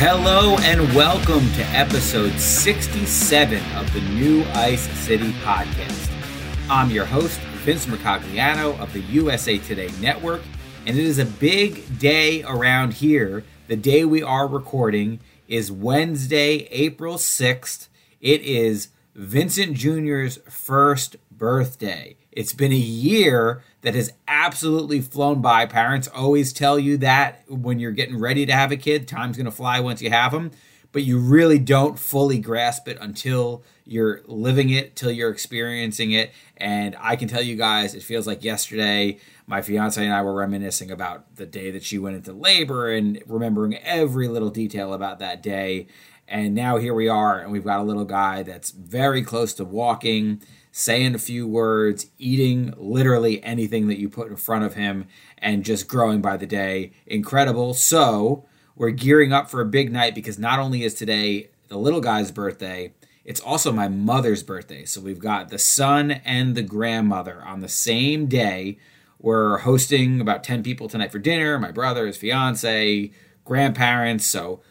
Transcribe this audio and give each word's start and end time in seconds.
Hello 0.00 0.56
and 0.58 0.94
welcome 0.94 1.52
to 1.54 1.62
episode 1.76 2.38
67 2.38 3.60
of 3.74 3.92
the 3.92 4.00
New 4.00 4.44
Ice 4.54 4.88
City 4.96 5.32
podcast. 5.42 6.08
I'm 6.70 6.88
your 6.92 7.04
host, 7.04 7.40
Vince 7.64 7.86
Mercogliano 7.86 8.78
of 8.78 8.92
the 8.92 9.00
USA 9.00 9.58
Today 9.58 9.90
Network, 10.00 10.42
and 10.86 10.96
it 10.96 11.04
is 11.04 11.18
a 11.18 11.24
big 11.24 11.98
day 11.98 12.44
around 12.44 12.92
here. 12.92 13.42
The 13.66 13.74
day 13.74 14.04
we 14.04 14.22
are 14.22 14.46
recording 14.46 15.18
is 15.48 15.72
Wednesday, 15.72 16.68
April 16.70 17.16
6th. 17.16 17.88
It 18.20 18.42
is 18.42 18.90
Vincent 19.16 19.74
Jr.'s 19.74 20.38
first 20.48 21.16
birthday. 21.32 22.16
It's 22.38 22.52
been 22.52 22.70
a 22.70 22.76
year 22.76 23.64
that 23.80 23.96
has 23.96 24.12
absolutely 24.28 25.00
flown 25.00 25.42
by. 25.42 25.66
Parents 25.66 26.06
always 26.06 26.52
tell 26.52 26.78
you 26.78 26.96
that 26.98 27.42
when 27.48 27.80
you're 27.80 27.90
getting 27.90 28.16
ready 28.16 28.46
to 28.46 28.52
have 28.52 28.70
a 28.70 28.76
kid, 28.76 29.08
time's 29.08 29.36
going 29.36 29.46
to 29.46 29.50
fly 29.50 29.80
once 29.80 30.00
you 30.00 30.10
have 30.10 30.30
them, 30.30 30.52
but 30.92 31.02
you 31.02 31.18
really 31.18 31.58
don't 31.58 31.98
fully 31.98 32.38
grasp 32.38 32.86
it 32.86 32.96
until 33.00 33.64
you're 33.84 34.20
living 34.26 34.70
it, 34.70 34.94
till 34.94 35.10
you're 35.10 35.32
experiencing 35.32 36.12
it. 36.12 36.30
And 36.56 36.94
I 37.00 37.16
can 37.16 37.26
tell 37.26 37.42
you 37.42 37.56
guys, 37.56 37.96
it 37.96 38.04
feels 38.04 38.28
like 38.28 38.44
yesterday. 38.44 39.18
My 39.48 39.60
fiance 39.60 40.00
and 40.00 40.14
I 40.14 40.22
were 40.22 40.34
reminiscing 40.34 40.92
about 40.92 41.34
the 41.34 41.46
day 41.46 41.72
that 41.72 41.82
she 41.82 41.98
went 41.98 42.14
into 42.14 42.32
labor 42.32 42.88
and 42.88 43.20
remembering 43.26 43.78
every 43.78 44.28
little 44.28 44.50
detail 44.50 44.94
about 44.94 45.18
that 45.18 45.42
day. 45.42 45.88
And 46.28 46.54
now 46.54 46.76
here 46.76 46.94
we 46.94 47.08
are, 47.08 47.40
and 47.40 47.50
we've 47.50 47.64
got 47.64 47.80
a 47.80 47.82
little 47.82 48.04
guy 48.04 48.44
that's 48.44 48.70
very 48.70 49.24
close 49.24 49.54
to 49.54 49.64
walking 49.64 50.40
saying 50.78 51.12
a 51.12 51.18
few 51.18 51.44
words, 51.44 52.06
eating 52.18 52.72
literally 52.76 53.42
anything 53.42 53.88
that 53.88 53.98
you 53.98 54.08
put 54.08 54.28
in 54.28 54.36
front 54.36 54.64
of 54.64 54.74
him, 54.74 55.08
and 55.38 55.64
just 55.64 55.88
growing 55.88 56.20
by 56.20 56.36
the 56.36 56.46
day. 56.46 56.92
Incredible. 57.04 57.74
So, 57.74 58.46
we're 58.76 58.90
gearing 58.90 59.32
up 59.32 59.50
for 59.50 59.60
a 59.60 59.66
big 59.66 59.90
night 59.90 60.14
because 60.14 60.38
not 60.38 60.60
only 60.60 60.84
is 60.84 60.94
today 60.94 61.50
the 61.66 61.76
little 61.76 62.00
guy's 62.00 62.30
birthday, 62.30 62.92
it's 63.24 63.40
also 63.40 63.72
my 63.72 63.88
mother's 63.88 64.44
birthday. 64.44 64.84
So, 64.84 65.00
we've 65.00 65.18
got 65.18 65.48
the 65.48 65.58
son 65.58 66.12
and 66.12 66.54
the 66.54 66.62
grandmother 66.62 67.42
on 67.44 67.58
the 67.58 67.68
same 67.68 68.26
day. 68.26 68.78
We're 69.18 69.58
hosting 69.58 70.20
about 70.20 70.44
10 70.44 70.62
people 70.62 70.88
tonight 70.88 71.10
for 71.10 71.18
dinner 71.18 71.58
my 71.58 71.72
brother, 71.72 72.06
his 72.06 72.16
fiance, 72.16 73.10
grandparents. 73.44 74.26
So, 74.26 74.62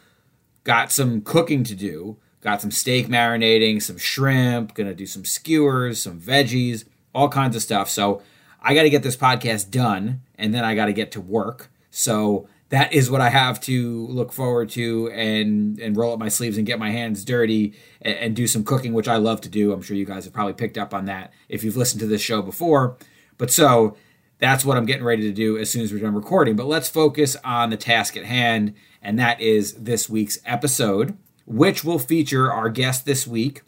got 0.64 0.90
some 0.90 1.20
cooking 1.20 1.66
to 1.66 1.76
do. 1.76 2.18
Got 2.48 2.62
some 2.62 2.72
steak 2.72 3.08
marinating, 3.08 3.82
some 3.82 3.98
shrimp, 3.98 4.74
gonna 4.74 4.94
do 4.94 5.06
some 5.06 5.26
skewers, 5.26 6.02
some 6.02 6.18
veggies, 6.18 6.86
all 7.14 7.28
kinds 7.28 7.58
of 7.58 7.62
stuff. 7.62 7.90
So 7.90 8.22
I 8.62 8.74
got 8.74 8.84
to 8.84 8.90
get 8.90 9.04
this 9.04 9.18
podcast 9.18 9.70
done 9.70 10.22
and 10.36 10.54
then 10.54 10.64
I 10.64 10.74
got 10.74 10.86
to 10.86 10.94
get 10.94 11.12
to 11.12 11.20
work. 11.20 11.70
So 11.92 12.48
that 12.70 12.94
is 12.94 13.12
what 13.12 13.20
I 13.20 13.28
have 13.28 13.60
to 13.64 14.08
look 14.08 14.32
forward 14.32 14.70
to 14.70 15.12
and 15.12 15.78
and 15.78 15.98
roll 15.98 16.14
up 16.14 16.20
my 16.20 16.30
sleeves 16.30 16.58
and 16.58 16.66
get 16.66 16.80
my 16.80 16.90
hands 16.90 17.26
dirty 17.26 17.74
and, 18.02 18.16
and, 18.16 18.34
do 18.34 18.48
some 18.48 18.64
cooking, 18.64 18.94
which 18.94 19.10
I 19.10 19.18
love 19.18 19.42
to 19.42 19.50
do. 19.50 19.74
I'm 19.74 19.82
sure 19.82 19.98
you 19.98 20.06
guys 20.06 20.24
have 20.24 20.34
probably 20.34 20.54
picked 20.54 20.78
up 20.78 20.94
on 20.94 21.04
that 21.04 21.34
if 21.50 21.66
you've 21.66 21.76
listened 21.76 22.00
to 22.00 22.08
this 22.08 22.22
show 22.22 22.42
before. 22.42 22.96
But 23.38 23.52
so 23.52 23.98
that's 24.40 24.64
what 24.64 24.78
I'm 24.78 24.86
getting 24.86 25.04
ready 25.04 25.24
to 25.24 25.34
do 25.34 25.58
as 25.58 25.70
soon 25.70 25.82
as 25.82 25.92
we're 25.92 26.00
done 26.00 26.16
recording. 26.16 26.56
But 26.56 26.68
let's 26.68 26.88
focus 26.88 27.36
on 27.44 27.72
the 27.72 27.78
task 27.78 28.16
at 28.16 28.24
hand, 28.24 28.74
and 29.02 29.20
that 29.20 29.42
is 29.42 29.74
this 29.74 30.10
week's 30.10 30.40
episode 30.46 31.18
which 31.48 31.84
will 31.84 31.98
feature 31.98 32.52
our 32.52 32.70
guest 32.70 33.06
this 33.06 33.26
week, 33.26 33.62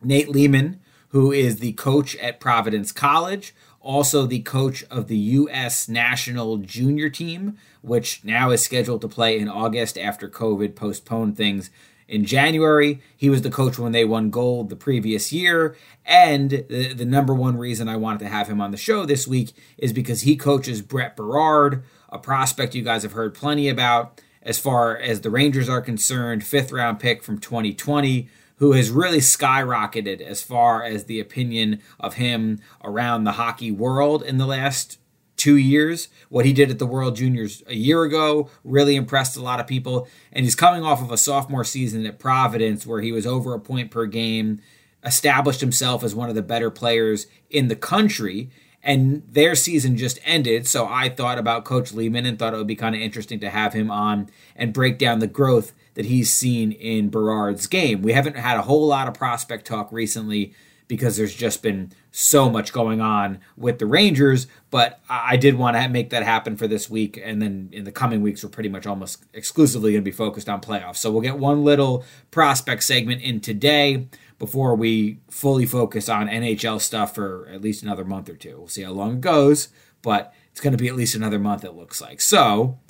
Nate 0.00 0.28
Leaman, 0.28 0.80
who 1.08 1.32
is 1.32 1.58
the 1.58 1.72
coach 1.72 2.14
at 2.16 2.38
Providence 2.38 2.92
College, 2.92 3.52
also 3.80 4.26
the 4.26 4.40
coach 4.42 4.84
of 4.84 5.08
the 5.08 5.16
U.S. 5.16 5.88
national 5.88 6.58
junior 6.58 7.10
team, 7.10 7.58
which 7.82 8.24
now 8.24 8.50
is 8.50 8.62
scheduled 8.62 9.00
to 9.00 9.08
play 9.08 9.38
in 9.38 9.48
August 9.48 9.98
after 9.98 10.28
COVID 10.28 10.76
postponed 10.76 11.36
things 11.36 11.70
in 12.06 12.24
January. 12.24 13.00
He 13.16 13.28
was 13.28 13.42
the 13.42 13.50
coach 13.50 13.76
when 13.76 13.90
they 13.90 14.04
won 14.04 14.30
gold 14.30 14.68
the 14.68 14.76
previous 14.76 15.32
year. 15.32 15.76
And 16.04 16.50
the, 16.50 16.92
the 16.92 17.04
number 17.04 17.34
one 17.34 17.56
reason 17.56 17.88
I 17.88 17.96
wanted 17.96 18.20
to 18.20 18.28
have 18.28 18.48
him 18.48 18.60
on 18.60 18.70
the 18.70 18.76
show 18.76 19.04
this 19.04 19.26
week 19.26 19.52
is 19.78 19.92
because 19.92 20.22
he 20.22 20.36
coaches 20.36 20.80
Brett 20.80 21.16
Berard, 21.16 21.82
a 22.08 22.18
prospect 22.18 22.74
you 22.76 22.82
guys 22.82 23.02
have 23.02 23.12
heard 23.12 23.34
plenty 23.34 23.68
about 23.68 24.20
as 24.50 24.58
far 24.58 24.96
as 24.96 25.20
the 25.20 25.30
Rangers 25.30 25.68
are 25.68 25.80
concerned, 25.80 26.42
fifth 26.42 26.72
round 26.72 26.98
pick 26.98 27.22
from 27.22 27.38
2020, 27.38 28.28
who 28.56 28.72
has 28.72 28.90
really 28.90 29.20
skyrocketed 29.20 30.20
as 30.20 30.42
far 30.42 30.82
as 30.82 31.04
the 31.04 31.20
opinion 31.20 31.80
of 32.00 32.14
him 32.14 32.58
around 32.82 33.22
the 33.22 33.32
hockey 33.32 33.70
world 33.70 34.24
in 34.24 34.38
the 34.38 34.46
last 34.46 34.98
two 35.36 35.56
years. 35.56 36.08
What 36.30 36.46
he 36.46 36.52
did 36.52 36.68
at 36.68 36.80
the 36.80 36.86
World 36.86 37.14
Juniors 37.14 37.62
a 37.68 37.76
year 37.76 38.02
ago 38.02 38.50
really 38.64 38.96
impressed 38.96 39.36
a 39.36 39.42
lot 39.42 39.60
of 39.60 39.68
people. 39.68 40.08
And 40.32 40.44
he's 40.44 40.56
coming 40.56 40.82
off 40.82 41.00
of 41.00 41.12
a 41.12 41.16
sophomore 41.16 41.62
season 41.62 42.04
at 42.04 42.18
Providence 42.18 42.84
where 42.84 43.00
he 43.00 43.12
was 43.12 43.28
over 43.28 43.54
a 43.54 43.60
point 43.60 43.92
per 43.92 44.06
game, 44.06 44.60
established 45.04 45.60
himself 45.60 46.02
as 46.02 46.12
one 46.12 46.28
of 46.28 46.34
the 46.34 46.42
better 46.42 46.72
players 46.72 47.28
in 47.50 47.68
the 47.68 47.76
country 47.76 48.50
and 48.82 49.22
their 49.28 49.54
season 49.54 49.96
just 49.96 50.18
ended. 50.24 50.66
So 50.66 50.86
I 50.86 51.08
thought 51.08 51.38
about 51.38 51.64
Coach 51.64 51.92
Leaman 51.92 52.26
and 52.26 52.38
thought 52.38 52.54
it 52.54 52.56
would 52.56 52.66
be 52.66 52.76
kind 52.76 52.94
of 52.94 53.00
interesting 53.00 53.40
to 53.40 53.50
have 53.50 53.72
him 53.72 53.90
on 53.90 54.30
and 54.56 54.72
break 54.72 54.98
down 54.98 55.18
the 55.18 55.26
growth 55.26 55.72
that 55.94 56.06
he's 56.06 56.30
seen 56.30 56.72
in 56.72 57.10
Berard's 57.10 57.66
game. 57.66 58.02
We 58.02 58.12
haven't 58.12 58.36
had 58.36 58.56
a 58.56 58.62
whole 58.62 58.86
lot 58.86 59.08
of 59.08 59.14
prospect 59.14 59.66
talk 59.66 59.90
recently 59.92 60.54
because 60.90 61.16
there's 61.16 61.36
just 61.36 61.62
been 61.62 61.92
so 62.10 62.50
much 62.50 62.72
going 62.72 63.00
on 63.00 63.38
with 63.56 63.78
the 63.78 63.86
Rangers, 63.86 64.48
but 64.72 64.98
I 65.08 65.36
did 65.36 65.54
want 65.54 65.76
to 65.76 65.88
make 65.88 66.10
that 66.10 66.24
happen 66.24 66.56
for 66.56 66.66
this 66.66 66.90
week. 66.90 67.16
And 67.22 67.40
then 67.40 67.68
in 67.70 67.84
the 67.84 67.92
coming 67.92 68.22
weeks, 68.22 68.42
we're 68.42 68.50
pretty 68.50 68.70
much 68.70 68.88
almost 68.88 69.24
exclusively 69.32 69.92
going 69.92 70.02
to 70.02 70.04
be 70.04 70.10
focused 70.10 70.48
on 70.48 70.60
playoffs. 70.60 70.96
So 70.96 71.12
we'll 71.12 71.20
get 71.20 71.38
one 71.38 71.62
little 71.62 72.04
prospect 72.32 72.82
segment 72.82 73.22
in 73.22 73.38
today 73.38 74.08
before 74.40 74.74
we 74.74 75.20
fully 75.30 75.64
focus 75.64 76.08
on 76.08 76.26
NHL 76.26 76.80
stuff 76.80 77.14
for 77.14 77.48
at 77.52 77.62
least 77.62 77.84
another 77.84 78.04
month 78.04 78.28
or 78.28 78.34
two. 78.34 78.58
We'll 78.58 78.66
see 78.66 78.82
how 78.82 78.90
long 78.90 79.12
it 79.12 79.20
goes, 79.20 79.68
but 80.02 80.34
it's 80.50 80.60
going 80.60 80.76
to 80.76 80.82
be 80.82 80.88
at 80.88 80.96
least 80.96 81.14
another 81.14 81.38
month, 81.38 81.64
it 81.64 81.76
looks 81.76 82.00
like. 82.00 82.20
So, 82.20 82.80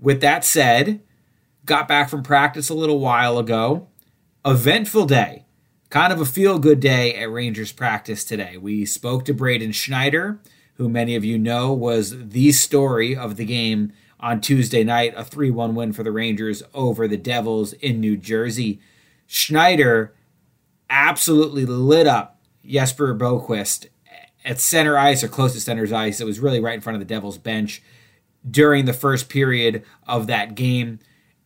with 0.00 0.22
that 0.22 0.42
said, 0.42 1.02
got 1.66 1.86
back 1.86 2.08
from 2.08 2.22
practice 2.22 2.70
a 2.70 2.74
little 2.74 2.98
while 2.98 3.38
ago. 3.38 3.88
Eventful 4.46 5.04
day. 5.04 5.45
Kind 5.88 6.12
of 6.12 6.20
a 6.20 6.24
feel 6.24 6.58
good 6.58 6.80
day 6.80 7.14
at 7.14 7.30
Rangers 7.30 7.70
practice 7.70 8.24
today. 8.24 8.56
We 8.56 8.84
spoke 8.84 9.24
to 9.26 9.34
Braden 9.34 9.70
Schneider, 9.70 10.40
who 10.74 10.88
many 10.88 11.14
of 11.14 11.24
you 11.24 11.38
know 11.38 11.72
was 11.72 12.28
the 12.30 12.50
story 12.50 13.14
of 13.14 13.36
the 13.36 13.44
game 13.44 13.92
on 14.18 14.40
Tuesday 14.40 14.82
night, 14.82 15.14
a 15.16 15.22
3 15.22 15.52
1 15.52 15.76
win 15.76 15.92
for 15.92 16.02
the 16.02 16.10
Rangers 16.10 16.64
over 16.74 17.06
the 17.06 17.16
Devils 17.16 17.72
in 17.74 18.00
New 18.00 18.16
Jersey. 18.16 18.80
Schneider 19.28 20.12
absolutely 20.90 21.64
lit 21.64 22.08
up 22.08 22.40
Jesper 22.64 23.14
Boqvist 23.14 23.86
at 24.44 24.60
center 24.60 24.98
ice 24.98 25.22
or 25.22 25.28
close 25.28 25.52
to 25.52 25.60
center's 25.60 25.92
ice. 25.92 26.20
It 26.20 26.26
was 26.26 26.40
really 26.40 26.60
right 26.60 26.74
in 26.74 26.80
front 26.80 26.96
of 26.96 27.00
the 27.00 27.14
Devils 27.14 27.38
bench 27.38 27.80
during 28.48 28.86
the 28.86 28.92
first 28.92 29.28
period 29.28 29.84
of 30.08 30.26
that 30.26 30.56
game. 30.56 30.98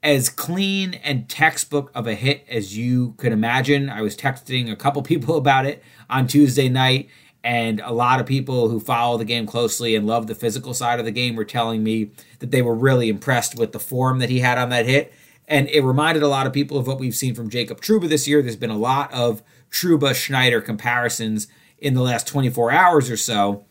As 0.03 0.29
clean 0.29 0.95
and 0.95 1.29
textbook 1.29 1.91
of 1.95 2.07
a 2.07 2.15
hit 2.15 2.45
as 2.49 2.77
you 2.77 3.15
could 3.19 3.33
imagine. 3.33 3.91
I 3.91 4.01
was 4.01 4.17
texting 4.17 4.71
a 4.71 4.77
couple 4.77 5.03
people 5.13 5.37
about 5.37 5.67
it 5.67 5.83
on 6.09 6.27
Tuesday 6.27 6.69
night, 6.69 7.09
and 7.43 7.81
a 7.81 7.93
lot 7.93 8.21
of 8.21 8.27
people 8.27 8.69
who 8.69 8.81
follow 8.81 9.17
the 9.19 9.25
game 9.25 9.47
closely 9.47 9.95
and 9.95 10.07
love 10.07 10.27
the 10.27 10.35
physical 10.35 10.75
side 10.75 10.99
of 10.99 11.05
the 11.05 11.11
game 11.11 11.37
were 11.37 11.45
telling 11.45 11.83
me 11.83 12.11
that 12.39 12.51
they 12.51 12.63
were 12.63 12.75
really 12.75 13.09
impressed 13.09 13.59
with 13.59 13.73
the 13.73 13.81
form 13.81 14.19
that 14.19 14.31
he 14.31 14.41
had 14.41 14.59
on 14.59 14.69
that 14.71 14.87
hit. 14.87 15.13
And 15.49 15.69
it 15.69 15.83
reminded 15.83 16.23
a 16.23 16.29
lot 16.29 16.47
of 16.47 16.53
people 16.53 16.79
of 16.79 16.87
what 16.87 17.01
we've 17.01 17.15
seen 17.15 17.35
from 17.35 17.51
Jacob 17.51 17.81
Trouba 17.81 18.09
this 18.09 18.29
year. 18.29 18.41
There's 18.41 18.57
been 18.57 18.71
a 18.71 18.77
lot 18.77 19.13
of 19.13 19.43
Trouba 19.71 20.15
Schneider 20.15 20.61
comparisons 20.61 21.49
in 21.79 21.95
the 21.95 22.03
last 22.03 22.27
24 22.27 22.71
hours 22.71 23.11
or 23.11 23.17
so. 23.17 23.65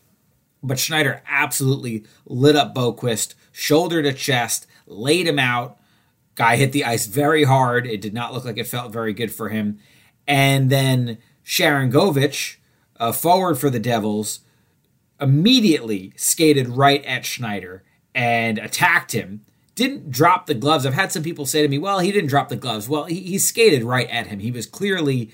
But 0.62 0.78
Schneider 0.78 1.22
absolutely 1.26 2.04
lit 2.26 2.56
up 2.56 2.74
Boqvist, 2.74 3.34
shoulder 3.50 4.02
to 4.02 4.12
chest, 4.12 4.66
laid 4.86 5.26
him 5.26 5.38
out. 5.38 5.78
Guy 6.40 6.56
hit 6.56 6.72
the 6.72 6.86
ice 6.86 7.04
very 7.04 7.44
hard. 7.44 7.86
It 7.86 8.00
did 8.00 8.14
not 8.14 8.32
look 8.32 8.46
like 8.46 8.56
it 8.56 8.66
felt 8.66 8.94
very 8.94 9.12
good 9.12 9.30
for 9.30 9.50
him. 9.50 9.78
And 10.26 10.70
then 10.70 11.18
Sharangovich, 11.44 12.56
a 12.96 13.12
forward 13.12 13.58
for 13.58 13.68
the 13.68 13.78
Devils, 13.78 14.40
immediately 15.20 16.14
skated 16.16 16.66
right 16.66 17.04
at 17.04 17.26
Schneider 17.26 17.84
and 18.14 18.56
attacked 18.56 19.12
him. 19.12 19.44
Didn't 19.74 20.10
drop 20.10 20.46
the 20.46 20.54
gloves. 20.54 20.86
I've 20.86 20.94
had 20.94 21.12
some 21.12 21.22
people 21.22 21.44
say 21.44 21.60
to 21.60 21.68
me, 21.68 21.76
well, 21.76 21.98
he 21.98 22.10
didn't 22.10 22.30
drop 22.30 22.48
the 22.48 22.56
gloves. 22.56 22.88
Well, 22.88 23.04
he, 23.04 23.20
he 23.20 23.36
skated 23.36 23.84
right 23.84 24.08
at 24.08 24.28
him. 24.28 24.38
He 24.38 24.50
was 24.50 24.64
clearly 24.64 25.30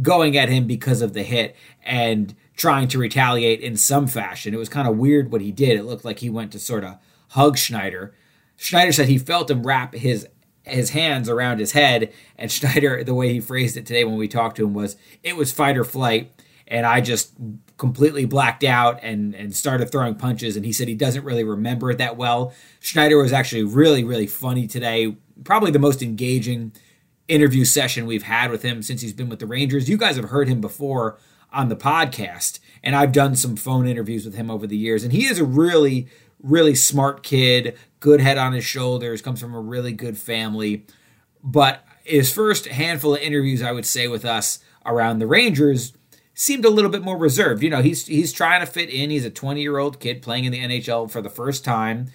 going 0.00 0.36
at 0.36 0.50
him 0.50 0.68
because 0.68 1.02
of 1.02 1.14
the 1.14 1.24
hit 1.24 1.56
and 1.82 2.32
trying 2.56 2.86
to 2.86 2.98
retaliate 2.98 3.58
in 3.58 3.76
some 3.76 4.06
fashion. 4.06 4.54
It 4.54 4.58
was 4.58 4.68
kind 4.68 4.86
of 4.86 4.98
weird 4.98 5.32
what 5.32 5.40
he 5.40 5.50
did. 5.50 5.76
It 5.76 5.82
looked 5.82 6.04
like 6.04 6.20
he 6.20 6.30
went 6.30 6.52
to 6.52 6.60
sort 6.60 6.84
of 6.84 6.98
hug 7.30 7.58
Schneider. 7.58 8.14
Schneider 8.56 8.92
said 8.92 9.08
he 9.08 9.18
felt 9.18 9.50
him 9.50 9.66
wrap 9.66 9.96
his 9.96 10.28
his 10.64 10.90
hands 10.90 11.28
around 11.28 11.60
his 11.60 11.72
head, 11.72 12.12
and 12.36 12.50
Schneider, 12.52 13.04
the 13.04 13.14
way 13.14 13.32
he 13.32 13.40
phrased 13.40 13.76
it 13.76 13.86
today 13.86 14.04
when 14.04 14.16
we 14.16 14.28
talked 14.28 14.56
to 14.56 14.64
him 14.64 14.74
was, 14.74 14.96
"It 15.22 15.36
was 15.36 15.52
fight 15.52 15.76
or 15.76 15.84
flight," 15.84 16.32
and 16.66 16.86
I 16.86 17.00
just 17.00 17.34
completely 17.76 18.24
blacked 18.24 18.64
out 18.64 18.98
and 19.02 19.34
and 19.34 19.54
started 19.54 19.90
throwing 19.90 20.14
punches. 20.14 20.56
And 20.56 20.64
he 20.64 20.72
said 20.72 20.88
he 20.88 20.94
doesn't 20.94 21.24
really 21.24 21.44
remember 21.44 21.90
it 21.90 21.98
that 21.98 22.16
well. 22.16 22.52
Schneider 22.80 23.18
was 23.18 23.32
actually 23.32 23.64
really 23.64 24.04
really 24.04 24.26
funny 24.26 24.66
today, 24.66 25.16
probably 25.44 25.70
the 25.70 25.78
most 25.78 26.02
engaging 26.02 26.72
interview 27.28 27.64
session 27.64 28.06
we've 28.06 28.24
had 28.24 28.50
with 28.50 28.62
him 28.62 28.82
since 28.82 29.00
he's 29.00 29.12
been 29.12 29.28
with 29.28 29.38
the 29.38 29.46
Rangers. 29.46 29.88
You 29.88 29.96
guys 29.96 30.16
have 30.16 30.26
heard 30.26 30.48
him 30.48 30.60
before 30.60 31.18
on 31.52 31.68
the 31.68 31.76
podcast, 31.76 32.58
and 32.82 32.96
I've 32.96 33.12
done 33.12 33.36
some 33.36 33.56
phone 33.56 33.86
interviews 33.86 34.24
with 34.24 34.34
him 34.34 34.50
over 34.50 34.66
the 34.66 34.76
years, 34.76 35.04
and 35.04 35.12
he 35.12 35.26
is 35.26 35.38
a 35.38 35.44
really 35.44 36.08
really 36.44 36.74
smart 36.74 37.22
kid, 37.22 37.76
good 37.98 38.20
head 38.20 38.38
on 38.38 38.52
his 38.52 38.64
shoulders, 38.64 39.22
comes 39.22 39.40
from 39.40 39.54
a 39.54 39.60
really 39.60 39.92
good 39.92 40.16
family. 40.16 40.86
But 41.42 41.84
his 42.04 42.32
first 42.32 42.66
handful 42.66 43.14
of 43.14 43.20
interviews, 43.20 43.62
I 43.62 43.72
would 43.72 43.86
say, 43.86 44.06
with 44.06 44.24
us 44.24 44.60
around 44.86 45.18
the 45.18 45.26
Rangers 45.26 45.94
seemed 46.34 46.64
a 46.64 46.70
little 46.70 46.90
bit 46.90 47.02
more 47.02 47.16
reserved. 47.16 47.62
You 47.62 47.70
know, 47.70 47.82
he's 47.82 48.06
he's 48.06 48.32
trying 48.32 48.60
to 48.60 48.66
fit 48.66 48.90
in. 48.90 49.10
He's 49.10 49.24
a 49.24 49.30
20 49.30 49.60
year 49.60 49.78
old 49.78 49.98
kid 50.00 50.22
playing 50.22 50.44
in 50.44 50.52
the 50.52 50.60
NHL 50.60 51.10
for 51.10 51.22
the 51.22 51.30
first 51.30 51.64
time. 51.64 52.08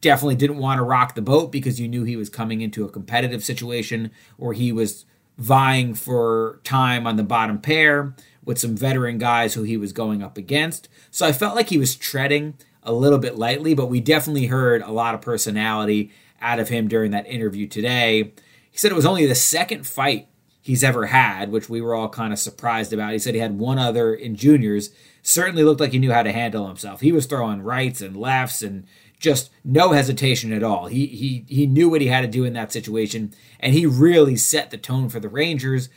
Definitely 0.00 0.36
didn't 0.36 0.58
want 0.58 0.78
to 0.78 0.84
rock 0.84 1.14
the 1.14 1.22
boat 1.22 1.52
because 1.52 1.80
you 1.80 1.88
knew 1.88 2.04
he 2.04 2.16
was 2.16 2.28
coming 2.28 2.60
into 2.60 2.84
a 2.84 2.90
competitive 2.90 3.44
situation 3.44 4.10
where 4.36 4.54
he 4.54 4.72
was 4.72 5.04
vying 5.36 5.94
for 5.94 6.60
time 6.64 7.06
on 7.06 7.16
the 7.16 7.22
bottom 7.22 7.60
pair 7.60 8.14
with 8.44 8.58
some 8.58 8.76
veteran 8.76 9.18
guys 9.18 9.54
who 9.54 9.62
he 9.62 9.76
was 9.76 9.92
going 9.92 10.22
up 10.22 10.36
against. 10.36 10.88
So 11.10 11.26
I 11.26 11.32
felt 11.32 11.54
like 11.54 11.68
he 11.68 11.78
was 11.78 11.94
treading 11.94 12.54
a 12.82 12.92
little 12.92 13.18
bit 13.18 13.36
lightly, 13.36 13.74
but 13.74 13.86
we 13.86 14.00
definitely 14.00 14.46
heard 14.46 14.82
a 14.82 14.92
lot 14.92 15.14
of 15.14 15.20
personality 15.20 16.10
out 16.40 16.60
of 16.60 16.68
him 16.68 16.88
during 16.88 17.10
that 17.10 17.26
interview 17.26 17.66
today. 17.66 18.32
He 18.70 18.78
said 18.78 18.92
it 18.92 18.96
was 18.96 19.06
only 19.06 19.26
the 19.26 19.34
second 19.34 19.86
fight 19.86 20.28
he's 20.60 20.84
ever 20.84 21.06
had, 21.06 21.50
which 21.50 21.68
we 21.68 21.80
were 21.80 21.94
all 21.94 22.08
kind 22.08 22.32
of 22.32 22.38
surprised 22.38 22.92
about. 22.92 23.12
He 23.12 23.18
said 23.18 23.34
he 23.34 23.40
had 23.40 23.58
one 23.58 23.78
other 23.78 24.14
in 24.14 24.36
juniors. 24.36 24.90
Certainly 25.22 25.64
looked 25.64 25.80
like 25.80 25.92
he 25.92 25.98
knew 25.98 26.12
how 26.12 26.22
to 26.22 26.32
handle 26.32 26.66
himself. 26.66 27.00
He 27.00 27.12
was 27.12 27.26
throwing 27.26 27.62
rights 27.62 28.00
and 28.00 28.16
lefts 28.16 28.62
and 28.62 28.86
just 29.18 29.50
no 29.64 29.92
hesitation 29.92 30.52
at 30.52 30.62
all. 30.62 30.86
He 30.86 31.06
he 31.06 31.44
he 31.48 31.66
knew 31.66 31.88
what 31.88 32.00
he 32.00 32.06
had 32.06 32.20
to 32.20 32.28
do 32.28 32.44
in 32.44 32.52
that 32.52 32.72
situation, 32.72 33.34
and 33.58 33.72
he 33.72 33.86
really 33.86 34.36
set 34.36 34.70
the 34.70 34.78
tone 34.78 35.08
for 35.08 35.20
the 35.20 35.28
Rangers, 35.28 35.88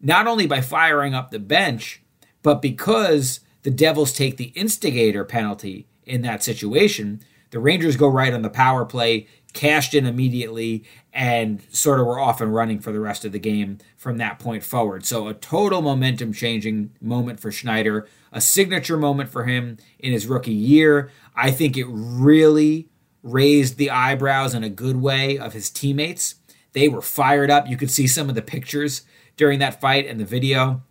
not 0.00 0.26
only 0.26 0.46
by 0.46 0.60
firing 0.60 1.14
up 1.14 1.30
the 1.30 1.38
bench, 1.38 2.02
but 2.42 2.62
because 2.62 3.40
the 3.62 3.70
Devils 3.70 4.12
take 4.12 4.36
the 4.36 4.52
instigator 4.54 5.24
penalty 5.24 5.86
in 6.04 6.22
that 6.22 6.42
situation. 6.42 7.20
The 7.50 7.58
Rangers 7.58 7.96
go 7.96 8.08
right 8.08 8.32
on 8.32 8.42
the 8.42 8.50
power 8.50 8.84
play, 8.84 9.26
cashed 9.52 9.94
in 9.94 10.06
immediately, 10.06 10.84
and 11.12 11.62
sort 11.70 11.98
of 11.98 12.06
were 12.06 12.20
off 12.20 12.40
and 12.40 12.54
running 12.54 12.78
for 12.78 12.92
the 12.92 13.00
rest 13.00 13.24
of 13.24 13.32
the 13.32 13.38
game 13.38 13.78
from 13.96 14.18
that 14.18 14.38
point 14.38 14.62
forward. 14.62 15.04
So, 15.04 15.26
a 15.26 15.34
total 15.34 15.82
momentum 15.82 16.32
changing 16.32 16.92
moment 17.00 17.40
for 17.40 17.50
Schneider, 17.50 18.06
a 18.32 18.40
signature 18.40 18.96
moment 18.96 19.30
for 19.30 19.44
him 19.44 19.78
in 19.98 20.12
his 20.12 20.26
rookie 20.26 20.52
year. 20.52 21.10
I 21.34 21.50
think 21.50 21.76
it 21.76 21.86
really 21.88 22.88
raised 23.22 23.76
the 23.76 23.90
eyebrows 23.90 24.54
in 24.54 24.64
a 24.64 24.70
good 24.70 24.96
way 24.96 25.36
of 25.36 25.52
his 25.52 25.70
teammates. 25.70 26.36
They 26.72 26.88
were 26.88 27.02
fired 27.02 27.50
up. 27.50 27.68
You 27.68 27.76
could 27.76 27.90
see 27.90 28.06
some 28.06 28.28
of 28.28 28.34
the 28.34 28.42
pictures 28.42 29.02
during 29.36 29.58
that 29.58 29.80
fight 29.80 30.06
and 30.06 30.20
the 30.20 30.24
video. 30.24 30.82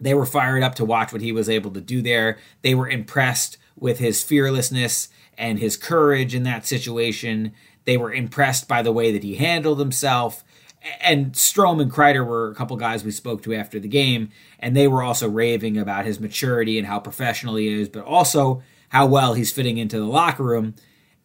They 0.00 0.14
were 0.14 0.26
fired 0.26 0.64
up 0.64 0.74
to 0.76 0.84
watch 0.84 1.12
what 1.12 1.22
he 1.22 1.30
was 1.30 1.48
able 1.48 1.70
to 1.70 1.80
do 1.80 2.02
there. 2.02 2.38
They 2.62 2.74
were 2.74 2.88
impressed 2.88 3.56
with 3.78 3.98
his 3.98 4.22
fearlessness 4.22 5.08
and 5.38 5.58
his 5.58 5.76
courage 5.76 6.34
in 6.34 6.42
that 6.44 6.66
situation. 6.66 7.52
They 7.84 7.96
were 7.96 8.12
impressed 8.12 8.68
by 8.68 8.82
the 8.82 8.92
way 8.92 9.12
that 9.12 9.24
he 9.24 9.36
handled 9.36 9.78
himself. 9.78 10.44
And 11.00 11.32
Strome 11.32 11.80
and 11.80 11.90
Kreider 11.90 12.26
were 12.26 12.50
a 12.50 12.54
couple 12.54 12.76
guys 12.76 13.04
we 13.04 13.12
spoke 13.12 13.42
to 13.44 13.54
after 13.54 13.78
the 13.78 13.88
game, 13.88 14.30
and 14.58 14.76
they 14.76 14.88
were 14.88 15.02
also 15.02 15.28
raving 15.28 15.78
about 15.78 16.06
his 16.06 16.18
maturity 16.18 16.76
and 16.76 16.88
how 16.88 16.98
professional 16.98 17.54
he 17.54 17.68
is, 17.68 17.88
but 17.88 18.04
also 18.04 18.62
how 18.88 19.06
well 19.06 19.34
he's 19.34 19.52
fitting 19.52 19.78
into 19.78 19.98
the 19.98 20.06
locker 20.06 20.42
room. 20.42 20.74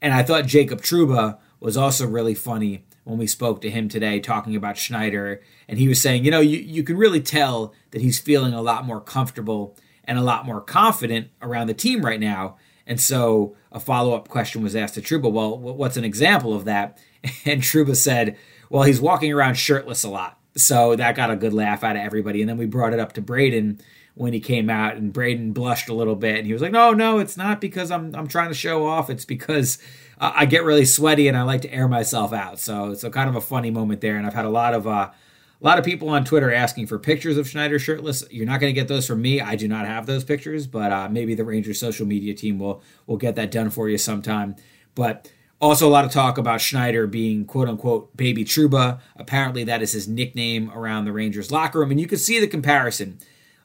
And 0.01 0.13
I 0.13 0.21
thought 0.21 0.45
Jacob 0.45 0.81
Trouba 0.81 1.39
was 1.59 1.75
also 1.75 2.05
really 2.05 2.35
funny 2.35 2.85
when 3.03 3.17
we 3.17 3.25
spoke 3.25 3.61
to 3.61 3.69
him 3.69 3.89
today 3.89 4.19
talking 4.19 4.55
about 4.55 4.77
Schneider. 4.77 5.41
And 5.67 5.79
he 5.79 5.87
was 5.87 6.01
saying, 6.01 6.23
you 6.23 6.31
know, 6.31 6.39
you, 6.39 6.59
you 6.59 6.83
can 6.83 6.97
really 6.97 7.21
tell 7.21 7.73
that 7.91 8.01
he's 8.01 8.19
feeling 8.19 8.53
a 8.53 8.61
lot 8.61 8.85
more 8.85 9.01
comfortable 9.01 9.75
and 10.07 10.17
a 10.17 10.23
lot 10.23 10.45
more 10.45 10.61
confident 10.61 11.27
around 11.41 11.67
the 11.67 11.73
team 11.73 12.03
right 12.03 12.19
now. 12.19 12.57
And 12.87 12.99
so 12.99 13.55
a 13.71 13.79
follow 13.79 14.15
up 14.15 14.29
question 14.29 14.63
was 14.63 14.75
asked 14.75 14.95
to 14.95 15.01
Trouba, 15.01 15.31
well, 15.31 15.59
what's 15.59 15.97
an 15.97 16.05
example 16.05 16.53
of 16.55 16.65
that? 16.65 16.97
And 17.45 17.61
Trouba 17.61 17.95
said, 17.95 18.37
well, 18.69 18.83
he's 18.83 19.01
walking 19.01 19.33
around 19.33 19.55
shirtless 19.55 20.03
a 20.03 20.09
lot. 20.09 20.39
So 20.55 20.95
that 20.95 21.15
got 21.15 21.29
a 21.29 21.35
good 21.35 21.53
laugh 21.53 21.83
out 21.83 21.95
of 21.95 22.01
everybody. 22.01 22.41
And 22.41 22.49
then 22.49 22.57
we 22.57 22.65
brought 22.65 22.93
it 22.93 22.99
up 22.99 23.13
to 23.13 23.21
Braden 23.21 23.81
when 24.15 24.33
he 24.33 24.39
came 24.39 24.69
out, 24.69 24.95
and 24.95 25.13
Braden 25.13 25.51
blushed 25.51 25.89
a 25.89 25.93
little 25.93 26.15
bit. 26.15 26.37
And 26.37 26.47
he 26.47 26.53
was 26.53 26.61
like, 26.61 26.71
no, 26.71 26.93
no, 26.93 27.19
it's 27.19 27.37
not 27.37 27.61
because 27.61 27.91
I'm, 27.91 28.15
I'm 28.15 28.27
trying 28.27 28.47
to 28.47 28.55
show 28.55 28.87
off. 28.87 29.09
It's 29.09 29.25
because 29.25 29.77
I 30.19 30.45
get 30.45 30.63
really 30.63 30.85
sweaty 30.85 31.27
and 31.27 31.37
I 31.37 31.43
like 31.43 31.61
to 31.61 31.71
air 31.71 31.87
myself 31.87 32.33
out. 32.33 32.59
So, 32.59 32.93
so 32.95 33.09
kind 33.09 33.29
of 33.29 33.35
a 33.35 33.41
funny 33.41 33.69
moment 33.69 34.01
there. 34.01 34.17
And 34.17 34.25
I've 34.25 34.33
had 34.33 34.45
a 34.45 34.49
lot 34.49 34.73
of, 34.73 34.87
uh, 34.87 35.09
a 35.59 35.65
lot 35.65 35.79
of 35.79 35.85
people 35.85 36.09
on 36.09 36.23
Twitter 36.23 36.53
asking 36.53 36.87
for 36.87 36.99
pictures 36.99 37.37
of 37.37 37.49
Schneider 37.49 37.79
shirtless. 37.79 38.23
You're 38.29 38.45
not 38.45 38.59
going 38.59 38.73
to 38.73 38.79
get 38.79 38.87
those 38.87 39.07
from 39.07 39.21
me. 39.21 39.41
I 39.41 39.55
do 39.55 39.67
not 39.67 39.87
have 39.87 40.05
those 40.05 40.23
pictures, 40.23 40.67
but 40.67 40.91
uh, 40.91 41.09
maybe 41.09 41.33
the 41.33 41.43
Rangers 41.43 41.79
social 41.79 42.05
media 42.05 42.33
team 42.33 42.59
will 42.59 42.83
will 43.07 43.17
get 43.17 43.35
that 43.35 43.51
done 43.51 43.69
for 43.69 43.89
you 43.89 43.97
sometime. 43.97 44.55
But 44.93 45.31
also 45.59 45.87
a 45.87 45.89
lot 45.89 46.05
of 46.05 46.11
talk 46.11 46.37
about 46.37 46.61
Schneider 46.61 47.07
being 47.07 47.45
quote 47.45 47.67
unquote 47.67 48.15
baby 48.15 48.45
Trouba. 48.45 48.99
Apparently 49.15 49.63
that 49.63 49.81
is 49.81 49.93
his 49.93 50.07
nickname 50.07 50.71
around 50.71 51.05
the 51.05 51.11
Rangers 51.11 51.51
locker 51.51 51.79
room, 51.79 51.91
and 51.91 51.99
you 51.99 52.07
can 52.07 52.19
see 52.19 52.39
the 52.39 52.47
comparison. 52.47 53.17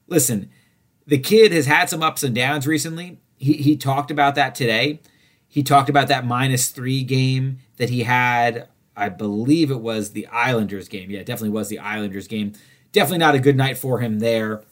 Listen, 0.06 0.50
the 1.06 1.18
kid 1.18 1.52
has 1.52 1.66
had 1.66 1.90
some 1.90 2.02
ups 2.02 2.22
and 2.22 2.34
downs 2.34 2.66
recently. 2.66 3.18
He 3.36 3.54
he 3.54 3.76
talked 3.76 4.10
about 4.10 4.34
that 4.36 4.54
today. 4.54 5.00
He 5.46 5.62
talked 5.62 5.90
about 5.90 6.08
that 6.08 6.24
minus 6.24 6.70
three 6.70 7.02
game 7.02 7.58
that 7.76 7.90
he 7.90 8.04
had 8.04 8.68
I 8.96 9.08
believe 9.08 9.70
it 9.70 9.80
was 9.80 10.10
the 10.10 10.26
Islanders 10.26 10.88
game. 10.88 11.10
Yeah, 11.10 11.22
definitely 11.22 11.50
was 11.50 11.68
the 11.68 11.78
Islanders 11.78 12.28
game. 12.28 12.52
Definitely 12.92 13.18
not 13.18 13.34
a 13.34 13.40
good 13.40 13.56
night 13.56 13.78
for 13.78 14.00
him 14.00 14.18
there. 14.18 14.62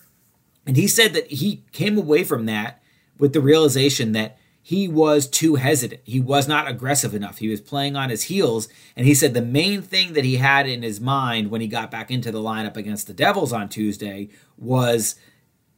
And 0.67 0.77
he 0.77 0.87
said 0.87 1.15
that 1.15 1.31
he 1.31 1.65
came 1.73 1.97
away 1.97 2.25
from 2.25 2.47
that 2.47 2.83
with 3.19 3.33
the 3.33 3.41
realization 3.41 4.13
that 4.13 4.39
he 4.63 4.89
was 4.89 5.27
too 5.27 5.55
hesitant. 5.55 6.03
He 6.05 6.21
was 6.21 6.47
not 6.47 6.69
aggressive 6.69 7.15
enough. 7.15 7.39
He 7.39 7.49
was 7.49 7.63
playing 7.63 7.97
on 7.97 8.11
his 8.11 8.25
heels. 8.25 8.69
And 8.95 9.07
he 9.07 9.15
said 9.15 9.33
the 9.33 9.43
main 9.43 9.81
thing 9.81 10.13
that 10.13 10.25
he 10.25 10.37
had 10.37 10.69
in 10.69 10.83
his 10.83 11.01
mind 11.01 11.51
when 11.51 11.63
he 11.63 11.67
got 11.67 11.91
back 11.91 12.11
into 12.11 12.31
the 12.31 12.41
lineup 12.41 12.77
against 12.77 13.07
the 13.07 13.15
Devils 13.15 13.53
on 13.53 13.69
Tuesday 13.69 14.29
was 14.59 15.17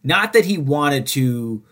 not 0.03 0.33
that 0.33 0.47
he 0.47 0.59
wanted 0.59 1.07
to 1.09 1.63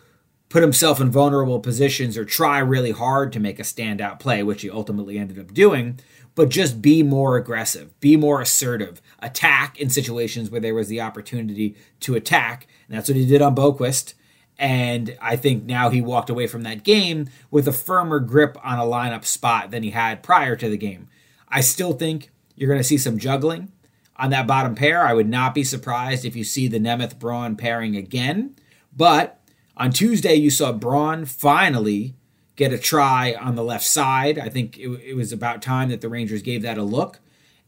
put 0.49 0.63
himself 0.63 1.01
in 1.01 1.11
vulnerable 1.11 1.61
positions 1.61 2.17
or 2.17 2.25
try 2.25 2.59
really 2.59 2.91
hard 2.91 3.33
to 3.33 3.41
make 3.41 3.59
a 3.59 3.63
standout 3.63 4.19
play, 4.19 4.43
which 4.43 4.63
he 4.63 4.71
ultimately 4.71 5.19
ended 5.19 5.39
up 5.39 5.55
doing, 5.55 5.99
but 6.41 6.49
just 6.49 6.81
be 6.81 7.03
more 7.03 7.37
aggressive, 7.37 8.01
be 8.01 8.17
more 8.17 8.41
assertive, 8.41 9.03
attack 9.19 9.79
in 9.79 9.91
situations 9.91 10.49
where 10.49 10.59
there 10.63 10.75
was 10.75 10.89
the 10.89 10.99
opportunity 10.99 11.77
to 12.01 12.15
attack. 12.15 12.67
And 12.89 12.97
that's 12.97 13.11
what 13.11 13.17
he 13.19 13.27
did 13.27 13.43
on 13.43 13.55
Boqvist. 13.55 14.15
And 14.59 15.19
I 15.21 15.37
think 15.37 15.65
now 15.65 15.91
he 15.91 16.01
walked 16.01 16.31
away 16.31 16.47
from 16.47 16.63
that 16.63 16.83
game 16.83 17.29
with 17.51 17.69
a 17.69 17.73
firmer 17.73 18.21
grip 18.21 18.57
on 18.65 18.79
a 18.79 18.85
lineup 18.85 19.27
spot 19.27 19.71
than 19.71 19.83
he 19.83 19.91
had 19.91 20.23
prior 20.23 20.57
to 20.57 20.71
the 20.71 20.79
game. 20.79 21.09
I 21.47 21.61
still 21.61 21.93
think 21.93 22.31
you're 22.55 22.71
going 22.71 22.81
to 22.81 22.85
see 22.85 22.97
some 22.97 23.19
juggling 23.19 23.71
on 24.17 24.31
that 24.31 24.47
bottom 24.47 24.75
pair. 24.75 25.07
I 25.07 25.13
would 25.13 25.29
not 25.29 25.55
be 25.55 25.63
surprised 25.63 26.25
if 26.25 26.35
you 26.35 26.45
see 26.45 26.69
the 26.69 26.81
Nemeth 26.81 27.19
Braun 27.19 27.55
pairing 27.55 27.97
again. 27.97 28.57
But 28.97 29.43
on 29.77 29.91
Tuesday, 29.91 30.37
you 30.37 30.49
saw 30.49 30.73
Braun 30.73 31.27
finally 31.27 32.15
get 32.61 32.75
a 32.75 32.79
try 32.79 33.33
on 33.41 33.55
the 33.55 33.65
left 33.65 33.87
side. 33.87 34.39
I 34.39 34.51
think 34.51 34.77
it, 34.77 34.87
it, 35.03 35.17
was 35.17 35.33
about 35.33 35.63
time 35.63 35.89
that 35.89 36.03
the 36.03 36.11
Rangers 36.11 36.43
gave 36.43 36.61
that 36.61 36.77
a 36.77 36.83
look. 36.83 37.19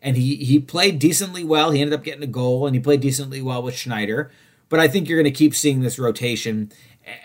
And 0.03 0.19
he, 0.19 0.37
he 0.37 0.59
played 0.59 0.99
decently 0.99 1.43
well. 1.43 1.71
He 1.71 1.81
ended 1.81 1.99
up 1.99 2.05
getting 2.05 2.23
a 2.23 2.27
goal 2.27 2.67
and 2.67 2.77
he 2.77 2.81
played 2.81 3.01
decently 3.01 3.41
well 3.41 3.63
with 3.63 3.75
Schneider. 3.75 4.31
But 4.69 4.81
I 4.81 4.89
think 4.89 5.09
you're 5.09 5.17
going 5.17 5.33
to 5.33 5.39
keep 5.39 5.55
seeing 5.55 5.81
this 5.81 5.99
rotation. 5.99 6.73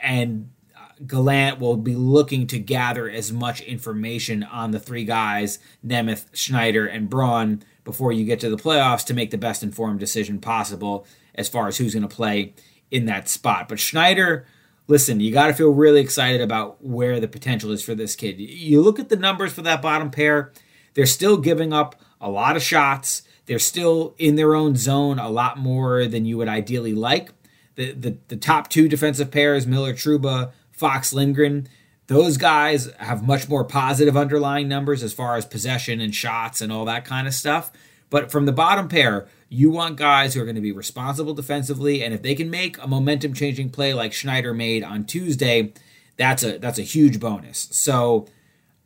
And 0.01 0.49
uh, 0.77 0.93
Gallant 1.05 1.59
will 1.59 1.75
be 1.75 1.93
looking 1.93 2.47
to 2.47 2.57
gather 2.57 3.09
as 3.09 3.33
much 3.33 3.59
information 3.59 4.43
on 4.43 4.71
the 4.71 4.79
three 4.79 5.03
guys, 5.03 5.59
Nemeth, 5.85 6.27
Schneider, 6.31 6.87
and 6.87 7.09
Braun, 7.09 7.63
before 7.83 8.13
you 8.13 8.23
get 8.23 8.39
to 8.39 8.49
the 8.49 8.55
playoffs 8.55 9.05
to 9.07 9.13
make 9.13 9.31
the 9.31 9.37
best 9.37 9.61
informed 9.61 9.99
decision 9.99 10.39
possible 10.39 11.05
as 11.35 11.49
far 11.49 11.67
as 11.67 11.77
who's 11.77 11.95
going 11.95 12.07
to 12.07 12.15
play 12.15 12.53
in 12.91 13.07
that 13.07 13.27
spot. 13.27 13.67
But 13.67 13.81
Schneider, 13.81 14.45
listen, 14.87 15.19
you 15.19 15.31
got 15.31 15.47
to 15.47 15.53
feel 15.53 15.69
really 15.69 16.01
excited 16.01 16.41
about 16.41 16.83
where 16.83 17.19
the 17.19 17.27
potential 17.27 17.71
is 17.71 17.83
for 17.83 17.93
this 17.93 18.15
kid. 18.15 18.39
You 18.39 18.81
look 18.81 18.99
at 18.99 19.09
the 19.09 19.15
numbers 19.15 19.53
for 19.53 19.61
that 19.63 19.81
bottom 19.81 20.09
pair, 20.09 20.51
they're 20.93 21.05
still 21.05 21.37
giving 21.37 21.73
up 21.73 22.01
a 22.19 22.29
lot 22.29 22.55
of 22.55 22.63
shots. 22.63 23.21
They're 23.45 23.59
still 23.59 24.15
in 24.17 24.35
their 24.35 24.55
own 24.55 24.75
zone 24.75 25.19
a 25.19 25.29
lot 25.29 25.57
more 25.57 26.05
than 26.07 26.25
you 26.25 26.37
would 26.37 26.49
ideally 26.49 26.93
like. 26.93 27.31
The, 27.75 27.91
the, 27.91 28.17
the 28.29 28.37
top 28.37 28.69
two 28.69 28.87
defensive 28.87 29.29
pairs, 29.29 29.67
Miller 29.67 29.93
Trouba, 29.93 30.51
Fox 30.71 31.13
Lindgren, 31.13 31.67
those 32.07 32.37
guys 32.37 32.89
have 32.97 33.27
much 33.27 33.47
more 33.49 33.63
positive 33.63 34.17
underlying 34.17 34.67
numbers 34.67 35.03
as 35.03 35.13
far 35.13 35.35
as 35.35 35.45
possession 35.45 35.99
and 35.99 36.15
shots 36.15 36.61
and 36.61 36.71
all 36.71 36.85
that 36.85 37.05
kind 37.05 37.27
of 37.27 37.33
stuff. 37.33 37.71
But 38.09 38.31
from 38.31 38.45
the 38.45 38.53
bottom 38.53 38.87
pair, 38.87 39.27
you 39.49 39.69
want 39.69 39.95
guys 39.95 40.33
who 40.33 40.41
are 40.41 40.45
going 40.45 40.55
to 40.55 40.61
be 40.61 40.71
responsible 40.71 41.33
defensively, 41.33 42.03
and 42.03 42.13
if 42.13 42.21
they 42.21 42.35
can 42.35 42.49
make 42.49 42.81
a 42.81 42.87
momentum 42.87 43.33
changing 43.33 43.69
play 43.69 43.93
like 43.93 44.13
Schneider 44.13 44.53
made 44.53 44.83
on 44.83 45.05
Tuesday, 45.05 45.73
that's 46.17 46.43
a 46.43 46.57
that's 46.57 46.79
a 46.79 46.83
huge 46.83 47.19
bonus. 47.19 47.69
So 47.71 48.27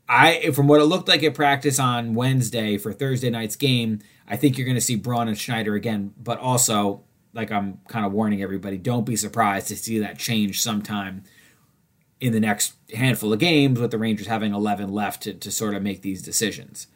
I 0.07 0.51
from 0.51 0.67
what 0.67 0.81
it 0.81 0.85
looked 0.85 1.07
like 1.07 1.23
at 1.23 1.33
practice 1.33 1.79
on 1.79 2.13
Wednesday 2.13 2.77
for 2.77 2.93
Thursday 2.93 3.29
night's 3.29 3.55
game, 3.55 3.99
I 4.27 4.37
think 4.37 4.57
you're 4.57 4.65
going 4.65 4.75
to 4.75 4.81
see 4.81 4.95
Braun 4.95 5.27
and 5.27 5.37
Schneider 5.37 5.75
again, 5.75 6.13
but 6.17 6.39
also 6.39 7.03
like 7.33 7.51
I'm 7.51 7.79
kind 7.87 8.05
of 8.05 8.11
warning 8.11 8.41
everybody, 8.41 8.77
don't 8.77 9.05
be 9.05 9.15
surprised 9.15 9.67
to 9.69 9.75
see 9.75 9.99
that 9.99 10.17
change 10.17 10.61
sometime 10.61 11.23
in 12.19 12.33
the 12.33 12.39
next 12.39 12.73
handful 12.93 13.33
of 13.33 13.39
games 13.39 13.79
with 13.79 13.91
the 13.91 13.97
Rangers 13.97 14.27
having 14.27 14.53
11 14.53 14.91
left 14.91 15.23
to, 15.23 15.33
to 15.33 15.49
sort 15.51 15.73
of 15.73 15.81
make 15.81 16.01
these 16.01 16.21
decisions. 16.21 16.87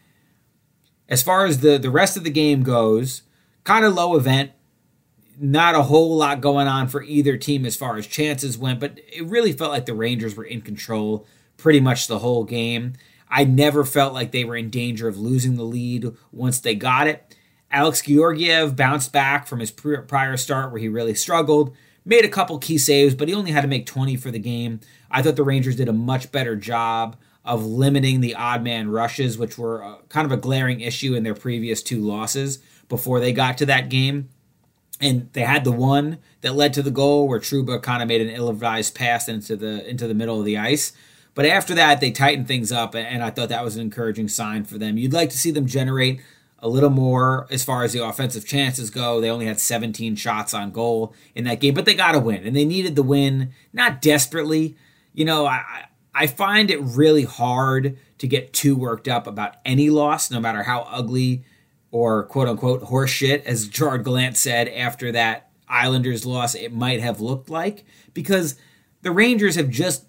As 1.09 1.23
far 1.23 1.45
as 1.45 1.61
the, 1.61 1.77
the 1.77 1.89
rest 1.89 2.17
of 2.17 2.23
the 2.23 2.29
game 2.29 2.63
goes, 2.63 3.23
kind 3.65 3.83
of 3.83 3.93
low 3.93 4.15
event. 4.15 4.51
Not 5.37 5.75
a 5.75 5.83
whole 5.83 6.15
lot 6.15 6.39
going 6.39 6.67
on 6.67 6.87
for 6.87 7.03
either 7.03 7.35
team 7.35 7.65
as 7.65 7.75
far 7.75 7.97
as 7.97 8.07
chances 8.07 8.57
went, 8.57 8.79
but 8.79 8.97
it 9.11 9.25
really 9.25 9.51
felt 9.51 9.71
like 9.71 9.85
the 9.85 9.93
Rangers 9.93 10.35
were 10.37 10.45
in 10.45 10.61
control 10.61 11.27
pretty 11.57 11.81
much 11.81 12.07
the 12.07 12.19
whole 12.19 12.45
game. 12.45 12.93
I 13.29 13.43
never 13.43 13.83
felt 13.83 14.13
like 14.13 14.31
they 14.31 14.45
were 14.45 14.55
in 14.55 14.69
danger 14.69 15.09
of 15.09 15.17
losing 15.17 15.55
the 15.55 15.63
lead 15.63 16.15
once 16.31 16.59
they 16.59 16.75
got 16.75 17.07
it. 17.07 17.35
Alex 17.69 18.01
Georgiev 18.01 18.77
bounced 18.77 19.11
back 19.11 19.45
from 19.45 19.59
his 19.59 19.71
prior 19.71 20.37
start 20.37 20.71
where 20.71 20.79
he 20.79 20.87
really 20.87 21.15
struggled, 21.15 21.75
made 22.05 22.23
a 22.23 22.29
couple 22.29 22.57
key 22.57 22.77
saves, 22.77 23.13
but 23.13 23.27
he 23.27 23.33
only 23.33 23.51
had 23.51 23.61
to 23.61 23.67
make 23.67 23.85
20 23.85 24.15
for 24.15 24.31
the 24.31 24.39
game. 24.39 24.79
I 25.11 25.21
thought 25.21 25.35
the 25.35 25.43
Rangers 25.43 25.75
did 25.75 25.89
a 25.89 25.93
much 25.93 26.31
better 26.31 26.55
job 26.55 27.17
of 27.43 27.65
limiting 27.65 28.21
the 28.21 28.35
odd 28.35 28.63
man 28.63 28.89
rushes, 28.89 29.37
which 29.37 29.57
were 29.57 29.83
uh, 29.83 29.95
kind 30.07 30.25
of 30.25 30.31
a 30.31 30.37
glaring 30.37 30.79
issue 30.79 31.13
in 31.13 31.23
their 31.23 31.35
previous 31.35 31.83
two 31.83 31.99
losses 31.99 32.59
before 32.89 33.19
they 33.19 33.31
got 33.31 33.57
to 33.59 33.65
that 33.65 33.89
game. 33.89 34.29
And 35.01 35.29
they 35.33 35.41
had 35.41 35.63
the 35.63 35.71
one 35.71 36.19
that 36.41 36.55
led 36.55 36.73
to 36.73 36.81
the 36.81 36.91
goal 36.91 37.27
where 37.27 37.39
Trouba 37.39 37.81
kind 37.81 38.01
of 38.01 38.07
made 38.07 38.21
an 38.21 38.29
ill-advised 38.29 38.95
pass 38.95 39.27
into 39.27 39.55
the 39.55 39.87
into 39.89 40.07
the 40.07 40.13
middle 40.13 40.39
of 40.39 40.45
the 40.45 40.57
ice. 40.57 40.93
But 41.33 41.45
after 41.45 41.75
that, 41.75 41.99
they 41.99 42.11
tightened 42.11 42.47
things 42.47 42.71
up, 42.71 42.95
and 42.95 43.21
I 43.21 43.29
thought 43.29 43.49
that 43.49 43.63
was 43.63 43.75
an 43.75 43.81
encouraging 43.81 44.29
sign 44.29 44.63
for 44.63 44.77
them. 44.77 44.97
You'd 44.97 45.11
like 45.11 45.29
to 45.31 45.37
see 45.37 45.51
them 45.51 45.65
generate 45.65 46.21
a 46.59 46.69
little 46.69 46.89
more 46.89 47.45
as 47.51 47.61
far 47.61 47.83
as 47.83 47.91
the 47.91 48.03
offensive 48.03 48.45
chances 48.45 48.89
go. 48.89 49.19
They 49.19 49.29
only 49.29 49.45
had 49.45 49.59
17 49.59 50.15
shots 50.15 50.53
on 50.53 50.71
goal 50.71 51.13
in 51.35 51.43
that 51.43 51.59
game, 51.59 51.73
but 51.73 51.83
they 51.83 51.93
got 51.93 52.13
to 52.13 52.19
win, 52.19 52.47
and 52.47 52.55
they 52.55 52.63
needed 52.63 52.95
the 52.95 53.03
win, 53.03 53.51
not 53.73 54.01
desperately. 54.01 54.77
You 55.13 55.25
know, 55.25 55.45
I 55.45 55.87
I 56.13 56.27
find 56.27 56.71
it 56.71 56.79
really 56.79 57.25
hard 57.25 57.97
to 58.19 58.27
get 58.27 58.53
too 58.53 58.77
worked 58.77 59.09
up 59.09 59.27
about 59.27 59.55
any 59.65 59.89
loss, 59.89 60.31
no 60.31 60.39
matter 60.39 60.63
how 60.63 60.87
ugly 60.89 61.43
or 61.95 62.23
quote 62.25 62.49
unquote 62.49 62.83
horseshit, 62.83 63.45
as 63.45 63.69
Gerard 63.69 64.03
Gallant 64.03 64.35
said 64.35 64.67
after 64.67 65.13
that 65.13 65.49
Islanders 65.69 66.25
loss, 66.25 66.53
it 66.53 66.73
might 66.73 66.99
have 66.99 67.21
looked 67.21 67.49
like, 67.49 67.85
because 68.13 68.57
the 69.01 69.13
Rangers 69.13 69.55
have 69.55 69.69
just 69.69 70.03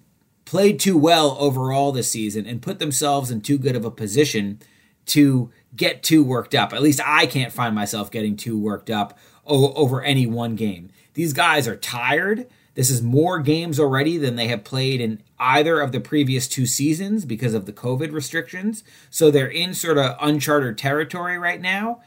played 0.44 0.80
too 0.80 0.98
well 0.98 1.36
overall 1.38 1.92
this 1.92 2.10
season 2.10 2.44
and 2.44 2.60
put 2.60 2.80
themselves 2.80 3.30
in 3.30 3.40
too 3.40 3.56
good 3.56 3.76
of 3.76 3.84
a 3.84 3.90
position 3.92 4.58
to 5.06 5.52
get 5.76 6.02
too 6.02 6.24
worked 6.24 6.56
up. 6.56 6.72
At 6.72 6.82
least 6.82 7.00
I 7.06 7.24
can't 7.24 7.52
find 7.52 7.72
myself 7.72 8.10
getting 8.10 8.36
too 8.36 8.58
worked 8.58 8.90
up 8.90 9.16
over 9.44 10.02
any 10.02 10.26
one 10.26 10.56
game. 10.56 10.90
These 11.14 11.34
guys 11.34 11.68
are 11.68 11.76
tired. 11.76 12.48
This 12.76 12.90
is 12.90 13.02
more 13.02 13.40
games 13.40 13.80
already 13.80 14.18
than 14.18 14.36
they 14.36 14.48
have 14.48 14.62
played 14.62 15.00
in 15.00 15.22
either 15.38 15.80
of 15.80 15.92
the 15.92 16.00
previous 16.00 16.46
two 16.46 16.66
seasons 16.66 17.24
because 17.24 17.54
of 17.54 17.64
the 17.64 17.72
COVID 17.72 18.12
restrictions. 18.12 18.84
So 19.08 19.30
they're 19.30 19.48
in 19.48 19.72
sort 19.72 19.96
of 19.96 20.14
uncharted 20.20 20.76
territory 20.76 21.38
right 21.38 21.60
now. 21.60 22.02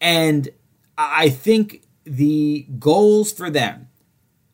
And 0.00 0.48
I 0.96 1.28
think 1.28 1.82
the 2.04 2.68
goals 2.78 3.32
for 3.32 3.50
them 3.50 3.88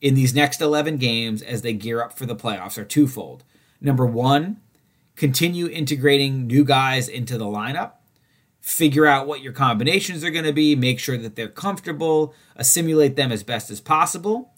in 0.01 0.15
these 0.15 0.35
next 0.35 0.63
11 0.63 0.97
games 0.97 1.43
as 1.43 1.61
they 1.61 1.75
gear 1.75 2.03
up 2.03 2.17
for 2.17 2.25
the 2.25 2.37
playoffs 2.37 2.79
are 2.79 2.85
twofold. 2.85 3.45
Number 3.79 4.07
one, 4.07 4.63
continue 5.17 5.69
integrating 5.69 6.47
new 6.47 6.65
guys 6.65 7.09
into 7.09 7.37
the 7.37 7.45
lineup, 7.45 7.93
figure 8.63 9.05
out 9.05 9.27
what 9.27 9.43
your 9.43 9.53
combinations 9.53 10.25
are 10.25 10.31
going 10.31 10.45
to 10.47 10.53
be, 10.53 10.75
make 10.75 10.99
sure 10.99 11.19
that 11.19 11.37
they're 11.37 11.49
comfortable, 11.49 12.35
assimilate 12.57 13.17
them 13.17 13.31
as 13.31 13.43
best 13.43 13.71
as 13.71 13.83
possible. 13.83 14.55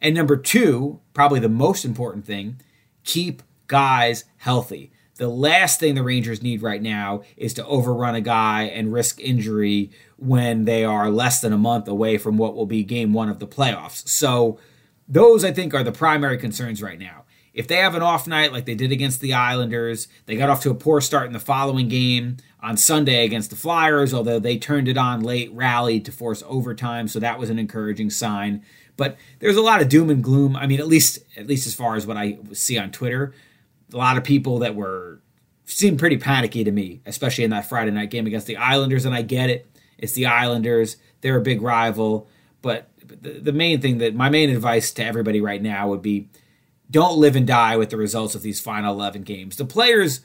And 0.00 0.14
number 0.14 0.36
two, 0.36 1.00
probably 1.12 1.40
the 1.40 1.48
most 1.48 1.84
important 1.84 2.24
thing, 2.24 2.60
keep 3.04 3.42
guys 3.66 4.24
healthy. 4.38 4.92
The 5.16 5.28
last 5.28 5.78
thing 5.78 5.94
the 5.94 6.02
Rangers 6.02 6.42
need 6.42 6.62
right 6.62 6.80
now 6.80 7.22
is 7.36 7.52
to 7.54 7.66
overrun 7.66 8.14
a 8.14 8.22
guy 8.22 8.62
and 8.62 8.92
risk 8.92 9.20
injury 9.20 9.90
when 10.16 10.64
they 10.64 10.82
are 10.84 11.10
less 11.10 11.42
than 11.42 11.52
a 11.52 11.58
month 11.58 11.88
away 11.88 12.16
from 12.16 12.38
what 12.38 12.56
will 12.56 12.64
be 12.64 12.82
game 12.82 13.12
one 13.12 13.28
of 13.28 13.38
the 13.38 13.46
playoffs. 13.46 14.08
So, 14.08 14.58
those 15.06 15.44
I 15.44 15.52
think 15.52 15.74
are 15.74 15.82
the 15.82 15.92
primary 15.92 16.38
concerns 16.38 16.80
right 16.80 16.98
now. 16.98 17.24
If 17.52 17.66
they 17.66 17.76
have 17.76 17.96
an 17.96 18.02
off 18.02 18.28
night 18.28 18.52
like 18.52 18.64
they 18.64 18.76
did 18.76 18.92
against 18.92 19.20
the 19.20 19.34
Islanders, 19.34 20.06
they 20.26 20.36
got 20.36 20.48
off 20.48 20.62
to 20.62 20.70
a 20.70 20.74
poor 20.74 21.00
start 21.00 21.26
in 21.26 21.32
the 21.32 21.40
following 21.40 21.88
game 21.88 22.36
on 22.60 22.76
Sunday 22.76 23.24
against 23.24 23.50
the 23.50 23.56
Flyers, 23.56 24.14
although 24.14 24.38
they 24.38 24.56
turned 24.56 24.86
it 24.86 24.96
on 24.96 25.20
late, 25.20 25.52
rallied 25.52 26.04
to 26.04 26.12
force 26.12 26.44
overtime, 26.46 27.08
so 27.08 27.18
that 27.18 27.38
was 27.38 27.50
an 27.50 27.58
encouraging 27.58 28.08
sign. 28.08 28.64
But 29.00 29.16
there's 29.38 29.56
a 29.56 29.62
lot 29.62 29.80
of 29.80 29.88
doom 29.88 30.10
and 30.10 30.22
gloom. 30.22 30.54
I 30.54 30.66
mean, 30.66 30.78
at 30.78 30.86
least 30.86 31.20
at 31.34 31.46
least 31.46 31.66
as 31.66 31.74
far 31.74 31.96
as 31.96 32.06
what 32.06 32.18
I 32.18 32.36
see 32.52 32.76
on 32.76 32.90
Twitter, 32.90 33.32
a 33.94 33.96
lot 33.96 34.18
of 34.18 34.24
people 34.24 34.58
that 34.58 34.74
were 34.74 35.22
seemed 35.64 35.98
pretty 35.98 36.18
panicky 36.18 36.64
to 36.64 36.70
me, 36.70 37.00
especially 37.06 37.44
in 37.44 37.50
that 37.50 37.66
Friday 37.66 37.92
night 37.92 38.10
game 38.10 38.26
against 38.26 38.46
the 38.46 38.58
Islanders. 38.58 39.06
And 39.06 39.14
I 39.14 39.22
get 39.22 39.48
it; 39.48 39.66
it's 39.96 40.12
the 40.12 40.26
Islanders; 40.26 40.98
they're 41.22 41.38
a 41.38 41.40
big 41.40 41.62
rival. 41.62 42.28
But 42.60 42.90
the, 43.06 43.40
the 43.40 43.54
main 43.54 43.80
thing 43.80 43.96
that 43.98 44.14
my 44.14 44.28
main 44.28 44.50
advice 44.50 44.92
to 44.92 45.02
everybody 45.02 45.40
right 45.40 45.62
now 45.62 45.88
would 45.88 46.02
be: 46.02 46.28
don't 46.90 47.16
live 47.16 47.36
and 47.36 47.46
die 47.46 47.78
with 47.78 47.88
the 47.88 47.96
results 47.96 48.34
of 48.34 48.42
these 48.42 48.60
final 48.60 48.92
11 48.92 49.22
games. 49.22 49.56
The 49.56 49.64
players 49.64 50.20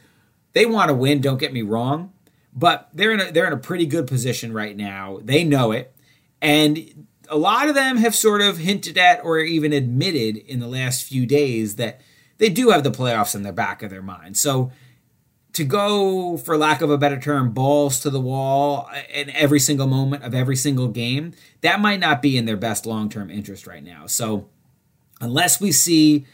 they 0.51 0.65
want 0.65 0.89
to 0.89 0.94
win. 0.94 1.22
Don't 1.22 1.39
get 1.39 1.53
me 1.53 1.62
wrong, 1.62 2.12
but 2.53 2.89
they're 2.94 3.13
in 3.13 3.22
a, 3.22 3.32
they're 3.32 3.48
in 3.48 3.53
a 3.53 3.58
pretty 3.58 3.86
good 3.86 4.05
position 4.05 4.51
right 4.51 4.75
now. 4.75 5.22
They 5.24 5.46
know 5.46 5.72
it, 5.72 5.96
and 6.41 7.08
a 7.29 7.38
lot 7.38 7.67
of 7.67 7.75
them 7.75 7.98
have 7.98 8.15
sort 8.15 8.41
of 8.41 8.58
hinted 8.58 8.98
at 8.98 9.24
or 9.24 9.39
even 9.39 9.74
admitted 9.74 10.38
in 10.38 10.60
the 10.60 10.67
last 10.67 11.03
few 11.03 11.25
days 11.25 11.75
that 11.75 12.01
they 12.38 12.50
do 12.50 12.70
have 12.70 12.84
the 12.84 12.91
playoffs 12.91 13.36
in 13.36 13.44
the 13.44 13.53
back 13.53 13.82
of 13.82 13.89
their 13.89 14.01
mind. 14.01 14.38
So 14.38 14.72
to 15.53 15.63
go, 15.63 16.38
for 16.38 16.58
lack 16.58 16.82
of 16.82 16.89
a 16.89 16.98
better 16.98 17.20
term, 17.20 17.51
balls 17.51 18.00
to 18.01 18.10
the 18.10 18.20
wall 18.20 18.89
in 19.13 19.29
every 19.29 19.60
single 19.60 19.88
moment 19.88 20.24
of 20.24 20.36
every 20.36 20.55
single 20.55 20.89
game, 20.89 21.34
that 21.62 21.79
might 21.79 22.00
not 22.00 22.22
be 22.22 22.38
in 22.38 22.46
their 22.46 22.58
best 22.58 22.86
long 22.86 23.10
term 23.10 23.29
interest 23.29 23.65
right 23.65 23.84
now. 23.84 24.05
So 24.05 24.50
unless 25.22 25.62
we 25.62 25.72
see 25.72 26.25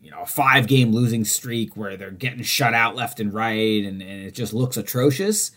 you 0.00 0.10
know, 0.10 0.22
a 0.22 0.26
five 0.26 0.66
game 0.66 0.92
losing 0.92 1.24
streak 1.24 1.76
where 1.76 1.96
they're 1.96 2.10
getting 2.10 2.42
shut 2.42 2.74
out 2.74 2.96
left 2.96 3.20
and 3.20 3.32
right 3.32 3.84
and, 3.84 4.00
and 4.00 4.26
it 4.26 4.34
just 4.34 4.52
looks 4.52 4.76
atrocious, 4.76 5.50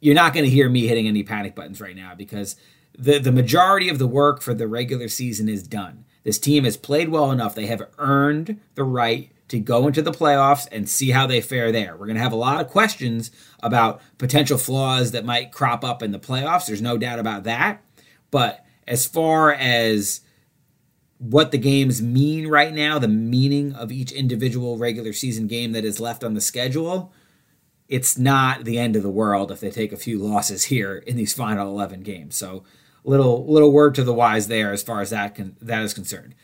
you're 0.00 0.14
not 0.14 0.32
going 0.32 0.44
to 0.44 0.50
hear 0.50 0.68
me 0.68 0.86
hitting 0.86 1.06
any 1.06 1.22
panic 1.22 1.54
buttons 1.54 1.80
right 1.80 1.96
now 1.96 2.14
because 2.14 2.56
the 2.98 3.18
the 3.18 3.32
majority 3.32 3.88
of 3.88 3.98
the 3.98 4.06
work 4.06 4.40
for 4.40 4.54
the 4.54 4.68
regular 4.68 5.08
season 5.08 5.48
is 5.48 5.62
done. 5.66 6.04
This 6.24 6.38
team 6.38 6.64
has 6.64 6.76
played 6.76 7.08
well 7.08 7.30
enough; 7.30 7.54
they 7.54 7.66
have 7.66 7.88
earned 7.98 8.60
the 8.74 8.84
right 8.84 9.30
to 9.48 9.60
go 9.60 9.86
into 9.86 10.02
the 10.02 10.12
playoffs 10.12 10.66
and 10.72 10.88
see 10.88 11.10
how 11.10 11.26
they 11.26 11.40
fare 11.40 11.70
there. 11.70 11.92
We're 11.96 12.06
going 12.06 12.16
to 12.16 12.22
have 12.22 12.32
a 12.32 12.36
lot 12.36 12.60
of 12.60 12.68
questions 12.68 13.30
about 13.62 14.00
potential 14.18 14.58
flaws 14.58 15.12
that 15.12 15.24
might 15.24 15.52
crop 15.52 15.84
up 15.84 16.02
in 16.02 16.10
the 16.10 16.18
playoffs. 16.18 16.66
There's 16.66 16.82
no 16.82 16.98
doubt 16.98 17.20
about 17.20 17.44
that. 17.44 17.82
But 18.30 18.64
as 18.88 19.06
far 19.06 19.52
as 19.52 20.22
what 21.18 21.52
the 21.52 21.58
games 21.58 22.02
mean 22.02 22.48
right 22.48 22.74
now, 22.74 22.98
the 22.98 23.08
meaning 23.08 23.72
of 23.72 23.92
each 23.92 24.12
individual 24.12 24.78
regular 24.78 25.12
season 25.12 25.46
game 25.46 25.72
that 25.72 25.84
is 25.84 26.00
left 26.00 26.24
on 26.24 26.34
the 26.34 26.40
schedule, 26.40 27.12
it's 27.88 28.18
not 28.18 28.64
the 28.64 28.78
end 28.78 28.96
of 28.96 29.02
the 29.02 29.10
world 29.10 29.52
if 29.52 29.60
they 29.60 29.70
take 29.70 29.92
a 29.92 29.96
few 29.96 30.18
losses 30.18 30.64
here 30.64 30.96
in 30.96 31.16
these 31.16 31.32
final 31.32 31.68
11 31.68 32.02
games. 32.02 32.36
So 32.36 32.64
little 33.06 33.46
little 33.50 33.72
word 33.72 33.94
to 33.94 34.04
the 34.04 34.12
wise 34.12 34.48
there 34.48 34.72
as 34.72 34.82
far 34.82 35.00
as 35.00 35.10
that 35.10 35.34
can, 35.34 35.56
that 35.62 35.82
is 35.82 35.94
concerned. 35.94 36.34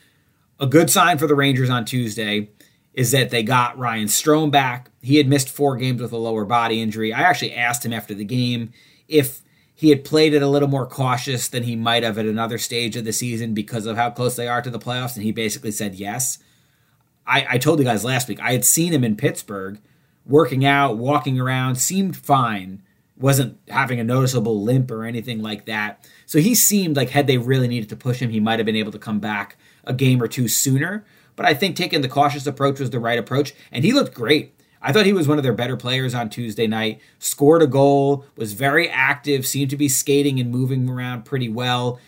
A 0.61 0.67
good 0.67 0.89
sign 0.89 1.19
for 1.19 1.27
the 1.27 1.35
Rangers 1.35 1.69
on 1.69 1.85
Tuesday 1.85 2.51
is 2.95 3.11
that 3.11 3.31
they 3.31 3.43
got 3.43 3.79
Ryan 3.79 4.07
Strome 4.07 4.51
back. 4.51 4.91
He 5.03 5.17
had 5.17 5.27
missed 5.27 5.49
four 5.49 5.77
games 5.77 6.01
with 6.01 6.13
a 6.13 6.19
lower 6.19 6.45
body 6.45 6.81
injury. 6.81 7.13
I 7.13 7.23
actually 7.23 7.55
asked 7.55 7.85
him 7.85 7.93
after 7.93 8.15
the 8.15 8.25
game 8.25 8.73
if 9.09 9.43
he 9.75 9.91
had 9.91 10.05
played 10.05 10.35
it 10.35 10.43
a 10.43 10.49
little 10.49 10.69
more 10.69 10.87
cautious 10.87 11.49
than 11.49 11.65
he 11.65 11.75
might 11.75 12.05
have 12.05 12.19
at 12.19 12.27
another 12.27 12.59
stage 12.59 12.95
of 12.97 13.05
the 13.05 13.13
season 13.13 13.55
because 13.55 13.87
of 13.87 13.97
how 13.97 14.11
close 14.11 14.37
they 14.37 14.47
are 14.47 14.63
to 14.63 14.71
the 14.71 14.79
playoffs, 14.79 15.17
and 15.17 15.25
he 15.25 15.33
basically 15.33 15.73
said 15.73 15.97
yes. 15.97 16.39
I, 17.27 17.47
I 17.51 17.59
told 17.59 17.79
you 17.79 17.85
guys 17.85 18.05
last 18.05 18.29
week 18.29 18.41
I 18.41 18.53
had 18.53 18.65
seen 18.65 18.93
him 18.93 19.05
in 19.05 19.17
Pittsburgh 19.17 19.81
working 20.25 20.65
out, 20.65 20.99
walking 20.99 21.41
around, 21.41 21.77
seemed 21.77 22.17
fine, 22.17 22.83
wasn't 23.23 23.59
having 23.69 24.01
a 24.01 24.05
noticeable 24.05 24.63
limp 24.63 24.91
or 24.91 25.05
anything 25.05 25.41
like 25.41 25.65
that. 25.67 26.07
So 26.27 26.41
he 26.41 26.55
seemed 26.55 26.97
like 26.97 27.11
had 27.11 27.27
they 27.27 27.39
really 27.39 27.69
needed 27.69 27.89
to 27.91 27.97
push 27.97 28.21
him, 28.21 28.31
he 28.31 28.41
might 28.41 28.59
have 28.59 28.67
been 28.67 28.77
able 28.77 28.93
to 28.93 28.99
come 28.99 29.21
back 29.21 29.57
a 29.85 29.95
game 29.95 30.23
or 30.23 30.29
two 30.29 30.49
sooner. 30.49 31.05
But 31.37 31.47
I 31.47 31.55
think 31.55 31.77
taking 31.77 32.03
the 32.03 32.09
cautious 32.09 32.47
approach 32.47 32.81
was 32.81 32.91
the 32.91 33.01
right 33.01 33.19
approach, 33.19 33.55
and 33.71 33.85
he 33.85 33.93
looked 33.93 34.15
great. 34.15 34.55
I 34.83 34.93
thought 34.93 35.07
he 35.07 35.13
was 35.13 35.29
one 35.29 35.39
of 35.39 35.45
their 35.45 35.53
better 35.53 35.77
players 35.77 36.15
on 36.15 36.29
Tuesday 36.29 36.67
night. 36.67 37.01
Scored 37.21 37.63
a 37.63 37.67
goal, 37.69 38.27
was 38.37 38.53
very 38.53 38.89
active, 38.89 39.47
seemed 39.47 39.71
to 39.71 39.77
be 39.77 39.89
skating 39.89 40.41
and 40.41 40.51
moving 40.51 40.89
around 40.89 41.25
pretty 41.25 41.49
well. 41.49 42.01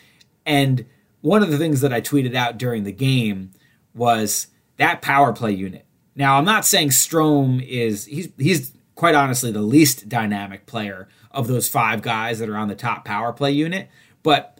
And 0.44 0.84
one 1.20 1.42
of 1.42 1.50
the 1.50 1.58
things 1.58 1.80
that 1.80 1.92
I 1.92 2.00
tweeted 2.00 2.34
out 2.34 2.58
during 2.58 2.82
the 2.82 2.92
game 2.92 3.52
was 3.94 4.48
that 4.76 5.00
power 5.00 5.32
play 5.32 5.52
unit. 5.52 5.86
Now, 6.16 6.36
I'm 6.36 6.44
not 6.44 6.64
saying 6.64 6.90
Strome 6.90 7.64
is 7.66 8.04
he's 8.06 8.28
he's 8.38 8.72
quite 8.94 9.14
honestly 9.14 9.50
the 9.50 9.62
least 9.62 10.08
dynamic 10.08 10.66
player 10.66 11.08
of 11.30 11.46
those 11.46 11.68
five 11.68 12.02
guys 12.02 12.38
that 12.38 12.48
are 12.48 12.56
on 12.56 12.68
the 12.68 12.74
top 12.74 13.04
power 13.04 13.32
play 13.32 13.52
unit, 13.52 13.88
but 14.22 14.58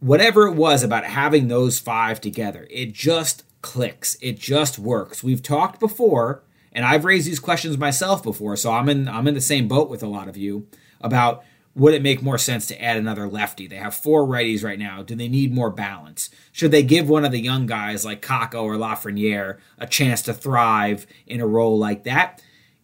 whatever 0.00 0.46
it 0.46 0.54
was 0.54 0.82
about 0.82 1.04
having 1.04 1.48
those 1.48 1.78
five 1.78 2.20
together, 2.20 2.66
it 2.70 2.92
just 2.92 3.44
clicks. 3.62 4.16
It 4.20 4.38
just 4.38 4.78
works. 4.78 5.22
We've 5.22 5.42
talked 5.42 5.80
before 5.80 6.42
and 6.72 6.84
I've 6.84 7.04
raised 7.04 7.26
these 7.26 7.40
questions 7.40 7.76
myself 7.76 8.22
before, 8.22 8.56
so 8.56 8.72
I'm 8.72 8.88
in 8.88 9.08
I'm 9.08 9.28
in 9.28 9.34
the 9.34 9.40
same 9.40 9.68
boat 9.68 9.90
with 9.90 10.02
a 10.02 10.08
lot 10.08 10.28
of 10.28 10.36
you 10.36 10.66
about 11.00 11.44
would 11.74 11.94
it 11.94 12.02
make 12.02 12.22
more 12.22 12.38
sense 12.38 12.66
to 12.66 12.82
add 12.82 12.98
another 12.98 13.26
lefty? 13.26 13.66
They 13.66 13.76
have 13.76 13.94
four 13.94 14.26
righties 14.26 14.62
right 14.62 14.78
now. 14.78 15.02
Do 15.02 15.14
they 15.14 15.28
need 15.28 15.54
more 15.54 15.70
balance? 15.70 16.28
Should 16.50 16.70
they 16.70 16.82
give 16.82 17.08
one 17.08 17.24
of 17.24 17.32
the 17.32 17.40
young 17.40 17.64
guys 17.64 18.04
like 18.04 18.20
Kakko 18.20 18.62
or 18.62 18.76
Lafreniere 18.76 19.58
a 19.78 19.86
chance 19.86 20.20
to 20.22 20.34
thrive 20.34 21.06
in 21.26 21.40
a 21.40 21.46
role 21.46 21.78
like 21.78 22.04
that? 22.04 22.42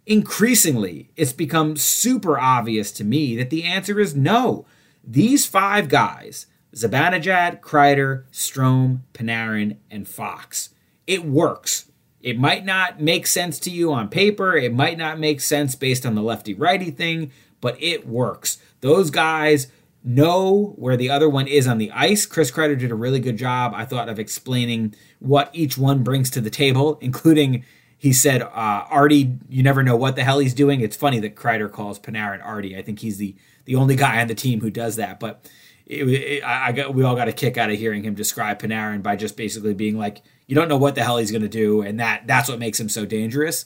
Increasingly, 0.08 1.10
it's 1.16 1.32
become 1.32 1.76
super 1.76 2.38
obvious 2.38 2.90
to 2.92 3.04
me 3.04 3.36
that 3.36 3.50
the 3.50 3.62
answer 3.62 4.00
is 4.00 4.16
no. 4.16 4.66
These 5.04 5.46
five 5.46 5.88
guys, 5.88 6.46
Zibanejad, 6.74 7.60
Kreider, 7.60 8.24
Strome, 8.32 9.02
Panarin, 9.12 9.76
and 9.90 10.08
Fox, 10.08 10.70
it 11.06 11.24
works 11.24 11.88
it 12.20 12.38
might 12.38 12.64
not 12.64 13.00
make 13.00 13.26
sense 13.26 13.58
to 13.60 13.70
you 13.70 13.92
on 13.92 14.08
paper. 14.08 14.56
It 14.56 14.74
might 14.74 14.98
not 14.98 15.18
make 15.18 15.40
sense 15.40 15.74
based 15.74 16.04
on 16.04 16.14
the 16.14 16.22
lefty 16.22 16.54
righty 16.54 16.90
thing, 16.90 17.30
but 17.60 17.80
it 17.80 18.08
works. 18.08 18.58
Those 18.80 19.10
guys 19.10 19.68
know 20.02 20.74
where 20.76 20.96
the 20.96 21.10
other 21.10 21.28
one 21.28 21.46
is 21.46 21.66
on 21.66 21.78
the 21.78 21.90
ice. 21.92 22.26
Chris 22.26 22.50
Kreider 22.50 22.78
did 22.78 22.90
a 22.90 22.96
really 22.96 23.20
good 23.20 23.36
job, 23.36 23.72
I 23.74 23.84
thought, 23.84 24.08
of 24.08 24.18
explaining 24.18 24.94
what 25.20 25.50
each 25.52 25.78
one 25.78 26.02
brings 26.02 26.30
to 26.30 26.40
the 26.40 26.50
table, 26.50 26.98
including 27.00 27.64
he 27.98 28.12
said, 28.12 28.42
uh, 28.42 28.86
Artie, 28.88 29.36
you 29.48 29.62
never 29.62 29.82
know 29.82 29.96
what 29.96 30.14
the 30.14 30.24
hell 30.24 30.38
he's 30.38 30.54
doing. 30.54 30.80
It's 30.80 30.96
funny 30.96 31.18
that 31.20 31.34
Kreider 31.34 31.70
calls 31.70 31.98
Panarin 31.98 32.44
Artie. 32.44 32.76
I 32.76 32.82
think 32.82 33.00
he's 33.00 33.18
the, 33.18 33.34
the 33.64 33.74
only 33.74 33.96
guy 33.96 34.20
on 34.20 34.28
the 34.28 34.36
team 34.36 34.60
who 34.60 34.70
does 34.70 34.96
that. 34.96 35.18
But 35.18 35.44
it, 35.84 36.08
it, 36.08 36.44
I 36.44 36.70
got, 36.70 36.94
we 36.94 37.02
all 37.02 37.16
got 37.16 37.26
a 37.26 37.32
kick 37.32 37.58
out 37.58 37.70
of 37.70 37.78
hearing 37.78 38.04
him 38.04 38.14
describe 38.14 38.60
Panarin 38.60 39.02
by 39.02 39.16
just 39.16 39.36
basically 39.36 39.74
being 39.74 39.98
like, 39.98 40.22
you 40.46 40.54
don't 40.54 40.68
know 40.68 40.76
what 40.76 40.94
the 40.94 41.02
hell 41.02 41.18
he's 41.18 41.30
going 41.30 41.42
to 41.42 41.48
do, 41.48 41.82
and 41.82 42.00
that 42.00 42.26
that's 42.26 42.48
what 42.48 42.58
makes 42.58 42.80
him 42.80 42.88
so 42.88 43.04
dangerous. 43.04 43.64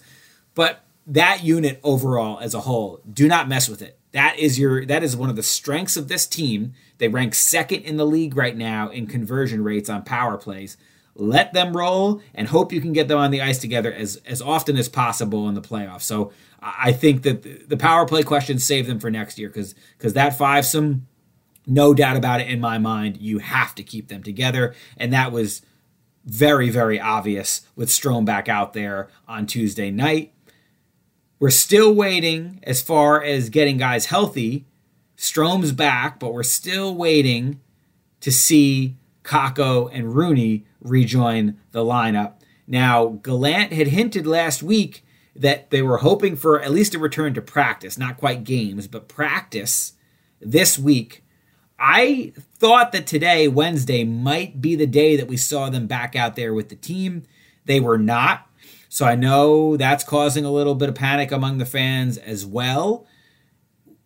But 0.55 0.85
that 1.07 1.45
unit 1.45 1.81
overall 1.83 2.41
as 2.41 2.55
a 2.55 2.61
whole, 2.61 3.01
do 3.11 3.29
not 3.29 3.49
mess 3.49 3.69
with 3.69 3.83
it. 3.83 3.99
That 4.13 4.39
is 4.39 4.59
your 4.59 4.85
that 4.87 5.03
is 5.03 5.17
one 5.17 5.31
of 5.31 5.37
the 5.37 5.43
strengths 5.43 5.97
of 5.97 6.09
this 6.09 6.27
team. 6.27 6.75
They 6.99 7.09
rank 7.09 7.35
second 7.35 7.83
in 7.83 7.97
the 7.97 8.07
league 8.07 8.37
right 8.37 8.57
now 8.57 8.89
in 8.89 9.07
conversion 9.07 9.63
rates 9.63 9.89
on 9.89 10.03
power 10.03 10.37
plays. 10.37 10.77
Let 11.15 11.53
them 11.53 11.77
roll 11.77 12.23
and 12.35 12.49
hope 12.49 12.73
you 12.73 12.81
can 12.81 12.93
get 12.93 13.09
them 13.09 13.19
on 13.19 13.31
the 13.31 13.43
ice 13.43 13.59
together 13.59 13.93
as 13.93 14.17
as 14.27 14.41
often 14.41 14.77
as 14.77 14.89
possible 14.89 15.49
in 15.49 15.55
the 15.55 15.61
playoffs. 15.61 16.03
So 16.03 16.33
I 16.61 16.93
think 16.93 17.23
that 17.23 17.69
the 17.69 17.77
power 17.77 18.07
play 18.07 18.23
question 18.23 18.59
save 18.59 18.87
them 18.87 18.99
for 18.99 19.11
next 19.11 19.39
year 19.39 19.49
because 19.49 19.75
because 19.99 20.15
that 20.15 20.39
fivesome, 20.39 21.03
no 21.67 21.93
doubt 21.93 22.17
about 22.17 22.41
it 22.41 22.49
in 22.49 22.61
my 22.61 22.79
mind 22.79 23.19
you 23.19 23.39
have 23.39 23.75
to 23.75 23.83
keep 23.83 24.09
them 24.09 24.23
together 24.23 24.75
and 24.97 25.13
that 25.13 25.33
was 25.33 25.63
very, 26.25 26.71
very 26.71 27.01
obvious 27.01 27.63
with 27.75 27.89
Strome 27.89 28.25
back 28.25 28.49
out 28.49 28.73
there 28.73 29.09
on 29.27 29.47
Tuesday 29.47 29.91
night. 29.91 30.33
We're 31.39 31.51
still 31.51 31.93
waiting 31.93 32.61
as 32.63 32.81
far 32.81 33.23
as 33.23 33.51
getting 33.51 33.77
guys 33.77 34.07
healthy. 34.07 34.65
Strome's 35.17 35.73
back, 35.73 36.21
but 36.21 36.33
we're 36.33 36.45
still 36.45 36.95
waiting 36.95 37.61
to 38.21 38.31
see 38.31 38.97
Kakko 39.25 39.91
and 39.93 40.15
Rooney 40.15 40.65
rejoin 40.83 41.59
the 41.71 41.85
lineup. 41.85 42.35
Now, 42.67 43.07
Gallant 43.23 43.73
had 43.73 43.89
hinted 43.89 44.27
last 44.27 44.63
week 44.63 45.05
that 45.35 45.71
they 45.71 45.83
were 45.83 45.99
hoping 45.99 46.37
for 46.37 46.61
at 46.61 46.71
least 46.71 46.95
a 46.95 46.99
return 46.99 47.35
to 47.35 47.43
practice, 47.43 47.97
not 47.97 48.19
quite 48.19 48.45
games, 48.45 48.87
but 48.87 49.09
practice 49.09 49.95
this 50.41 50.79
week 50.79 51.23
I 51.85 52.33
thought 52.37 52.93
that 52.93 53.09
today, 53.09 53.49
Wednesday, 53.49 54.05
might 54.05 54.61
be 54.61 54.77
the 54.77 54.87
day 54.87 55.17
that 55.17 55.27
we 55.27 55.37
saw 55.37 55.69
them 55.69 55.89
back 55.89 56.15
out 56.15 56.37
there 56.37 56.55
with 56.55 56.69
the 56.69 56.77
team. 56.77 57.25
They 57.65 57.81
were 57.81 57.99
not. 57.99 58.49
So 58.89 59.05
I 59.05 59.17
know 59.17 59.77
that's 59.77 60.05
causing 60.05 60.45
a 60.45 60.53
little 60.53 60.77
bit 60.77 60.89
of 60.89 60.95
panic 60.95 61.33
among 61.33 61.59
the 61.59 61.67
fans 61.67 62.19
as 62.19 62.47
well. 62.47 63.05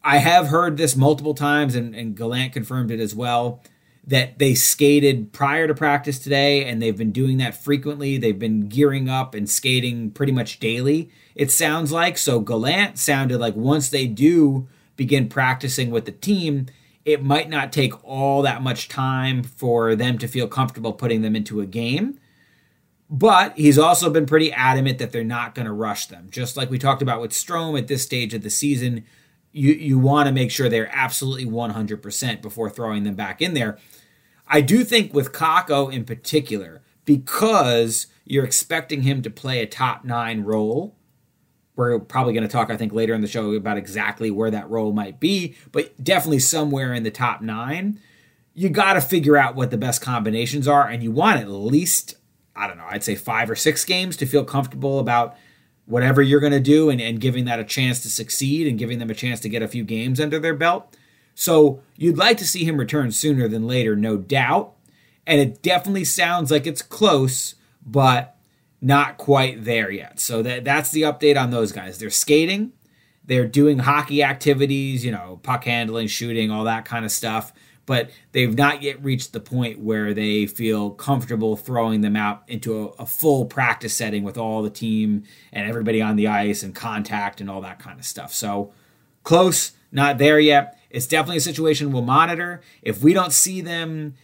I 0.03 0.19
have 0.19 0.47
heard 0.47 0.79
this 0.79 0.97
multiple 0.97 1.35
times, 1.35 1.75
and, 1.75 1.95
and 1.95 2.17
Gallant 2.17 2.55
confirmed 2.55 2.91
it 2.91 3.01
as 3.01 3.15
well, 3.15 3.62
that 4.07 4.38
they 4.38 4.55
skated 4.55 5.33
prior 5.33 5.66
to 5.66 5.75
practice 5.75 6.19
today, 6.19 6.64
and 6.64 6.81
they've 6.81 6.97
been 6.97 7.11
doing 7.11 7.38
that 7.38 7.61
frequently. 7.62 8.19
They've 8.19 8.38
been 8.38 8.69
gearing 8.69 9.09
up 9.09 9.35
and 9.35 9.51
skating 9.51 10.12
pretty 10.12 10.33
much 10.33 10.61
daily, 10.61 11.11
it 11.35 11.51
sounds 11.51 11.90
like. 11.90 12.16
So 12.16 12.38
Gallant 12.40 12.99
sounded 12.99 13.38
like 13.38 13.57
once 13.57 13.88
they 13.88 14.07
do 14.07 14.69
begin 14.97 15.29
practicing 15.29 15.90
with 15.90 16.05
the 16.05 16.12
team, 16.12 16.66
it 17.05 17.23
might 17.23 17.49
not 17.49 17.73
take 17.73 18.05
all 18.05 18.42
that 18.42 18.62
much 18.62 18.88
time 18.88 19.42
for 19.42 19.97
them 19.97 20.19
to 20.19 20.29
feel 20.29 20.47
comfortable 20.47 20.92
putting 20.92 21.23
them 21.23 21.35
into 21.37 21.61
a 21.61 21.66
game. 21.66 22.21
But 23.09 23.57
he's 23.57 23.79
also 23.79 24.11
been 24.11 24.27
pretty 24.27 24.53
adamant 24.53 24.99
that 24.99 25.12
they're 25.12 25.23
not 25.25 25.55
going 25.55 25.66
to 25.66 25.73
rush 25.73 26.07
them. 26.07 26.29
Just 26.31 26.57
like 26.57 26.71
we 26.71 26.79
talked 26.79 27.03
about 27.03 27.21
with 27.21 27.31
Strome 27.31 27.79
at 27.79 27.87
this 27.87 28.03
stage 28.03 28.35
of 28.35 28.42
the 28.42 28.51
season, 28.51 29.05
you, 29.57 29.73
you 29.73 29.99
want 29.99 30.27
to 30.27 30.35
make 30.35 30.51
sure 30.51 30.69
they're 30.69 30.90
absolutely 30.92 31.47
100% 31.47 32.42
before 32.42 32.69
throwing 32.69 33.05
them 33.05 33.14
back 33.14 33.40
in 33.40 33.55
there. 33.55 33.79
I 34.47 34.61
do 34.61 34.85
think 34.85 35.14
with 35.14 35.33
Kakko 35.33 35.90
in 35.90 36.05
particular, 36.05 36.83
because 37.07 38.07
you're 38.27 38.45
expecting 38.45 39.03
him 39.03 39.23
to 39.23 39.31
play 39.31 39.62
a 39.62 39.66
top 39.66 40.05
nine 40.05 40.42
role, 40.42 40.95
we're 41.75 41.99
probably 41.99 42.35
going 42.35 42.47
to 42.47 42.53
talk, 42.53 42.69
I 42.71 42.77
think, 42.77 42.92
later 42.92 43.14
in 43.14 43.23
the 43.23 43.27
show 43.27 43.53
about 43.55 43.79
exactly 43.79 44.31
where 44.31 44.51
that 44.51 44.69
role 44.69 44.92
might 44.92 45.21
be, 45.21 45.57
but 45.73 46.03
definitely 46.05 46.40
somewhere 46.40 46.92
in 46.92 47.03
the 47.03 47.11
top 47.11 47.40
nine. 47.40 47.99
You 48.53 48.69
got 48.69 48.95
to 48.95 49.01
figure 49.01 49.38
out 49.38 49.55
what 49.55 49.71
the 49.71 49.79
best 49.79 50.03
combinations 50.03 50.69
are, 50.69 50.87
and 50.87 51.03
you 51.03 51.11
want 51.11 51.40
at 51.40 51.49
least, 51.49 52.16
I 52.55 52.66
don't 52.66 52.77
know, 52.77 52.87
I'd 52.88 53.05
say 53.05 53.14
five 53.14 53.51
or 53.51 53.57
six 53.57 53.87
games 53.87 54.19
to 54.19 54.27
feel 54.27 54.45
comfortable 54.45 54.99
about 54.99 55.37
whatever 55.87 56.20
you're 56.20 56.40
going 56.40 56.53
to 56.53 56.61
do 56.61 56.90
and, 56.90 57.01
and 57.01 57.20
giving 57.20 57.44
that 57.46 57.61
a 57.61 57.64
chance 57.64 58.01
to 58.01 58.11
succeed 58.11 58.66
and 58.66 58.79
giving 58.79 58.99
them 58.99 59.11
a 59.11 59.14
chance 59.14 59.40
to 59.40 59.49
get 59.49 59.62
a 59.62 59.68
few 59.68 59.85
games 59.85 60.20
under 60.20 60.38
their 60.38 60.55
belt. 60.55 60.94
So 61.35 61.81
you'd 61.96 62.18
like 62.18 62.38
to 62.38 62.46
see 62.46 62.64
him 62.64 62.79
return 62.79 63.12
sooner 63.12 63.46
than 63.46 63.66
later, 63.66 63.94
no 63.94 64.16
doubt. 64.16 64.72
And 65.27 65.40
it 65.40 65.62
definitely 65.62 66.05
sounds 66.05 66.51
like 66.51 66.66
it's 66.66 66.83
close, 66.83 67.55
but 67.85 68.37
not 68.81 69.18
quite 69.18 69.64
there 69.64 69.90
yet. 69.90 70.20
So 70.20 70.42
that 70.42 70.64
that's 70.64 70.90
the 70.90 71.03
update 71.03 71.40
on 71.40 71.51
those 71.51 71.72
guys. 71.72 71.99
They're 71.99 72.11
skating, 72.11 72.72
they're 73.25 73.46
doing 73.46 73.79
hockey 73.81 74.22
activities, 74.22 75.05
you 75.05 75.12
know, 75.12 75.40
puck 75.42 75.64
handling, 75.64 76.07
shooting, 76.07 76.51
all 76.51 76.64
that 76.64 76.85
kind 76.85 77.05
of 77.05 77.11
stuff, 77.12 77.53
but 77.87 78.11
they've 78.33 78.57
not 78.57 78.83
yet 78.83 79.03
reached 79.03 79.33
the 79.33 79.40
point 79.40 79.79
where 79.79 80.12
they 80.12 80.46
feel 80.46 80.90
comfortable 80.90 81.57
throwing 81.57 82.01
them 82.01 82.16
out 82.16 82.42
into 82.49 82.79
a, 82.99 83.03
a 83.03 83.07
full 83.07 83.46
practice 83.46 83.94
setting 83.94 84.25
with 84.25 84.37
all 84.37 84.62
the 84.62 84.70
team 84.70 85.22
and 85.53 85.68
everybody 85.68 86.03
on 86.03 86.16
the 86.16 86.27
ice 86.27 86.62
and 86.62 86.75
contact 86.75 87.40
and 87.40 87.49
all 87.49 87.61
that 87.61 87.79
kind 87.79 87.99
of 87.99 88.05
stuff. 88.05 88.35
So 88.35 88.72
close, 89.22 89.72
not 89.92 90.18
there 90.18 90.38
yet. 90.38 90.79
It's 90.90 91.07
definitely 91.07 91.38
a 91.38 91.40
situation 91.40 91.92
we'll 91.92 92.03
monitor. 92.03 92.61
If 92.83 93.03
we 93.03 93.12
don't 93.12 93.33
see 93.33 93.61
them 93.61 94.14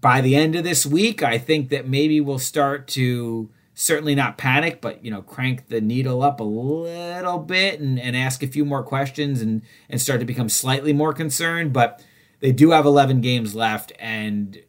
by 0.00 0.20
the 0.20 0.36
end 0.36 0.54
of 0.54 0.64
this 0.64 0.84
week, 0.84 1.22
I 1.22 1.38
think 1.38 1.70
that 1.70 1.88
maybe 1.88 2.20
we'll 2.20 2.38
start 2.38 2.88
to 2.88 3.50
certainly 3.74 4.14
not 4.14 4.36
panic, 4.36 4.80
but 4.80 5.04
you 5.04 5.10
know, 5.10 5.22
crank 5.22 5.68
the 5.68 5.80
needle 5.80 6.22
up 6.22 6.40
a 6.40 6.44
little 6.44 7.38
bit 7.38 7.80
and, 7.80 7.98
and 7.98 8.16
ask 8.16 8.42
a 8.42 8.46
few 8.46 8.64
more 8.64 8.82
questions 8.82 9.40
and 9.40 9.62
and 9.88 10.00
start 10.00 10.20
to 10.20 10.26
become 10.26 10.48
slightly 10.48 10.92
more 10.92 11.12
concerned. 11.12 11.72
But 11.72 12.02
they 12.42 12.52
do 12.52 12.72
have 12.72 12.84
11 12.84 13.20
games 13.20 13.54
left, 13.54 13.92
and 14.00 14.60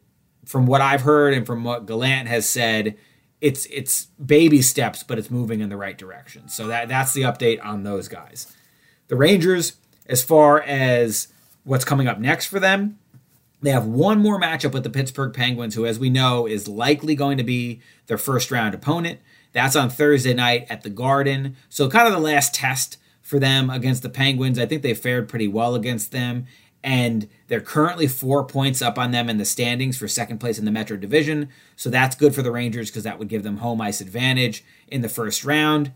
from 0.46 0.64
what 0.64 0.80
I've 0.80 1.02
heard 1.02 1.34
and 1.34 1.44
from 1.44 1.64
what 1.64 1.86
Gallant 1.86 2.28
has 2.28 2.48
said, 2.48 2.96
it's 3.40 3.66
it's 3.66 4.06
baby 4.24 4.62
steps, 4.62 5.02
but 5.02 5.18
it's 5.18 5.30
moving 5.30 5.60
in 5.60 5.68
the 5.68 5.76
right 5.76 5.98
direction. 5.98 6.48
So 6.48 6.68
that 6.68 6.88
that's 6.88 7.12
the 7.12 7.22
update 7.22 7.62
on 7.62 7.82
those 7.82 8.06
guys. 8.08 8.54
The 9.08 9.16
Rangers, 9.16 9.74
as 10.06 10.22
far 10.22 10.62
as 10.62 11.28
what's 11.64 11.84
coming 11.84 12.06
up 12.06 12.18
next 12.18 12.46
for 12.46 12.60
them. 12.60 12.98
They 13.60 13.70
have 13.70 13.86
one 13.86 14.20
more 14.20 14.40
matchup 14.40 14.72
with 14.72 14.84
the 14.84 14.90
Pittsburgh 14.90 15.32
Penguins, 15.32 15.74
who, 15.74 15.86
as 15.86 15.98
we 15.98 16.10
know, 16.10 16.46
is 16.46 16.68
likely 16.68 17.14
going 17.14 17.38
to 17.38 17.44
be 17.44 17.80
their 18.06 18.18
first 18.18 18.50
round 18.50 18.74
opponent. 18.74 19.20
That's 19.52 19.74
on 19.74 19.88
Thursday 19.88 20.34
night 20.34 20.66
at 20.68 20.82
the 20.82 20.90
Garden. 20.90 21.56
So, 21.70 21.88
kind 21.88 22.06
of 22.06 22.12
the 22.12 22.20
last 22.20 22.54
test 22.54 22.98
for 23.22 23.38
them 23.38 23.70
against 23.70 24.02
the 24.02 24.10
Penguins. 24.10 24.58
I 24.58 24.66
think 24.66 24.82
they 24.82 24.92
fared 24.92 25.30
pretty 25.30 25.48
well 25.48 25.74
against 25.74 26.12
them. 26.12 26.46
And 26.84 27.30
they're 27.48 27.62
currently 27.62 28.06
four 28.06 28.44
points 28.44 28.82
up 28.82 28.98
on 28.98 29.10
them 29.10 29.30
in 29.30 29.38
the 29.38 29.46
standings 29.46 29.96
for 29.96 30.06
second 30.06 30.38
place 30.38 30.58
in 30.58 30.66
the 30.66 30.70
Metro 30.70 30.98
Division. 30.98 31.48
So 31.76 31.88
that's 31.88 32.14
good 32.14 32.34
for 32.34 32.42
the 32.42 32.52
Rangers 32.52 32.90
because 32.90 33.04
that 33.04 33.18
would 33.18 33.28
give 33.28 33.42
them 33.42 33.56
home 33.56 33.80
ice 33.80 34.02
advantage 34.02 34.62
in 34.86 35.00
the 35.00 35.08
first 35.08 35.46
round. 35.46 35.92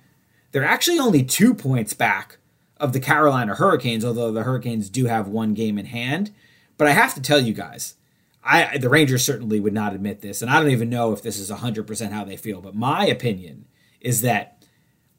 They're 0.51 0.64
actually 0.64 0.98
only 0.98 1.22
two 1.22 1.53
points 1.53 1.92
back 1.92 2.38
of 2.79 2.94
the 2.94 3.01
Carolina 3.01 3.55
Hurricanes, 3.55 4.03
although 4.03 4.33
the 4.33 4.44
Hurricanes 4.44 4.88
do 4.88 5.05
have 5.05 5.29
one 5.29 5.53
game 5.53 5.79
in 5.79 5.87
hand. 5.87 6.33
But 6.79 6.88
I 6.88 6.92
have 6.92 7.14
to 7.14 7.22
tell 7.22 7.40
you 7.40 7.53
guys, 7.53 7.94
I 8.42 8.79
the 8.79 8.88
Rangers 8.88 9.24
certainly 9.24 9.61
would 9.61 9.74
not 9.74 9.94
admit 9.94 10.22
this, 10.22 10.40
and 10.40 10.51
I 10.51 10.59
don't 10.59 10.70
even 10.70 10.88
know 10.88 11.12
if 11.12 11.20
this 11.20 11.38
is 11.38 11.51
100% 11.51 12.12
how 12.12 12.24
they 12.24 12.37
feel, 12.37 12.62
but 12.62 12.74
my 12.74 13.05
opinion 13.07 13.66
is 14.01 14.22
that 14.22 14.64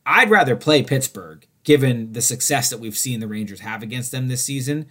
I'd 0.04 0.32
rather 0.32 0.56
play 0.56 0.82
Pittsburgh 0.82 1.46
given 1.64 2.14
the 2.14 2.22
success 2.22 2.70
that 2.72 2.80
we've 2.80 2.98
seen 2.98 3.20
the 3.20 3.28
Rangers 3.28 3.60
have 3.60 3.84
against 3.84 4.12
them 4.12 4.30
this 4.30 4.44
season 4.44 4.88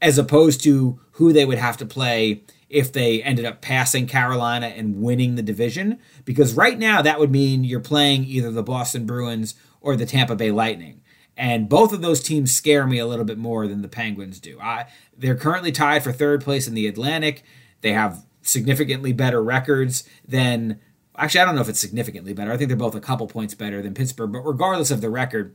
as 0.00 0.18
opposed 0.18 0.62
to 0.64 1.00
who 1.12 1.32
they 1.32 1.44
would 1.44 1.58
have 1.58 1.76
to 1.78 1.86
play 1.86 2.42
if 2.68 2.92
they 2.92 3.22
ended 3.22 3.44
up 3.44 3.60
passing 3.60 4.06
Carolina 4.06 4.66
and 4.68 5.02
winning 5.02 5.34
the 5.34 5.42
division 5.42 5.98
because 6.24 6.54
right 6.54 6.78
now 6.78 7.02
that 7.02 7.18
would 7.18 7.30
mean 7.30 7.64
you're 7.64 7.80
playing 7.80 8.24
either 8.24 8.50
the 8.50 8.62
Boston 8.62 9.04
Bruins 9.06 9.54
or 9.80 9.96
the 9.96 10.06
Tampa 10.06 10.36
Bay 10.36 10.52
Lightning. 10.52 11.00
And 11.36 11.68
both 11.68 11.92
of 11.92 12.02
those 12.02 12.22
teams 12.22 12.54
scare 12.54 12.86
me 12.86 12.98
a 12.98 13.06
little 13.06 13.24
bit 13.24 13.38
more 13.38 13.66
than 13.66 13.82
the 13.82 13.88
Penguins 13.88 14.38
do. 14.38 14.58
I, 14.60 14.86
they're 15.16 15.36
currently 15.36 15.72
tied 15.72 16.04
for 16.04 16.12
third 16.12 16.44
place 16.44 16.68
in 16.68 16.74
the 16.74 16.86
Atlantic. 16.86 17.42
They 17.80 17.92
have 17.92 18.24
significantly 18.42 19.12
better 19.12 19.42
records 19.42 20.04
than. 20.26 20.80
Actually, 21.16 21.40
I 21.40 21.44
don't 21.46 21.54
know 21.54 21.60
if 21.60 21.68
it's 21.68 21.80
significantly 21.80 22.32
better. 22.32 22.52
I 22.52 22.56
think 22.56 22.68
they're 22.68 22.76
both 22.76 22.94
a 22.94 23.00
couple 23.00 23.26
points 23.26 23.54
better 23.54 23.82
than 23.82 23.94
Pittsburgh. 23.94 24.32
But 24.32 24.40
regardless 24.40 24.90
of 24.90 25.00
the 25.00 25.10
record, 25.10 25.54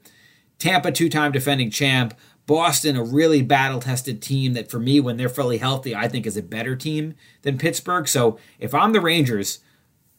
Tampa, 0.59 0.91
two 0.91 1.09
time 1.09 1.31
defending 1.31 1.69
champ. 1.69 2.13
Boston, 2.45 2.95
a 2.95 3.03
really 3.03 3.41
battle 3.41 3.79
tested 3.79 4.21
team 4.21 4.53
that, 4.53 4.69
for 4.69 4.79
me, 4.79 4.99
when 4.99 5.17
they're 5.17 5.29
fully 5.29 5.57
healthy, 5.57 5.95
I 5.95 6.07
think 6.07 6.25
is 6.25 6.37
a 6.37 6.43
better 6.43 6.75
team 6.75 7.15
than 7.41 7.57
Pittsburgh. 7.57 8.07
So 8.07 8.37
if 8.59 8.73
I'm 8.73 8.93
the 8.93 9.01
Rangers, 9.01 9.59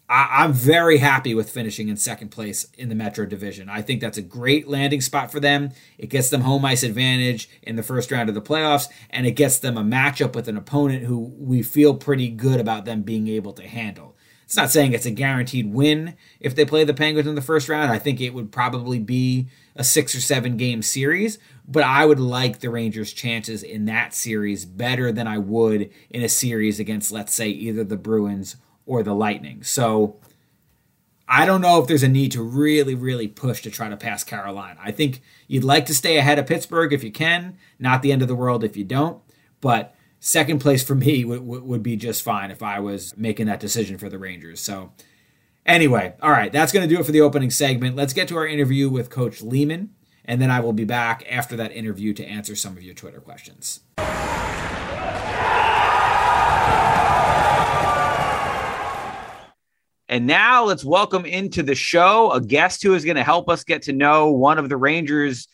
I, 0.08 0.44
am 0.44 0.52
very 0.52 0.98
happy 0.98 1.34
with 1.34 1.50
finishing 1.50 1.88
in 1.88 1.96
second 1.96 2.28
place 2.28 2.68
in 2.74 2.88
the 2.88 2.94
Metro 2.94 3.26
Division. 3.26 3.68
I 3.68 3.82
think 3.82 4.00
that's 4.00 4.18
a 4.18 4.22
great 4.22 4.68
landing 4.68 5.00
spot 5.00 5.32
for 5.32 5.40
them. 5.40 5.70
It 5.98 6.10
gets 6.10 6.30
them 6.30 6.42
home 6.42 6.64
ice 6.64 6.84
advantage 6.84 7.48
in 7.62 7.74
the 7.74 7.82
first 7.82 8.12
round 8.12 8.28
of 8.28 8.34
the 8.34 8.42
playoffs, 8.42 8.88
and 9.10 9.26
it 9.26 9.32
gets 9.32 9.58
them 9.58 9.76
a 9.76 9.82
matchup 9.82 10.34
with 10.34 10.46
an 10.46 10.56
opponent 10.56 11.04
who 11.04 11.18
we 11.38 11.62
feel 11.62 11.94
pretty 11.94 12.28
good 12.28 12.60
about 12.60 12.84
them 12.84 13.02
being 13.02 13.26
able 13.26 13.52
to 13.54 13.66
handle. 13.66 14.15
It's 14.46 14.56
not 14.56 14.70
saying 14.70 14.92
it's 14.92 15.06
a 15.06 15.10
guaranteed 15.10 15.74
win 15.74 16.14
if 16.38 16.54
they 16.54 16.64
play 16.64 16.84
the 16.84 16.94
Penguins 16.94 17.26
in 17.26 17.34
the 17.34 17.42
first 17.42 17.68
round. 17.68 17.90
I 17.90 17.98
think 17.98 18.20
it 18.20 18.32
would 18.32 18.52
probably 18.52 19.00
be 19.00 19.48
a 19.74 19.82
six 19.82 20.14
or 20.14 20.20
seven 20.20 20.56
game 20.56 20.82
series, 20.82 21.40
but 21.66 21.82
I 21.82 22.06
would 22.06 22.20
like 22.20 22.60
the 22.60 22.70
Rangers' 22.70 23.12
chances 23.12 23.64
in 23.64 23.86
that 23.86 24.14
series 24.14 24.64
better 24.64 25.10
than 25.10 25.26
I 25.26 25.38
would 25.38 25.90
in 26.10 26.22
a 26.22 26.28
series 26.28 26.78
against, 26.78 27.10
let's 27.10 27.34
say, 27.34 27.48
either 27.48 27.82
the 27.82 27.96
Bruins 27.96 28.54
or 28.86 29.02
the 29.02 29.14
Lightning. 29.14 29.64
So 29.64 30.16
I 31.28 31.44
don't 31.44 31.60
know 31.60 31.82
if 31.82 31.88
there's 31.88 32.04
a 32.04 32.08
need 32.08 32.30
to 32.32 32.42
really, 32.42 32.94
really 32.94 33.26
push 33.26 33.62
to 33.62 33.70
try 33.70 33.88
to 33.88 33.96
pass 33.96 34.22
Carolina. 34.22 34.78
I 34.80 34.92
think 34.92 35.22
you'd 35.48 35.64
like 35.64 35.86
to 35.86 35.94
stay 35.94 36.18
ahead 36.18 36.38
of 36.38 36.46
Pittsburgh 36.46 36.92
if 36.92 37.02
you 37.02 37.10
can. 37.10 37.58
Not 37.80 38.00
the 38.00 38.12
end 38.12 38.22
of 38.22 38.28
the 38.28 38.36
world 38.36 38.62
if 38.62 38.76
you 38.76 38.84
don't. 38.84 39.20
But 39.60 39.95
second 40.26 40.58
place 40.58 40.82
for 40.82 40.96
me 40.96 41.24
would, 41.24 41.40
would 41.46 41.82
be 41.84 41.94
just 41.94 42.20
fine 42.20 42.50
if 42.50 42.60
I 42.60 42.80
was 42.80 43.16
making 43.16 43.46
that 43.46 43.60
decision 43.60 43.96
for 43.96 44.08
the 44.08 44.18
Rangers. 44.18 44.60
So 44.60 44.92
anyway, 45.64 46.14
all 46.20 46.32
right, 46.32 46.50
that's 46.50 46.72
going 46.72 46.86
to 46.86 46.92
do 46.92 47.00
it 47.00 47.06
for 47.06 47.12
the 47.12 47.20
opening 47.20 47.50
segment. 47.50 47.94
Let's 47.94 48.12
get 48.12 48.26
to 48.28 48.36
our 48.36 48.46
interview 48.46 48.88
with 48.88 49.08
Coach 49.08 49.40
Leaman, 49.40 49.90
And 50.24 50.42
then 50.42 50.50
I 50.50 50.58
will 50.58 50.72
be 50.72 50.84
back 50.84 51.24
after 51.30 51.54
that 51.56 51.70
interview 51.70 52.12
to 52.14 52.26
answer 52.26 52.56
some 52.56 52.76
of 52.76 52.82
your 52.82 52.94
Twitter 52.94 53.20
questions. 53.20 53.80
And 60.08 60.26
now 60.26 60.64
let's 60.64 60.84
welcome 60.84 61.24
into 61.24 61.62
the 61.62 61.76
show 61.76 62.32
a 62.32 62.40
guest 62.40 62.82
who 62.82 62.94
is 62.94 63.04
going 63.04 63.16
to 63.16 63.24
help 63.24 63.48
us 63.48 63.62
get 63.62 63.82
to 63.82 63.92
know 63.92 64.32
one 64.32 64.58
of 64.58 64.68
the 64.68 64.76
Rangers 64.76 65.46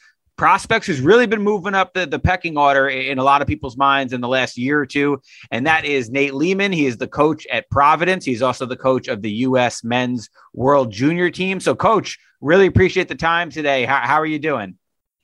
prospects 0.42 0.88
who's 0.88 1.00
really 1.00 1.24
been 1.24 1.40
moving 1.40 1.72
up 1.72 1.94
the, 1.94 2.04
the 2.04 2.18
pecking 2.18 2.58
order 2.58 2.88
in 2.88 3.18
a 3.18 3.22
lot 3.22 3.40
of 3.40 3.46
people's 3.46 3.76
minds 3.76 4.12
in 4.12 4.20
the 4.20 4.26
last 4.26 4.58
year 4.58 4.80
or 4.80 4.84
two. 4.84 5.22
And 5.52 5.64
that 5.68 5.84
is 5.84 6.10
Nate 6.10 6.34
Leaman. 6.34 6.72
He 6.72 6.84
is 6.84 6.96
the 6.96 7.06
coach 7.06 7.46
at 7.46 7.70
Providence. 7.70 8.24
He's 8.24 8.42
also 8.42 8.66
the 8.66 8.76
coach 8.76 9.06
of 9.06 9.22
the 9.22 9.30
U.S. 9.46 9.84
men's 9.84 10.28
world 10.52 10.90
junior 10.90 11.30
team. 11.30 11.60
So, 11.60 11.76
coach, 11.76 12.18
really 12.40 12.66
appreciate 12.66 13.06
the 13.06 13.14
time 13.14 13.50
today. 13.50 13.84
How, 13.84 14.00
how 14.00 14.16
are 14.16 14.26
you 14.26 14.40
doing? 14.40 14.76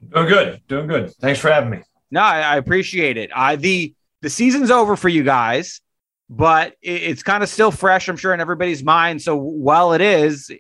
Doing 0.09 0.29
good. 0.29 0.63
Doing 0.69 0.87
good. 0.87 1.13
Thanks 1.17 1.41
for 1.41 1.51
having 1.51 1.71
me. 1.71 1.83
No, 2.13 2.21
I, 2.21 2.39
I 2.39 2.57
appreciate 2.57 3.17
it. 3.17 3.33
Uh, 3.35 3.57
the, 3.57 3.97
the 4.23 4.31
season's 4.31 4.71
over 4.71 4.95
for 4.95 5.09
you 5.09 5.25
guys 5.25 5.81
but 6.31 6.75
it's 6.83 7.23
kind 7.23 7.43
of 7.43 7.49
still 7.49 7.71
fresh, 7.71 8.07
I'm 8.07 8.19
sure, 8.19 8.35
in 8.35 8.41
everybody's 8.41 8.85
mind. 8.85 9.23
So 9.23 9.35
while 9.35 9.95
it 9.95 10.03
is, 10.03 10.51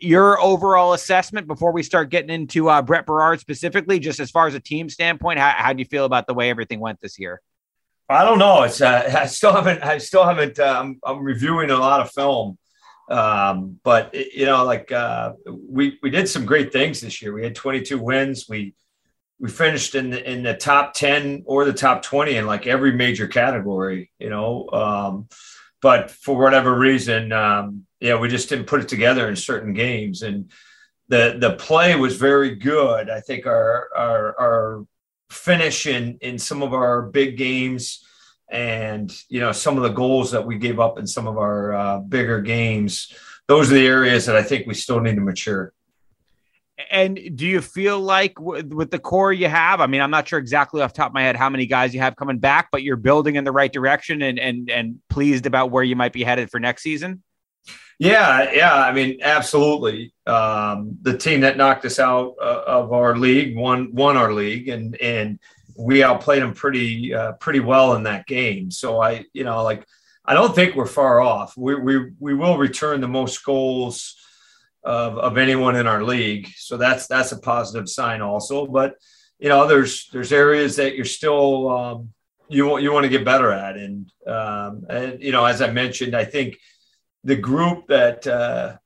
your 0.00 0.40
overall 0.40 0.92
assessment 0.92 1.46
before 1.46 1.72
we 1.72 1.82
start 1.82 2.10
getting 2.10 2.30
into 2.30 2.68
uh, 2.68 2.82
Brett 2.82 3.06
Berard 3.06 3.40
specifically, 3.40 3.98
just 3.98 4.20
as 4.20 4.30
far 4.30 4.46
as 4.46 4.54
a 4.54 4.60
team 4.60 4.88
standpoint, 4.88 5.38
how, 5.38 5.50
how 5.50 5.72
do 5.72 5.78
you 5.78 5.84
feel 5.84 6.04
about 6.04 6.26
the 6.26 6.34
way 6.34 6.50
everything 6.50 6.80
went 6.80 7.00
this 7.00 7.18
year? 7.18 7.40
I 8.08 8.24
don't 8.24 8.38
know. 8.38 8.62
It's 8.64 8.80
uh, 8.80 9.10
I 9.18 9.26
still 9.26 9.52
haven't. 9.52 9.82
I 9.82 9.98
still 9.98 10.24
haven't. 10.24 10.58
Uh, 10.58 10.80
I'm, 10.80 10.98
I'm 11.04 11.22
reviewing 11.22 11.70
a 11.70 11.76
lot 11.76 12.00
of 12.00 12.10
film, 12.10 12.58
um, 13.08 13.78
but 13.84 14.14
you 14.14 14.46
know, 14.46 14.64
like 14.64 14.90
uh, 14.92 15.34
we 15.46 15.98
we 16.02 16.10
did 16.10 16.28
some 16.28 16.44
great 16.44 16.72
things 16.72 17.00
this 17.00 17.22
year. 17.22 17.32
We 17.32 17.44
had 17.44 17.54
22 17.54 17.98
wins. 17.98 18.46
We 18.48 18.74
we 19.38 19.48
finished 19.48 19.94
in 19.94 20.10
the, 20.10 20.30
in 20.30 20.42
the 20.42 20.54
top 20.54 20.92
10 20.92 21.44
or 21.46 21.64
the 21.64 21.72
top 21.72 22.02
20 22.02 22.36
in 22.36 22.46
like 22.46 22.66
every 22.66 22.92
major 22.92 23.26
category, 23.26 24.10
you 24.18 24.28
know. 24.28 24.68
Um, 24.70 25.28
but 25.80 26.10
for 26.10 26.36
whatever 26.36 26.76
reason, 26.78 27.32
um, 27.32 27.86
yeah, 28.00 28.18
we 28.18 28.28
just 28.28 28.48
didn't 28.48 28.66
put 28.66 28.80
it 28.80 28.88
together 28.88 29.28
in 29.28 29.36
certain 29.36 29.72
games. 29.72 30.22
And 30.22 30.50
the 31.08 31.36
the 31.38 31.54
play 31.54 31.94
was 31.96 32.16
very 32.16 32.56
good. 32.56 33.10
I 33.10 33.20
think 33.20 33.46
our 33.46 33.88
our, 33.94 34.40
our 34.40 34.86
finish 35.30 35.86
in 35.86 36.18
in 36.20 36.38
some 36.38 36.62
of 36.62 36.74
our 36.74 37.02
big 37.02 37.36
games 37.36 38.04
and 38.50 39.16
you 39.28 39.40
know 39.40 39.52
some 39.52 39.76
of 39.76 39.82
the 39.84 39.90
goals 39.90 40.32
that 40.32 40.44
we 40.44 40.58
gave 40.58 40.80
up 40.80 40.98
in 40.98 41.06
some 41.06 41.26
of 41.26 41.38
our 41.38 41.72
uh, 41.72 41.98
bigger 42.00 42.40
games 42.40 43.12
those 43.46 43.70
are 43.70 43.74
the 43.74 43.86
areas 43.86 44.26
that 44.26 44.34
i 44.34 44.42
think 44.42 44.66
we 44.66 44.74
still 44.74 45.00
need 45.00 45.14
to 45.14 45.20
mature 45.20 45.72
and 46.90 47.18
do 47.36 47.46
you 47.46 47.60
feel 47.60 48.00
like 48.00 48.34
w- 48.36 48.66
with 48.66 48.90
the 48.90 48.98
core 48.98 49.34
you 49.34 49.48
have? 49.48 49.82
I 49.82 49.86
mean, 49.86 50.00
I'm 50.00 50.10
not 50.10 50.26
sure 50.26 50.38
exactly 50.38 50.80
off 50.80 50.94
top 50.94 51.08
of 51.08 51.12
my 51.12 51.22
head 51.22 51.36
how 51.36 51.50
many 51.50 51.66
guys 51.66 51.92
you 51.92 52.00
have 52.00 52.16
coming 52.16 52.38
back, 52.38 52.68
but 52.72 52.82
you're 52.82 52.96
building 52.96 53.36
in 53.36 53.44
the 53.44 53.52
right 53.52 53.70
direction 53.70 54.22
and 54.22 54.38
and 54.38 54.70
and 54.70 54.98
pleased 55.10 55.44
about 55.44 55.70
where 55.70 55.84
you 55.84 55.94
might 55.94 56.14
be 56.14 56.24
headed 56.24 56.50
for 56.50 56.58
next 56.58 56.82
season. 56.82 57.22
Yeah, 57.98 58.50
yeah. 58.52 58.74
I 58.74 58.92
mean, 58.92 59.18
absolutely. 59.22 60.14
Um, 60.26 60.96
the 61.02 61.18
team 61.18 61.42
that 61.42 61.58
knocked 61.58 61.84
us 61.84 61.98
out 61.98 62.34
uh, 62.40 62.62
of 62.66 62.92
our 62.92 63.16
league 63.16 63.56
won 63.56 63.94
won 63.94 64.16
our 64.16 64.32
league, 64.32 64.68
and 64.68 64.96
and 64.96 65.38
we 65.76 66.02
outplayed 66.02 66.42
them 66.42 66.54
pretty 66.54 67.12
uh, 67.12 67.32
pretty 67.32 67.60
well 67.60 67.94
in 67.94 68.04
that 68.04 68.26
game. 68.26 68.70
So 68.70 69.02
I, 69.02 69.26
you 69.34 69.44
know, 69.44 69.62
like 69.62 69.86
I 70.24 70.34
don't 70.34 70.54
think 70.54 70.74
we're 70.74 70.86
far 70.86 71.20
off. 71.20 71.56
We 71.56 71.74
we 71.74 72.10
we 72.18 72.34
will 72.34 72.56
return 72.56 73.00
the 73.00 73.08
most 73.08 73.44
goals 73.44 74.16
of, 74.82 75.18
of 75.18 75.38
anyone 75.38 75.76
in 75.76 75.86
our 75.86 76.02
league. 76.02 76.48
So 76.56 76.76
that's 76.76 77.06
that's 77.06 77.32
a 77.32 77.38
positive 77.38 77.88
sign 77.88 78.22
also. 78.22 78.66
But 78.66 78.94
you 79.38 79.48
know, 79.48 79.66
there's 79.66 80.08
there's 80.12 80.32
areas 80.32 80.76
that 80.76 80.96
you're 80.96 81.04
still 81.04 81.68
um, 81.68 82.10
you 82.48 82.66
want 82.66 82.82
you 82.82 82.92
want 82.92 83.04
to 83.04 83.10
get 83.10 83.24
better 83.24 83.52
at, 83.52 83.76
and 83.76 84.10
um, 84.26 84.86
and 84.88 85.22
you 85.22 85.32
know, 85.32 85.44
as 85.44 85.62
I 85.62 85.70
mentioned, 85.70 86.14
I 86.14 86.24
think 86.24 86.58
the 87.24 87.36
group 87.36 87.88
that 87.88 88.26
uh, 88.26 88.76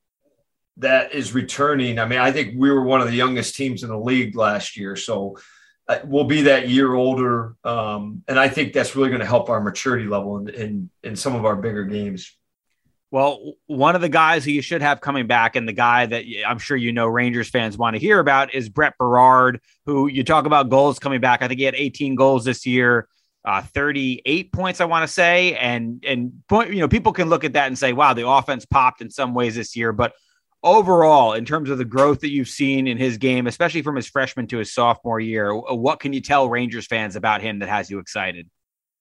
that 0.79 1.12
is 1.12 1.33
returning. 1.33 1.99
I 1.99 2.07
mean, 2.07 2.18
I 2.18 2.33
think 2.33 2.55
we 2.57 2.70
were 2.70 2.83
one 2.83 3.01
of 3.01 3.09
the 3.09 3.14
youngest 3.14 3.55
teams 3.55 3.83
in 3.83 3.90
the 3.90 3.99
league 3.99 4.37
last 4.37 4.77
year, 4.77 4.97
so 4.97 5.37
uh, 5.88 5.99
we'll 6.05 6.25
be 6.25 6.42
that 6.42 6.68
year 6.68 6.94
older, 6.94 7.57
um, 7.64 8.23
and 8.27 8.38
I 8.38 8.49
think 8.49 8.73
that's 8.73 8.97
really 8.97 9.11
going 9.11 9.20
to 9.20 9.27
help 9.27 9.51
our 9.51 9.61
maturity 9.61 10.07
level 10.07 10.38
in, 10.38 10.49
in 10.49 10.90
in 11.03 11.16
some 11.16 11.35
of 11.35 11.44
our 11.44 11.57
bigger 11.57 11.85
games. 11.85 12.37
Well, 13.11 13.53
one 13.66 13.94
of 13.94 14.01
the 14.01 14.09
guys 14.09 14.44
who 14.44 14.51
you 14.51 14.61
should 14.61 14.83
have 14.83 15.01
coming 15.01 15.29
back, 15.29 15.55
and 15.55 15.68
the 15.68 15.73
guy 15.73 16.07
that 16.07 16.25
I'm 16.47 16.59
sure 16.59 16.77
you 16.77 16.90
know 16.90 17.07
Rangers 17.07 17.49
fans 17.49 17.79
want 17.79 17.94
to 17.94 18.01
hear 18.01 18.18
about 18.18 18.55
is 18.55 18.68
Brett 18.68 18.94
Berard, 18.99 19.61
who 19.87 20.09
you 20.09 20.25
talk 20.25 20.47
about 20.47 20.68
goals 20.68 20.99
coming 20.99 21.20
back. 21.20 21.40
I 21.40 21.47
think 21.47 21.61
he 21.61 21.64
had 21.64 21.77
18 21.77 22.16
goals 22.16 22.44
this 22.44 22.66
year, 22.66 23.07
uh, 23.44 23.62
38 23.62 24.52
points, 24.52 24.80
I 24.80 24.87
want 24.87 25.07
to 25.07 25.12
say, 25.12 25.54
and 25.57 26.02
and 26.07 26.42
point, 26.48 26.72
you 26.72 26.80
know 26.80 26.88
people 26.88 27.12
can 27.12 27.28
look 27.28 27.44
at 27.44 27.52
that 27.54 27.66
and 27.66 27.78
say, 27.78 27.92
wow, 27.92 28.14
the 28.14 28.26
offense 28.28 28.64
popped 28.64 29.00
in 29.00 29.11
some 29.11 29.35
ways 29.35 29.54
this 29.54 29.76
year, 29.76 29.92
but 29.92 30.14
overall, 30.64 31.35
in 31.35 31.44
terms 31.44 31.70
of 31.70 31.78
the 31.78 31.85
growth 31.85 32.20
that 32.20 32.30
you've 32.30 32.48
seen 32.48 32.87
in 32.88 32.96
his 32.96 33.18
game, 33.18 33.46
especially 33.46 33.83
from 33.83 33.96
his 33.96 34.09
freshman 34.09 34.46
to 34.48 34.59
his 34.59 34.72
sophomore 34.72 35.20
year, 35.20 35.54
what 35.54 36.00
can 36.00 36.12
you 36.12 36.20
tell 36.20 36.48
Rangers 36.48 36.87
fans 36.87 37.14
about 37.14 37.42
him 37.42 37.59
that 37.59 37.68
has 37.68 37.90
you 37.90 37.98
excited? 37.98 38.48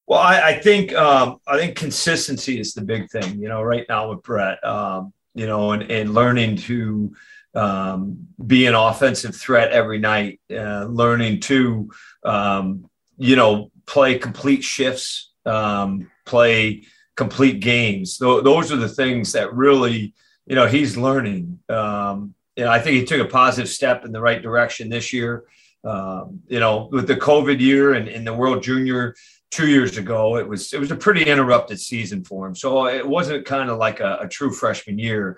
Well, 0.06 0.20
I, 0.20 0.50
I 0.50 0.60
think 0.60 0.94
um, 0.94 1.38
I 1.48 1.58
think 1.58 1.78
consistency 1.78 2.60
is 2.60 2.74
the 2.74 2.82
big 2.82 3.10
thing. 3.10 3.40
You 3.40 3.48
know, 3.48 3.64
right 3.64 3.86
now 3.88 4.10
with 4.10 4.22
Brett, 4.22 4.64
um, 4.64 5.14
you 5.34 5.48
know, 5.48 5.72
and, 5.72 5.90
and 5.90 6.14
learning 6.14 6.58
to 6.58 7.16
um, 7.56 8.28
be 8.46 8.66
an 8.66 8.76
offensive 8.76 9.36
threat 9.36 9.72
every 9.72 10.00
night, 10.00 10.42
uh, 10.52 10.86
learning 10.86 11.40
to, 11.42 11.90
um, 12.26 12.90
you 13.18 13.36
know, 13.36 13.72
play 13.86 14.18
complete 14.18 14.64
shifts, 14.64 15.32
um, 15.46 16.10
play 16.26 16.84
complete 17.16 17.60
games. 17.60 18.18
Th- 18.18 18.44
those 18.44 18.72
are 18.72 18.78
the 18.78 18.90
things 18.90 19.32
that 19.34 19.54
really, 19.54 20.14
you 20.46 20.56
know, 20.56 20.68
he's 20.68 20.98
learning. 20.98 21.60
Um, 21.70 22.36
I 22.58 22.80
think 22.80 22.98
he 22.98 23.06
took 23.06 23.20
a 23.20 23.30
positive 23.30 23.70
step 23.70 24.06
in 24.06 24.12
the 24.12 24.22
right 24.22 24.42
direction 24.42 24.90
this 24.90 25.12
year. 25.12 25.46
Um, 25.84 26.42
you 26.48 26.60
know, 26.60 26.88
with 26.92 27.08
the 27.08 27.16
COVID 27.16 27.60
year 27.60 27.94
and 27.94 28.08
in 28.08 28.24
the 28.24 28.34
World 28.34 28.64
Junior 28.64 29.16
two 29.52 29.68
years 29.68 29.98
ago, 29.98 30.38
it 30.38 30.48
was 30.48 30.74
it 30.74 30.80
was 30.80 30.92
a 30.92 30.96
pretty 30.96 31.24
interrupted 31.24 31.80
season 31.80 32.24
for 32.24 32.48
him. 32.48 32.56
So 32.56 32.88
it 32.88 33.08
wasn't 33.08 33.46
kind 33.46 33.70
of 33.70 33.78
like 33.78 34.00
a, 34.00 34.20
a 34.22 34.28
true 34.28 34.52
freshman 34.52 34.98
year. 34.98 35.38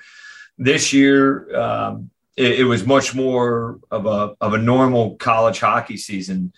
This 0.58 0.94
year, 0.94 1.54
um, 1.56 2.12
it, 2.38 2.62
it, 2.62 2.64
was 2.64 2.86
much 2.86 3.14
more 3.16 3.80
of 3.92 4.06
a 4.06 4.36
of 4.40 4.54
a 4.54 4.58
normal 4.58 5.16
college 5.16 5.60
hockey 5.60 5.98
season. 5.98 6.54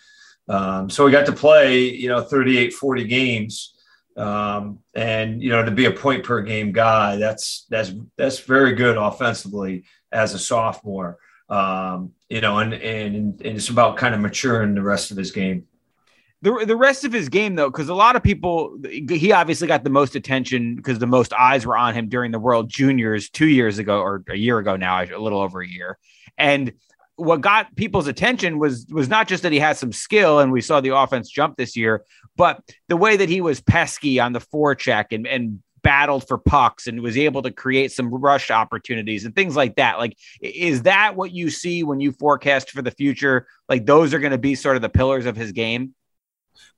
Um, 0.48 0.90
so 0.90 1.06
we 1.06 1.12
got 1.12 1.26
to 1.26 1.34
play, 1.34 1.90
you 1.90 2.10
know, 2.10 2.22
38, 2.22 2.74
40 2.74 3.04
games. 3.06 3.74
Um, 4.16 4.80
and 4.96 5.42
you 5.44 5.50
know, 5.50 5.64
to 5.64 5.70
be 5.70 5.86
a 5.86 5.92
point 5.92 6.24
per 6.24 6.42
game 6.42 6.72
guy, 6.72 7.18
that's 7.18 7.68
that's 7.70 7.92
that's 8.18 8.40
very 8.40 8.74
good 8.74 8.98
offensively 8.98 9.84
as 10.12 10.34
a 10.34 10.40
sophomore. 10.40 11.20
Um, 11.50 12.14
you 12.28 12.42
know, 12.42 12.58
and, 12.58 12.74
and 12.74 13.40
and 13.42 13.58
it's 13.58 13.70
about 13.70 13.98
kind 13.98 14.16
of 14.16 14.22
maturing 14.22 14.74
the 14.74 14.82
rest 14.82 15.12
of 15.12 15.18
his 15.18 15.32
game. 15.32 15.68
The, 16.42 16.66
the 16.68 16.76
rest 16.76 17.04
of 17.04 17.12
his 17.12 17.30
game, 17.30 17.56
though, 17.56 17.70
because 17.70 17.90
a 17.90 17.96
lot 17.96 18.16
of 18.16 18.22
people, 18.22 18.78
he 18.84 19.32
obviously 19.32 19.68
got 19.68 19.84
the 19.84 19.90
most 19.90 20.16
attention 20.16 20.76
because 20.76 21.00
the 21.00 21.08
most 21.08 21.34
eyes 21.34 21.66
were 21.66 21.76
on 21.76 21.96
him 21.96 22.10
during 22.10 22.32
the 22.32 22.40
World 22.40 22.70
Juniors 22.70 23.30
two 23.30 23.48
years 23.48 23.80
ago 23.80 24.00
or 24.00 24.24
a 24.30 24.36
year 24.36 24.60
ago 24.60 24.76
now, 24.76 25.02
a 25.02 25.18
little 25.18 25.40
over 25.40 25.62
a 25.62 25.68
year. 25.68 25.98
And 26.38 26.74
what 27.18 27.42
got 27.42 27.76
people's 27.76 28.08
attention 28.08 28.60
was 28.60 28.86
was 28.90 29.10
not 29.10 29.28
just 29.28 29.44
that 29.44 29.52
he 29.52 29.60
had 29.60 29.76
some 29.76 29.92
skill 29.92 30.40
and 30.40 30.52
we 30.52 30.62
saw 30.62 30.80
the 30.80 30.96
offense 30.96 31.30
jump 31.30 31.58
this 31.58 31.76
year, 31.76 32.06
but 32.36 32.62
the 32.88 32.98
way 32.98 33.18
that 33.18 33.28
he 33.28 33.42
was 33.42 33.60
pesky 33.60 34.20
on 34.20 34.34
the 34.34 34.40
forecheck 34.40 35.08
and 35.12 35.28
and 35.28 35.62
battled 35.84 36.28
for 36.28 36.38
pucks 36.38 36.88
and 36.88 37.02
was 37.02 37.18
able 37.18 37.42
to 37.42 37.52
create 37.52 37.92
some 37.92 38.14
rush 38.14 38.52
opportunities 38.52 39.26
and 39.26 39.36
things 39.36 39.56
like 39.56 39.78
that. 39.78 39.98
Like, 39.98 40.18
is 40.42 40.84
that 40.84 41.16
what 41.16 41.32
you 41.32 41.50
see 41.50 41.84
when 41.84 42.00
you 42.00 42.12
forecast 42.12 42.72
for 42.72 42.82
the 42.82 42.92
future? 42.92 43.48
Like, 43.70 43.86
those 43.86 44.14
are 44.14 44.20
going 44.20 44.32
to 44.32 44.38
be 44.38 44.56
sort 44.56 44.76
of 44.76 44.82
the 44.82 44.90
pillars 44.90 45.26
of 45.26 45.38
his 45.38 45.54
game. 45.54 45.94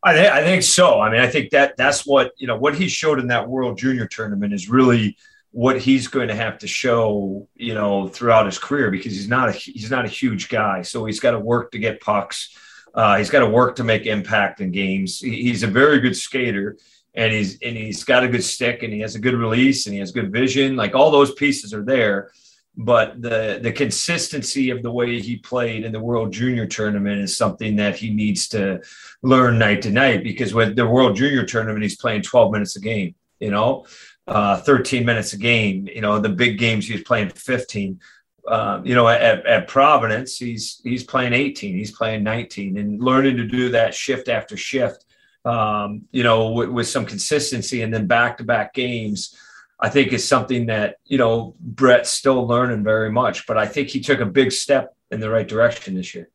I, 0.04 0.14
th- 0.14 0.30
I 0.30 0.44
think 0.44 0.64
so. 0.64 1.02
I 1.02 1.10
mean, 1.10 1.22
I 1.22 1.28
think 1.28 1.50
that 1.52 1.76
that's 1.76 2.06
what 2.06 2.32
you 2.38 2.48
know 2.48 2.58
what 2.58 2.76
he 2.76 2.88
showed 2.88 3.20
in 3.20 3.28
that 3.28 3.50
World 3.50 3.78
Junior 3.78 4.06
tournament 4.06 4.54
is 4.54 4.70
really 4.70 5.18
what 5.52 5.82
he's 5.82 6.08
going 6.08 6.28
to 6.28 6.36
have 6.36 6.60
to 6.60 6.68
show, 6.68 7.48
you 7.56 7.74
know, 7.74 8.08
throughout 8.08 8.46
his 8.46 8.60
career 8.60 8.92
because 8.92 9.14
he's 9.14 9.28
not 9.28 9.50
a 9.50 9.52
he's 9.52 9.92
not 9.92 10.06
a 10.06 10.10
huge 10.10 10.50
guy, 10.50 10.82
so 10.82 11.06
he's 11.06 11.20
got 11.20 11.32
to 11.32 11.40
work 11.40 11.72
to 11.72 11.80
get 11.80 12.02
pucks. 12.02 12.56
Uh, 12.94 13.18
he's 13.18 13.30
got 13.30 13.40
to 13.40 13.50
work 13.50 13.76
to 13.76 13.84
make 13.84 14.06
impact 14.06 14.62
in 14.62 14.72
games. 14.72 15.20
He's 15.20 15.64
a 15.64 15.68
very 15.68 16.00
good 16.00 16.16
skater, 16.16 16.78
and 17.14 17.34
he's 17.34 17.60
and 17.62 17.76
he's 17.76 18.04
got 18.04 18.24
a 18.24 18.28
good 18.28 18.44
stick, 18.44 18.84
and 18.84 18.94
he 18.94 19.00
has 19.00 19.16
a 19.16 19.20
good 19.20 19.36
release, 19.36 19.86
and 19.86 19.94
he 19.94 20.00
has 20.00 20.12
good 20.12 20.32
vision. 20.32 20.76
Like 20.76 20.96
all 20.96 21.12
those 21.12 21.34
pieces 21.34 21.74
are 21.74 21.84
there 21.84 22.32
but 22.80 23.22
the 23.22 23.60
the 23.62 23.74
consistency 23.74 24.70
of 24.70 24.82
the 24.82 24.92
way 24.92 25.20
he 25.20 25.36
played 25.36 25.84
in 25.84 25.92
the 25.92 26.00
World 26.00 26.32
Junior 26.32 26.66
tournament 26.66 27.20
is 27.22 27.36
something 27.36 27.76
that 27.76 27.98
he 27.98 28.10
needs 28.10 28.48
to 28.50 28.82
learn 29.22 29.60
night 29.60 29.82
to 29.82 29.92
night 29.92 30.24
because 30.24 30.54
with 30.54 30.78
the 30.78 30.88
World 30.88 31.18
Junior 31.18 31.46
tournament 31.46 31.84
he's 31.84 31.98
playing 31.98 32.22
12 32.22 32.54
minutes 32.54 32.78
a 32.78 32.80
game, 32.80 33.16
you 33.42 33.52
know, 33.52 33.86
uh, 34.30 34.58
13 34.62 35.06
minutes 35.06 35.34
a 35.34 35.38
game, 35.38 35.88
you 35.94 36.02
know, 36.02 36.20
the 36.20 36.30
big 36.30 36.58
games 36.58 36.88
he's 36.88 37.04
playing 37.04 37.30
15. 37.30 38.00
Uh, 38.48 38.82
you 38.84 38.96
know, 38.96 39.08
at, 39.08 39.46
at 39.46 39.68
Providence, 39.68 40.38
he's 40.38 40.82
he's 40.84 41.04
playing 41.04 41.34
18, 41.34 41.76
he's 41.76 41.92
playing 41.92 42.24
19, 42.24 42.78
and 42.78 43.04
learning 43.04 43.38
to 43.38 43.46
do 43.46 43.70
that 43.70 43.94
shift 43.94 44.28
after 44.28 44.58
shift, 44.58 45.06
um, 45.46 46.04
you 46.12 46.24
know, 46.24 46.52
with, 46.52 46.70
with 46.70 46.88
some 46.88 47.06
consistency, 47.06 47.82
and 47.84 47.94
then 47.94 48.08
back 48.08 48.38
to 48.38 48.44
back 48.44 48.74
games 48.74 49.36
I 49.80 49.90
think 49.90 50.12
is 50.12 50.28
something 50.28 50.66
that, 50.66 50.98
you 51.06 51.18
know, 51.18 51.56
Brett's 51.60 52.10
still 52.10 52.46
learning 52.46 52.84
very 52.84 53.10
much, 53.12 53.48
but 53.48 53.58
I 53.58 53.66
think 53.66 53.88
he 53.90 54.02
took 54.02 54.20
a 54.20 54.26
big 54.26 54.52
step 54.52 54.96
in 55.10 55.20
the 55.20 55.30
right 55.30 55.48
direction 55.48 55.96
this 55.96 56.14
year. 56.14 56.30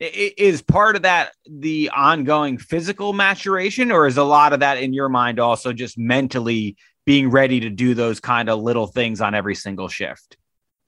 Is 0.00 0.62
part 0.62 0.96
of 0.96 1.02
that 1.02 1.32
the 1.46 1.90
ongoing 1.94 2.56
physical 2.56 3.12
maturation, 3.12 3.92
or 3.92 4.06
is 4.06 4.16
a 4.16 4.24
lot 4.24 4.54
of 4.54 4.60
that 4.60 4.78
in 4.78 4.94
your 4.94 5.10
mind 5.10 5.38
also 5.38 5.74
just 5.74 5.98
mentally 5.98 6.76
being 7.10 7.28
ready 7.28 7.58
to 7.58 7.70
do 7.70 7.92
those 7.92 8.20
kind 8.20 8.48
of 8.48 8.60
little 8.60 8.86
things 8.86 9.20
on 9.20 9.34
every 9.34 9.56
single 9.56 9.88
shift? 9.88 10.36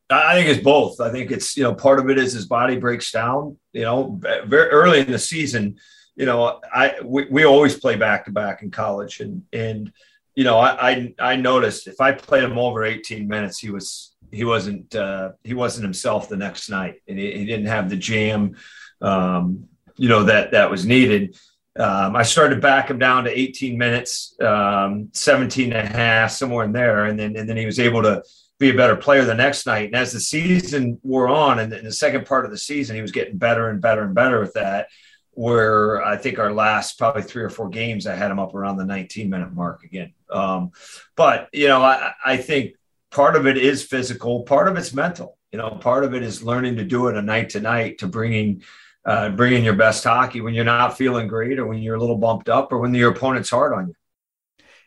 I 0.09 0.35
think 0.35 0.49
it's 0.49 0.63
both. 0.63 1.01
I 1.01 1.11
think 1.11 1.33
it's, 1.33 1.57
you 1.57 1.65
know, 1.65 1.75
part 1.75 1.99
of 1.99 2.09
it 2.11 2.17
is 2.17 2.33
his 2.33 2.47
body 2.47 2.77
breaks 2.77 3.11
down, 3.11 3.59
you 3.73 3.83
know, 3.83 4.21
very 4.47 4.69
early 4.71 5.01
in 5.01 5.11
the 5.11 5.19
season, 5.19 5.79
you 6.15 6.25
know, 6.25 6.61
I, 6.73 6.95
we, 7.03 7.27
we 7.29 7.45
always 7.45 7.77
play 7.77 7.97
back 7.97 8.27
to 8.27 8.31
back 8.31 8.63
in 8.63 8.71
college 8.71 9.19
and, 9.19 9.43
and, 9.53 9.93
you 10.37 10.45
know, 10.45 10.59
I, 10.59 10.91
I, 10.91 11.15
I 11.19 11.35
noticed 11.35 11.89
if 11.89 12.01
I 12.01 12.13
played 12.13 12.45
him 12.45 12.57
over 12.57 12.85
18 12.85 13.27
minutes, 13.27 13.59
he 13.59 13.71
was 13.71 14.15
he 14.31 14.45
wasn't 14.45 14.95
uh, 14.95 15.33
he 15.43 15.55
wasn't 15.55 15.85
himself 15.85 16.29
the 16.29 16.37
next 16.37 16.71
night, 16.71 17.03
and 17.07 17.19
he, 17.19 17.33
he 17.33 17.45
didn't 17.45 17.67
have 17.67 17.91
the 17.91 17.97
jam, 17.97 18.57
um, 19.03 19.69
you 19.97 20.09
know 20.09 20.23
that 20.23 20.53
that 20.53 20.71
was 20.71 20.87
needed. 20.87 21.37
Um, 21.79 22.15
I 22.17 22.23
started 22.23 22.57
to 22.57 22.61
back 22.61 22.91
him 22.91 22.99
down 22.99 23.25
to 23.25 23.39
18 23.39 23.79
minutes, 23.79 24.37
um, 24.43 25.09
17 25.13 25.73
and 25.73 25.89
a 25.89 25.91
half, 25.91 26.31
somewhere 26.31 26.65
in 26.65 26.73
there, 26.73 27.07
and 27.07 27.19
then 27.19 27.37
and 27.37 27.49
then 27.49 27.57
he 27.57 27.67
was 27.67 27.79
able 27.79 28.03
to 28.03 28.23
be 28.59 28.71
a 28.71 28.75
better 28.75 28.97
player 28.97 29.25
the 29.25 29.35
next 29.35 29.67
night. 29.67 29.87
And 29.87 29.97
as 29.97 30.13
the 30.13 30.21
season 30.21 31.01
wore 31.03 31.29
on, 31.29 31.59
and 31.59 31.73
in 31.73 31.85
the 31.85 31.93
second 31.93 32.27
part 32.27 32.45
of 32.45 32.51
the 32.51 32.59
season, 32.59 32.95
he 32.95 33.03
was 33.03 33.13
getting 33.13 33.39
better 33.39 33.71
and 33.71 33.81
better 33.81 34.03
and 34.03 34.15
better 34.15 34.41
with 34.41 34.53
that 34.53 34.89
where 35.35 36.05
I 36.05 36.17
think 36.17 36.39
our 36.39 36.53
last 36.53 36.99
probably 36.99 37.23
three 37.23 37.43
or 37.43 37.49
four 37.49 37.69
games, 37.69 38.07
I 38.07 38.15
had 38.15 38.31
him 38.31 38.39
up 38.39 38.55
around 38.55 38.77
the 38.77 38.85
19 38.85 39.31
minute 39.31 39.53
mark 39.53 39.83
again. 39.83 40.13
Um, 40.31 40.73
but, 41.17 41.49
you 41.53 41.69
know, 41.69 41.83
I, 41.83 42.13
I 42.25 42.37
think 42.37 42.75
part 43.11 43.37
of 43.37 43.47
it 43.47 43.57
is 43.57 43.83
physical, 43.83 44.43
part 44.43 44.69
of 44.69 44.77
it's 44.77 44.93
mental. 44.93 45.39
You 45.51 45.59
know, 45.59 45.71
part 45.71 46.05
of 46.05 46.15
it 46.15 46.23
is 46.23 46.43
learning 46.43 46.77
to 46.77 46.85
do 46.85 47.09
it 47.09 47.17
a 47.17 47.23
night 47.23 47.51
to 47.51 47.61
night 47.61 47.99
to 47.99 48.07
bringing 48.07 48.63
uh, 49.05 49.31
bringing 49.31 49.65
your 49.65 49.75
best 49.75 50.05
hockey 50.05 50.41
when 50.41 50.55
you're 50.55 50.65
not 50.65 50.97
feeling 50.97 51.27
great 51.27 51.59
or 51.59 51.67
when 51.67 51.79
you're 51.79 51.97
a 51.97 52.01
little 52.01 52.19
bumped 52.19 52.49
up 52.49 52.73
or 52.73 52.79
when 52.79 52.95
your 52.95 53.11
opponent's 53.11 53.51
hard 53.51 53.73
on 53.73 53.89
you. 53.89 53.95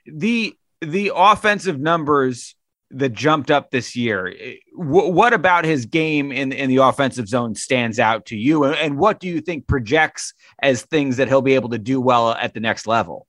The 0.06 0.56
the 0.82 1.12
offensive 1.15 1.80
numbers 1.80 2.56
that 2.91 3.13
jumped 3.13 3.49
up 3.51 3.71
this 3.71 3.95
year. 3.95 4.34
W- 4.78 5.12
what 5.12 5.34
about 5.34 5.65
his 5.65 5.86
game 5.86 6.32
in 6.32 6.51
in 6.51 6.69
the 6.69 6.78
offensive 6.78 7.28
zone 7.28 7.56
stands 7.56 7.99
out 7.99 8.28
to 8.28 8.38
you, 8.38 8.63
and, 8.63 8.75
and, 8.75 8.97
what 8.97 9.19
do 9.19 9.28
you 9.28 9.41
think 9.41 9.67
projects 9.67 10.34
as 10.62 10.84
things 10.84 11.17
that 11.17 11.28
he'll 11.28 11.41
be 11.41 11.56
able 11.56 11.69
to 11.69 11.80
do 11.80 11.99
well 11.99 12.32
at 12.32 12.54
the 12.54 12.60
next 12.60 12.88
level? 12.88 13.28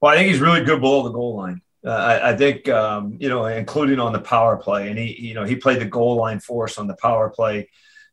Well, 0.00 0.12
I 0.12 0.16
think 0.16 0.28
he's 0.28 0.40
really 0.40 0.64
good 0.64 0.80
below 0.80 1.02
the 1.02 1.10
goal 1.10 1.36
line. 1.36 1.60
Uh, 1.84 1.90
I, 1.90 2.30
I, 2.30 2.36
think 2.36 2.68
um, 2.68 3.16
you 3.20 3.28
know, 3.28 3.46
including 3.46 4.00
on 4.00 4.12
the 4.12 4.20
power 4.20 4.56
play, 4.56 4.88
and 4.88 4.98
he 4.98 5.20
you 5.20 5.34
know 5.34 5.44
he 5.44 5.56
played 5.56 5.80
the 5.80 5.86
goal 5.86 6.16
line 6.16 6.40
for 6.40 6.64
us 6.64 6.78
on 6.78 6.86
the 6.86 6.96
power 6.96 7.28
play. 7.30 7.68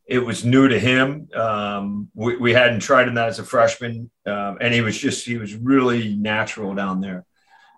It 0.05 0.19
was 0.19 0.43
new 0.43 0.67
to 0.67 0.77
him. 0.77 1.29
Um, 1.33 2.09
we, 2.13 2.35
we, 2.35 2.53
hadn't 2.53 2.81
tried 2.81 3.07
him 3.07 3.15
that 3.15 3.29
as 3.29 3.39
a 3.39 3.43
freshman, 3.43 4.11
um, 4.25 4.57
and 4.59 4.73
he 4.73 4.81
was 4.81 4.97
just 4.97 5.25
he 5.25 5.37
was 5.37 5.55
really 5.55 6.15
natural 6.15 6.75
down 6.75 6.99
there. 6.99 7.25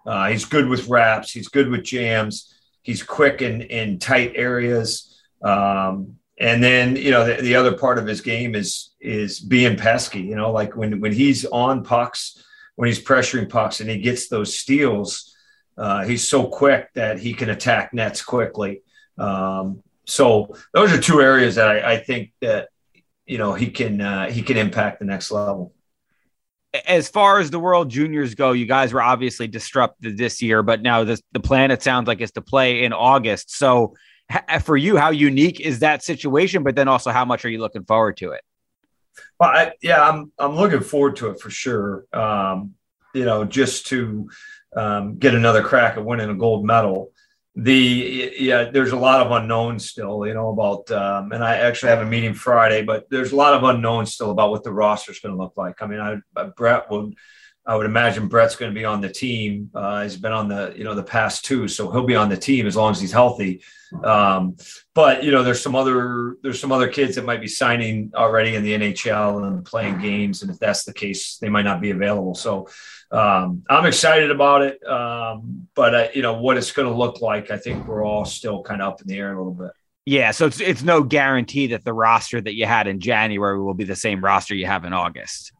Uh, 0.05 0.29
he's 0.29 0.45
good 0.45 0.67
with 0.67 0.87
wraps. 0.87 1.31
He's 1.31 1.47
good 1.47 1.69
with 1.69 1.83
jams. 1.83 2.53
He's 2.81 3.03
quick 3.03 3.41
in, 3.41 3.61
in 3.61 3.99
tight 3.99 4.33
areas. 4.35 5.19
Um, 5.43 6.17
and 6.39 6.63
then, 6.63 6.95
you 6.95 7.11
know, 7.11 7.25
the, 7.25 7.41
the, 7.41 7.55
other 7.55 7.77
part 7.77 7.97
of 7.97 8.05
his 8.05 8.21
game 8.21 8.55
is 8.55 8.93
is 8.99 9.39
being 9.39 9.77
pesky. 9.77 10.21
You 10.21 10.35
know, 10.35 10.51
like 10.51 10.75
when 10.75 10.99
when 10.99 11.13
he's 11.13 11.45
on 11.45 11.83
pucks, 11.83 12.43
when 12.75 12.87
he's 12.87 13.03
pressuring 13.03 13.49
pucks, 13.49 13.79
and 13.79 13.89
he 13.89 13.99
gets 13.99 14.27
those 14.27 14.57
steals, 14.57 15.33
uh, 15.77 16.03
he's 16.03 16.27
so 16.27 16.47
quick 16.47 16.89
that 16.93 17.19
he 17.19 17.33
can 17.33 17.49
attack 17.49 17.93
nets 17.93 18.23
quickly. 18.23 18.81
Um, 19.17 19.81
so 20.07 20.55
those 20.73 20.91
are 20.91 20.99
two 20.99 21.21
areas 21.21 21.55
that 21.55 21.69
I, 21.69 21.93
I 21.93 21.97
think 21.97 22.31
that 22.41 22.69
you 23.25 23.37
know 23.37 23.53
he 23.53 23.71
can 23.71 24.01
uh, 24.01 24.29
he 24.29 24.41
can 24.41 24.57
impact 24.57 24.99
the 24.99 25.05
next 25.05 25.31
level 25.31 25.73
as 26.87 27.09
far 27.09 27.39
as 27.39 27.51
the 27.51 27.59
World 27.59 27.89
Juniors 27.89 28.35
go, 28.35 28.51
you 28.51 28.65
guys 28.65 28.93
were 28.93 29.01
obviously 29.01 29.47
disrupted 29.47 30.17
this 30.17 30.41
year, 30.41 30.63
but 30.63 30.81
now 30.81 31.03
this, 31.03 31.21
the 31.31 31.39
plan 31.39 31.71
it 31.71 31.81
sounds 31.81 32.07
like 32.07 32.21
is 32.21 32.31
to 32.33 32.41
play 32.41 32.83
in 32.83 32.93
August. 32.93 33.55
So, 33.55 33.95
for 34.63 34.75
you, 34.75 34.97
how 34.97 35.11
unique 35.11 35.59
is 35.59 35.79
that 35.79 36.03
situation? 36.03 36.63
But 36.63 36.75
then 36.75 36.87
also, 36.87 37.11
how 37.11 37.25
much 37.25 37.45
are 37.45 37.49
you 37.49 37.59
looking 37.59 37.85
forward 37.85 38.17
to 38.17 38.31
it? 38.31 38.41
Well, 39.39 39.49
I, 39.49 39.73
yeah, 39.81 40.07
I'm 40.07 40.31
I'm 40.39 40.55
looking 40.55 40.81
forward 40.81 41.15
to 41.17 41.29
it 41.29 41.39
for 41.39 41.49
sure. 41.49 42.05
Um, 42.11 42.73
you 43.13 43.23
know, 43.23 43.45
just 43.45 43.87
to 43.87 44.29
um, 44.75 45.17
get 45.17 45.35
another 45.35 45.61
crack 45.63 45.97
at 45.97 46.03
winning 46.03 46.29
a 46.29 46.35
gold 46.35 46.65
medal. 46.65 47.11
The 47.55 48.33
yeah, 48.37 48.65
there's 48.65 48.91
a 48.91 48.97
lot 48.97 49.25
of 49.25 49.31
unknowns 49.31 49.89
still, 49.89 50.27
you 50.27 50.33
know, 50.33 50.49
about 50.49 50.91
um, 50.91 51.31
and 51.31 51.43
I 51.43 51.55
actually 51.55 51.89
have 51.89 52.01
a 52.01 52.05
meeting 52.05 52.33
Friday, 52.33 52.83
but 52.83 53.09
there's 53.09 53.31
a 53.31 53.35
lot 53.35 53.53
of 53.53 53.63
unknowns 53.63 54.13
still 54.13 54.31
about 54.31 54.51
what 54.51 54.63
the 54.63 54.73
roster 54.73 55.11
is 55.11 55.19
going 55.19 55.33
to 55.33 55.41
look 55.41 55.53
like. 55.55 55.81
I 55.81 55.87
mean, 55.87 55.99
I, 55.99 56.43
Brett 56.57 56.91
would 56.91 57.15
I 57.65 57.75
would 57.75 57.85
imagine 57.85 58.27
Brett's 58.27 58.57
going 58.57 58.71
to 58.71 58.79
be 58.79 58.83
on 58.83 58.99
the 58.99 59.09
team. 59.09 59.71
Uh, 59.73 60.03
he's 60.03 60.17
been 60.17 60.33
on 60.33 60.49
the 60.49 60.73
you 60.75 60.83
know 60.83 60.95
the 60.95 61.03
past 61.03 61.45
two, 61.45 61.69
so 61.69 61.89
he'll 61.91 62.05
be 62.05 62.15
on 62.15 62.29
the 62.29 62.37
team 62.37 62.67
as 62.67 62.75
long 62.75 62.91
as 62.91 62.99
he's 62.99 63.13
healthy. 63.13 63.63
Um, 64.03 64.57
but 64.95 65.25
you 65.25 65.31
know, 65.31 65.43
there's 65.43 65.61
some 65.61 65.75
other 65.75 66.37
there's 66.41 66.59
some 66.59 66.71
other 66.71 66.87
kids 66.87 67.15
that 67.15 67.25
might 67.25 67.41
be 67.41 67.47
signing 67.47 68.11
already 68.15 68.55
in 68.55 68.63
the 68.63 68.73
NHL 68.73 69.45
and 69.45 69.63
playing 69.65 69.99
games, 69.99 70.41
and 70.41 70.49
if 70.49 70.57
that's 70.57 70.85
the 70.85 70.93
case, 70.93 71.37
they 71.37 71.49
might 71.49 71.65
not 71.65 71.81
be 71.81 71.91
available. 71.91 72.33
So 72.33 72.69
um, 73.11 73.63
I'm 73.69 73.85
excited 73.85 74.31
about 74.31 74.61
it. 74.61 74.81
Um, 74.87 75.67
but 75.75 75.93
uh, 75.93 76.07
you 76.15 76.21
know 76.21 76.35
what 76.35 76.55
it's 76.55 76.71
going 76.71 76.87
to 76.87 76.95
look 76.95 77.21
like. 77.21 77.51
I 77.51 77.57
think 77.57 77.85
we're 77.85 78.05
all 78.05 78.23
still 78.23 78.63
kind 78.63 78.81
of 78.81 78.93
up 78.93 79.01
in 79.01 79.07
the 79.07 79.17
air 79.17 79.33
a 79.33 79.37
little 79.37 79.53
bit. 79.53 79.71
Yeah, 80.05 80.31
so 80.31 80.45
it's 80.45 80.61
it's 80.61 80.81
no 80.81 81.03
guarantee 81.03 81.67
that 81.67 81.83
the 81.83 81.93
roster 81.93 82.39
that 82.39 82.55
you 82.55 82.65
had 82.65 82.87
in 82.87 83.01
January 83.01 83.59
will 83.59 83.73
be 83.73 83.83
the 83.83 83.97
same 83.97 84.23
roster 84.23 84.55
you 84.55 84.65
have 84.65 84.85
in 84.85 84.93
August. 84.93 85.51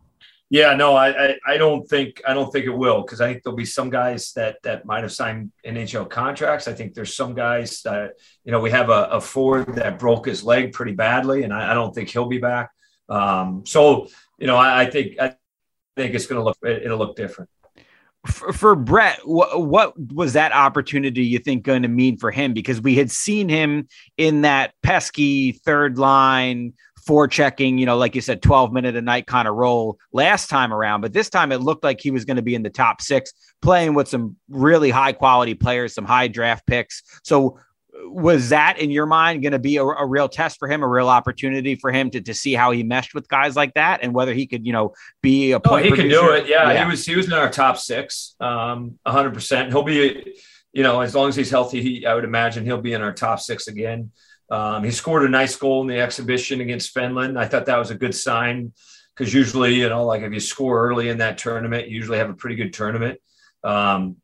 Yeah, 0.56 0.74
no, 0.74 0.96
I, 0.96 1.10
I, 1.10 1.36
I 1.46 1.58
don't 1.58 1.86
think 1.86 2.22
I 2.26 2.34
don't 2.34 2.50
think 2.50 2.66
it 2.66 2.70
will 2.70 3.02
because 3.02 3.20
I 3.20 3.30
think 3.30 3.44
there'll 3.44 3.58
be 3.58 3.66
some 3.66 3.90
guys 3.90 4.32
that 4.38 4.56
that 4.64 4.86
might 4.86 5.04
have 5.04 5.12
signed 5.12 5.52
NHL 5.66 6.10
contracts. 6.10 6.70
I 6.70 6.74
think 6.74 6.94
there's 6.94 7.14
some 7.14 7.36
guys 7.36 7.82
that 7.82 8.14
you 8.46 8.54
know 8.54 8.62
we 8.62 8.72
have 8.72 8.90
a, 8.90 9.10
a 9.12 9.20
Ford 9.20 9.76
that 9.76 10.00
broke 10.00 10.28
his 10.28 10.46
leg 10.46 10.72
pretty 10.72 10.94
badly, 10.94 11.44
and 11.44 11.52
I, 11.52 11.72
I 11.72 11.74
don't 11.74 11.94
think 11.94 12.08
he'll 12.08 12.30
be 12.30 12.38
back. 12.38 12.70
Um, 13.10 13.64
so 13.66 14.08
you 14.40 14.48
know, 14.48 14.56
I, 14.56 14.84
I 14.84 14.90
think 14.90 15.20
I 15.20 15.36
think 15.98 16.16
it's 16.16 16.26
going 16.26 16.40
to 16.40 16.46
look 16.46 16.58
it'll 16.64 17.00
look 17.00 17.18
different. 17.18 17.50
For, 18.26 18.54
for 18.54 18.76
Brett, 18.78 19.20
what 19.26 20.00
was 20.00 20.32
that 20.34 20.54
opportunity 20.54 21.26
you 21.26 21.40
think 21.40 21.64
going 21.64 21.82
to 21.82 21.90
mean 21.90 22.16
for 22.16 22.32
him? 22.32 22.54
Because 22.54 22.80
we 22.80 22.96
had 22.96 23.12
seen 23.12 23.50
him 23.50 23.90
in 24.16 24.44
that 24.44 24.74
pesky 24.84 25.52
third 25.52 25.98
line 25.98 26.76
for 27.06 27.28
checking, 27.28 27.78
you 27.78 27.86
know, 27.86 27.98
like 27.98 28.16
you 28.16 28.22
said, 28.22 28.42
12 28.42 28.74
minute 28.74 28.96
a 28.96 29.02
night 29.02 29.28
kind 29.28 29.48
of 29.48 29.56
role 29.56 29.98
last 30.12 30.50
time 30.50 30.74
around. 30.74 31.02
But 31.02 31.14
this 31.14 31.30
time 31.30 31.52
it 31.52 31.62
looked 31.62 31.84
like 31.84 32.02
he 32.02 32.12
was 32.12 32.26
going 32.26 32.38
to 32.38 32.44
be 32.44 32.56
in 32.56 32.64
the 32.64 32.70
top 32.70 33.02
six, 33.02 33.32
playing 33.62 33.94
with 33.94 34.08
some 34.08 34.38
really 34.50 34.90
high 34.90 35.14
quality 35.14 35.54
players, 35.54 35.94
some 35.94 36.06
high 36.06 36.28
draft 36.28 36.66
picks. 36.66 37.04
So 37.24 37.60
was 38.08 38.50
that 38.50 38.80
in 38.80 38.92
your 38.92 39.06
mind 39.06 39.42
going 39.42 39.52
to 39.54 39.60
be 39.60 39.78
a, 39.78 39.84
a, 39.84 40.06
real 40.06 40.28
test 40.28 40.60
for 40.60 40.68
him, 40.68 40.84
a 40.84 40.88
real 40.88 41.08
opportunity 41.08 41.76
for 41.76 41.92
him 41.92 42.10
to, 42.12 42.22
to 42.22 42.34
see 42.34 42.54
how 42.54 42.72
he 42.72 42.84
meshed 42.84 43.14
with 43.14 43.28
guys 43.28 43.56
like 43.56 43.74
that 43.76 44.02
and 44.04 44.14
whether 44.14 44.34
he 44.34 44.48
could, 44.48 44.66
you 44.66 44.74
know, 44.74 44.94
be 45.22 45.52
a 45.52 45.60
point? 45.60 45.82
Oh, 45.82 45.84
he 45.84 45.90
producer? 45.90 46.20
can 46.20 46.28
do 46.28 46.34
it. 46.34 46.48
Yeah, 46.48 46.72
yeah, 46.72 46.84
he 46.84 46.90
was 46.90 47.06
he 47.06 47.16
was 47.16 47.28
in 47.28 47.34
our 47.34 47.50
top 47.50 47.78
six, 47.78 48.36
um, 48.40 49.00
hundred 49.06 49.34
percent. 49.34 49.70
He'll 49.70 49.84
be, 49.84 50.36
you 50.74 50.84
know, 50.84 51.02
as 51.02 51.16
long 51.16 51.30
as 51.30 51.36
he's 51.36 51.50
healthy, 51.50 51.82
he 51.82 52.06
I 52.06 52.14
would 52.16 52.26
imagine 52.26 52.66
he'll 52.66 52.82
be 52.82 52.94
in 52.94 53.02
our 53.02 53.14
top 53.14 53.40
six 53.40 53.68
again. 53.68 54.12
Um, 54.50 54.84
he 54.84 54.92
scored 54.92 55.24
a 55.24 55.30
nice 55.30 55.56
goal 55.56 55.82
in 55.82 55.88
the 55.88 56.00
exhibition 56.00 56.62
against 56.62 56.94
Finland. 56.94 57.40
I 57.40 57.48
thought 57.48 57.66
that 57.66 57.80
was 57.80 57.92
a 57.92 57.96
good 57.96 58.14
sign 58.14 58.74
because 59.16 59.34
usually, 59.34 59.76
you 59.76 59.90
know, 59.90 60.06
like 60.06 60.22
if 60.22 60.34
you 60.34 60.40
score 60.40 60.88
early 60.88 61.10
in 61.10 61.18
that 61.20 61.38
tournament, 61.38 61.88
you 61.88 61.96
usually 61.96 62.18
have 62.18 62.30
a 62.30 62.34
pretty 62.34 62.56
good 62.56 62.74
tournament. 62.74 63.20
Um, 63.64 64.18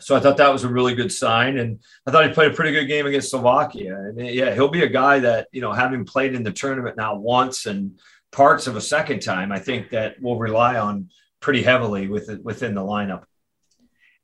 so 0.00 0.16
I 0.16 0.20
thought 0.20 0.38
that 0.38 0.52
was 0.52 0.64
a 0.64 0.68
really 0.68 0.94
good 0.94 1.12
sign, 1.12 1.58
and 1.58 1.78
I 2.06 2.10
thought 2.10 2.26
he 2.26 2.32
played 2.32 2.50
a 2.50 2.54
pretty 2.54 2.72
good 2.72 2.86
game 2.86 3.06
against 3.06 3.30
Slovakia. 3.30 3.96
And 3.96 4.18
yeah, 4.18 4.52
he'll 4.52 4.68
be 4.68 4.82
a 4.82 4.88
guy 4.88 5.20
that 5.20 5.48
you 5.52 5.60
know, 5.60 5.72
having 5.72 6.04
played 6.04 6.34
in 6.34 6.42
the 6.42 6.52
tournament 6.52 6.96
now 6.96 7.14
once 7.14 7.66
and 7.66 7.98
parts 8.32 8.66
of 8.66 8.76
a 8.76 8.80
second 8.80 9.20
time, 9.20 9.52
I 9.52 9.60
think 9.60 9.90
that 9.90 10.16
we'll 10.20 10.36
rely 10.36 10.78
on 10.78 11.10
pretty 11.40 11.62
heavily 11.62 12.08
with 12.08 12.28
within 12.42 12.74
the 12.74 12.80
lineup 12.80 13.24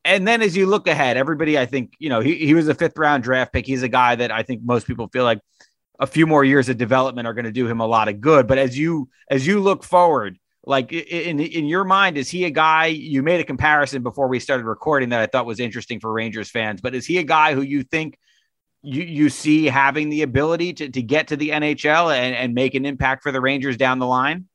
and 0.04 0.26
then 0.26 0.42
as 0.42 0.56
you 0.56 0.66
look 0.66 0.88
ahead, 0.88 1.16
everybody, 1.16 1.58
I 1.58 1.66
think, 1.66 1.94
you 1.98 2.08
know, 2.08 2.20
he, 2.20 2.34
he 2.36 2.54
was 2.54 2.68
a 2.68 2.74
fifth 2.74 2.96
round 2.96 3.22
draft 3.22 3.52
pick. 3.52 3.66
He's 3.66 3.82
a 3.82 3.88
guy 3.88 4.14
that 4.14 4.30
I 4.30 4.42
think 4.42 4.62
most 4.64 4.86
people 4.86 5.08
feel 5.08 5.24
like 5.24 5.40
a 5.98 6.06
few 6.06 6.26
more 6.26 6.42
years 6.42 6.68
of 6.68 6.78
development 6.78 7.28
are 7.28 7.34
going 7.34 7.44
to 7.44 7.52
do 7.52 7.66
him 7.66 7.80
a 7.80 7.86
lot 7.86 8.08
of 8.08 8.20
good. 8.20 8.46
But 8.46 8.58
as 8.58 8.76
you 8.78 9.10
as 9.30 9.46
you 9.46 9.60
look 9.60 9.84
forward, 9.84 10.38
like 10.64 10.92
in 10.92 11.40
in 11.40 11.66
your 11.66 11.84
mind, 11.84 12.16
is 12.16 12.30
he 12.30 12.44
a 12.44 12.50
guy? 12.50 12.86
You 12.86 13.22
made 13.22 13.40
a 13.40 13.44
comparison 13.44 14.02
before 14.02 14.28
we 14.28 14.40
started 14.40 14.64
recording 14.64 15.10
that 15.10 15.20
I 15.20 15.26
thought 15.26 15.46
was 15.46 15.60
interesting 15.60 16.00
for 16.00 16.12
Rangers 16.12 16.50
fans. 16.50 16.80
But 16.80 16.94
is 16.94 17.06
he 17.06 17.18
a 17.18 17.22
guy 17.22 17.54
who 17.54 17.62
you 17.62 17.82
think 17.82 18.18
you 18.82 19.02
you 19.02 19.28
see 19.28 19.66
having 19.66 20.08
the 20.08 20.22
ability 20.22 20.72
to 20.74 20.88
to 20.88 21.02
get 21.02 21.28
to 21.28 21.36
the 21.36 21.50
NHL 21.50 22.14
and, 22.14 22.34
and 22.34 22.54
make 22.54 22.74
an 22.74 22.86
impact 22.86 23.22
for 23.22 23.32
the 23.32 23.40
Rangers 23.40 23.76
down 23.76 23.98
the 23.98 24.06
line? 24.06 24.48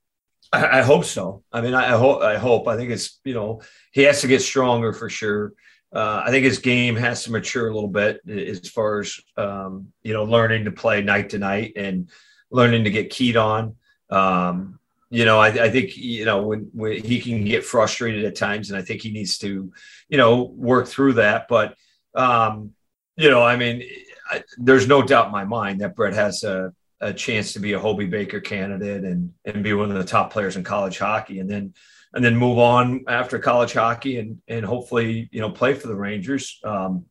I, 0.55 0.79
I 0.79 0.81
hope 0.81 1.05
so. 1.05 1.43
I 1.51 1.61
mean, 1.61 1.73
I, 1.73 1.93
I, 1.93 1.97
hope. 1.97 2.21
I 2.21 2.37
hope. 2.37 2.67
I 2.67 2.77
think 2.77 2.91
it's 2.91 3.19
you 3.23 3.33
know 3.33 3.61
he 3.91 4.03
has 4.03 4.21
to 4.21 4.27
get 4.27 4.41
stronger 4.41 4.93
for 4.93 5.09
sure. 5.09 5.53
Uh, 5.93 6.23
I 6.25 6.31
think 6.31 6.43
his 6.43 6.59
game 6.59 6.95
has 6.95 7.23
to 7.23 7.31
mature 7.31 7.69
a 7.69 7.73
little 7.73 7.89
bit 7.89 8.19
as 8.27 8.67
far 8.69 8.99
as 8.99 9.19
um, 9.37 9.93
you 10.03 10.13
know 10.13 10.23
learning 10.23 10.65
to 10.65 10.71
play 10.71 11.01
night 11.01 11.29
to 11.31 11.39
night 11.39 11.73
and 11.75 12.09
learning 12.51 12.83
to 12.85 12.91
get 12.91 13.09
keyed 13.09 13.37
on. 13.37 13.75
Um, 14.09 14.79
you 15.09 15.23
know, 15.23 15.39
I, 15.39 15.47
I, 15.47 15.69
think 15.69 15.95
you 15.95 16.25
know 16.25 16.43
when, 16.43 16.69
when, 16.73 17.01
he 17.03 17.21
can 17.21 17.45
get 17.45 17.63
frustrated 17.63 18.25
at 18.25 18.35
times, 18.35 18.69
and 18.69 18.77
I 18.77 18.81
think 18.81 19.01
he 19.01 19.11
needs 19.11 19.37
to, 19.39 19.71
you 20.09 20.17
know, 20.17 20.43
work 20.43 20.87
through 20.87 21.13
that. 21.13 21.47
But 21.47 21.75
um, 22.15 22.71
you 23.15 23.29
know, 23.29 23.43
I 23.43 23.55
mean, 23.55 23.83
I, 24.29 24.43
there's 24.57 24.87
no 24.87 25.01
doubt 25.01 25.27
in 25.27 25.31
my 25.31 25.45
mind 25.45 25.81
that 25.81 25.95
Brett 25.95 26.13
has 26.13 26.43
a 26.43 26.73
a 27.05 27.13
chance 27.13 27.53
to 27.53 27.59
be 27.59 27.73
a 27.73 27.79
Hobey 27.79 28.07
Baker 28.07 28.39
candidate 28.39 29.03
and 29.03 29.31
and 29.45 29.63
be 29.63 29.73
one 29.73 29.91
of 29.91 29.97
the 29.97 30.03
top 30.03 30.33
players 30.33 30.55
in 30.55 30.63
college 30.63 30.97
hockey, 30.97 31.39
and 31.39 31.49
then 31.49 31.73
and 32.13 32.25
then 32.25 32.35
move 32.35 32.57
on 32.57 33.03
after 33.07 33.37
college 33.37 33.73
hockey 33.73 34.17
and 34.17 34.41
and 34.47 34.65
hopefully 34.65 35.29
you 35.31 35.39
know 35.39 35.51
play 35.51 35.75
for 35.75 35.87
the 35.87 35.95
Rangers. 35.95 36.59
Um, 36.63 37.05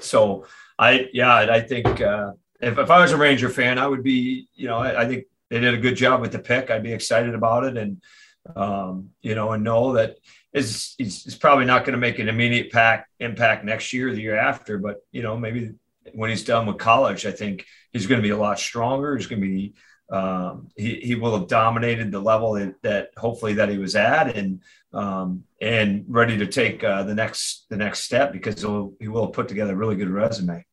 so 0.00 0.46
I 0.78 1.08
yeah 1.12 1.34
I 1.34 1.60
think 1.60 2.00
uh, 2.00 2.32
if 2.60 2.78
if 2.78 2.90
I 2.90 3.00
was 3.00 3.12
a 3.12 3.16
Ranger 3.16 3.48
fan, 3.48 3.78
I 3.78 3.86
would 3.86 4.02
be 4.02 4.48
you 4.54 4.66
know 4.66 4.78
I, 4.78 5.02
I 5.02 5.06
think 5.06 5.26
they 5.50 5.60
did 5.60 5.74
a 5.74 5.78
good 5.78 5.96
job 5.96 6.20
with 6.20 6.32
the 6.32 6.40
pick. 6.40 6.70
I'd 6.70 6.82
be 6.82 6.92
excited 6.92 7.34
about 7.34 7.64
it 7.64 7.76
and 7.76 8.02
um, 8.56 9.10
you 9.22 9.36
know 9.36 9.52
and 9.52 9.62
know 9.62 9.92
that 9.92 10.16
is 10.52 10.96
it's 10.98 11.36
probably 11.36 11.64
not 11.64 11.84
going 11.84 11.92
to 11.92 11.98
make 11.98 12.18
an 12.18 12.28
immediate 12.28 12.72
pack 12.72 13.06
impact 13.20 13.64
next 13.64 13.92
year 13.92 14.08
or 14.08 14.12
the 14.12 14.20
year 14.20 14.36
after, 14.36 14.78
but 14.78 14.96
you 15.12 15.22
know 15.22 15.36
maybe 15.36 15.74
when 16.14 16.30
he's 16.30 16.44
done 16.44 16.66
with 16.66 16.78
college, 16.78 17.26
I 17.26 17.32
think 17.32 17.66
he's 17.92 18.06
going 18.06 18.20
to 18.20 18.26
be 18.26 18.30
a 18.30 18.36
lot 18.36 18.58
stronger. 18.58 19.16
He's 19.16 19.26
going 19.26 19.40
to 19.40 19.46
be 19.46 19.74
um, 20.10 20.68
he, 20.76 20.94
he 20.96 21.14
will 21.16 21.38
have 21.38 21.48
dominated 21.48 22.10
the 22.10 22.20
level 22.20 22.54
that, 22.54 22.74
that 22.82 23.10
hopefully 23.16 23.54
that 23.54 23.68
he 23.68 23.76
was 23.76 23.94
at 23.94 24.34
and 24.36 24.62
um, 24.94 25.44
and 25.60 26.06
ready 26.08 26.38
to 26.38 26.46
take 26.46 26.82
uh, 26.82 27.02
the 27.02 27.14
next 27.14 27.66
the 27.68 27.76
next 27.76 28.00
step 28.00 28.32
because 28.32 28.62
he'll, 28.62 28.94
he 29.00 29.08
will 29.08 29.28
put 29.28 29.48
together 29.48 29.74
a 29.74 29.76
really 29.76 29.96
good 29.96 30.08
resume. 30.08 30.64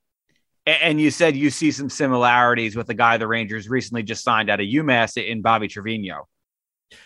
And 0.65 0.99
you 0.99 1.11
said 1.11 1.35
you 1.35 1.49
see 1.49 1.71
some 1.71 1.89
similarities 1.89 2.75
with 2.75 2.87
the 2.87 2.93
guy 2.93 3.17
the 3.17 3.27
Rangers 3.27 3.69
recently 3.69 4.03
just 4.03 4.23
signed 4.23 4.49
out 4.49 4.61
of 4.61 4.65
UMass 4.65 5.21
in 5.21 5.41
Bobby 5.41 5.67
Trivigno. 5.67 6.21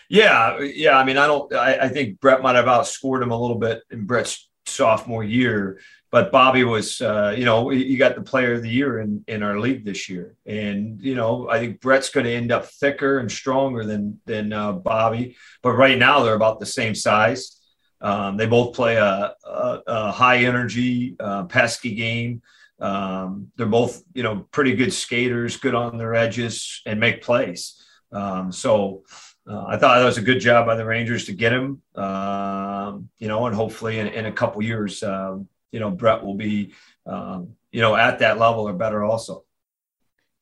Yeah, 0.08 0.60
yeah. 0.60 0.96
I 0.96 1.04
mean, 1.04 1.18
I 1.18 1.26
don't. 1.26 1.52
I, 1.52 1.78
I 1.78 1.88
think 1.88 2.20
Brett 2.20 2.42
might 2.42 2.56
have 2.56 2.66
outscored 2.66 3.22
him 3.22 3.32
a 3.32 3.40
little 3.40 3.58
bit 3.58 3.82
in 3.90 4.06
Brett's 4.06 4.48
sophomore 4.66 5.24
year, 5.24 5.80
but 6.10 6.32
Bobby 6.32 6.64
was, 6.64 7.00
uh, 7.00 7.34
you 7.36 7.44
know, 7.44 7.70
you 7.70 7.96
got 7.96 8.16
the 8.16 8.22
player 8.22 8.54
of 8.54 8.62
the 8.62 8.68
year 8.68 8.98
in, 8.98 9.24
in 9.28 9.42
our 9.42 9.60
league 9.60 9.84
this 9.84 10.08
year. 10.08 10.34
And, 10.44 11.00
you 11.00 11.14
know, 11.14 11.48
I 11.48 11.60
think 11.60 11.80
Brett's 11.80 12.10
going 12.10 12.26
to 12.26 12.32
end 12.32 12.50
up 12.50 12.66
thicker 12.66 13.18
and 13.18 13.30
stronger 13.30 13.84
than, 13.84 14.20
than 14.26 14.52
uh, 14.52 14.72
Bobby. 14.72 15.36
But 15.62 15.72
right 15.72 15.96
now 15.96 16.22
they're 16.22 16.34
about 16.34 16.58
the 16.58 16.66
same 16.66 16.96
size. 16.96 17.60
Um, 18.00 18.36
they 18.36 18.46
both 18.46 18.74
play 18.74 18.96
a, 18.96 19.34
a, 19.44 19.82
a 19.86 20.10
high 20.10 20.38
energy, 20.38 21.14
uh, 21.20 21.44
pesky 21.44 21.94
game. 21.94 22.42
Um, 22.80 23.52
they're 23.56 23.66
both, 23.66 24.02
you 24.12 24.22
know, 24.22 24.48
pretty 24.50 24.74
good 24.74 24.92
skaters, 24.92 25.58
good 25.58 25.74
on 25.74 25.96
their 25.96 26.14
edges, 26.14 26.82
and 26.86 26.98
make 26.98 27.22
plays. 27.22 27.84
Um, 28.10 28.50
so 28.50 29.04
uh, 29.46 29.64
I 29.66 29.76
thought 29.76 29.98
that 29.98 30.04
was 30.04 30.18
a 30.18 30.22
good 30.22 30.40
job 30.40 30.66
by 30.66 30.74
the 30.74 30.84
Rangers 30.84 31.26
to 31.26 31.32
get 31.32 31.52
him, 31.52 31.82
um, 31.94 33.10
you 33.18 33.28
know, 33.28 33.46
and 33.46 33.54
hopefully 33.54 33.98
in, 33.98 34.08
in 34.08 34.26
a 34.26 34.32
couple 34.32 34.62
years, 34.62 35.02
um, 35.02 35.48
you 35.72 35.80
know, 35.80 35.90
Brett 35.90 36.24
will 36.24 36.34
be, 36.34 36.74
um, 37.06 37.54
you 37.70 37.80
know, 37.80 37.94
at 37.96 38.18
that 38.20 38.38
level 38.38 38.68
or 38.68 38.72
better 38.72 39.04
also. 39.04 39.44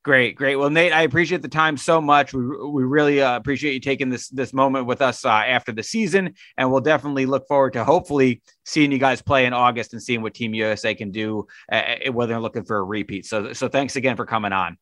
Great, 0.04 0.36
great. 0.36 0.56
Well, 0.56 0.70
Nate, 0.70 0.92
I 0.92 1.02
appreciate 1.02 1.42
the 1.42 1.48
time 1.48 1.76
so 1.76 2.00
much. 2.00 2.32
We, 2.32 2.40
we 2.42 2.84
really 2.84 3.20
uh, 3.20 3.36
appreciate 3.36 3.74
you 3.74 3.80
taking 3.80 4.08
this 4.08 4.28
this 4.28 4.54
moment 4.54 4.86
with 4.86 5.02
us 5.02 5.24
uh, 5.24 5.28
after 5.28 5.70
the 5.70 5.82
season, 5.82 6.34
and 6.56 6.70
we'll 6.70 6.80
definitely 6.80 7.26
look 7.26 7.46
forward 7.46 7.74
to 7.74 7.84
hopefully 7.84 8.40
seeing 8.64 8.90
you 8.90 8.98
guys 8.98 9.20
play 9.20 9.44
in 9.44 9.52
August 9.52 9.92
and 9.92 10.02
seeing 10.02 10.22
what 10.22 10.34
Team 10.34 10.54
USA 10.54 10.94
can 10.94 11.10
do, 11.10 11.46
uh, 11.70 11.74
uh, 12.06 12.12
whether 12.12 12.32
they're 12.32 12.40
looking 12.40 12.64
for 12.64 12.78
a 12.78 12.84
repeat. 12.84 13.26
So, 13.26 13.52
so 13.52 13.68
thanks 13.68 13.96
again 13.96 14.16
for 14.16 14.24
coming 14.24 14.52
on. 14.52 14.78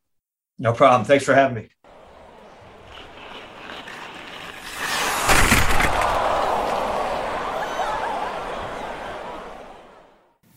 No 0.58 0.72
problem. 0.72 1.04
Thanks 1.04 1.24
for 1.24 1.34
having 1.34 1.64
me. 1.64 1.68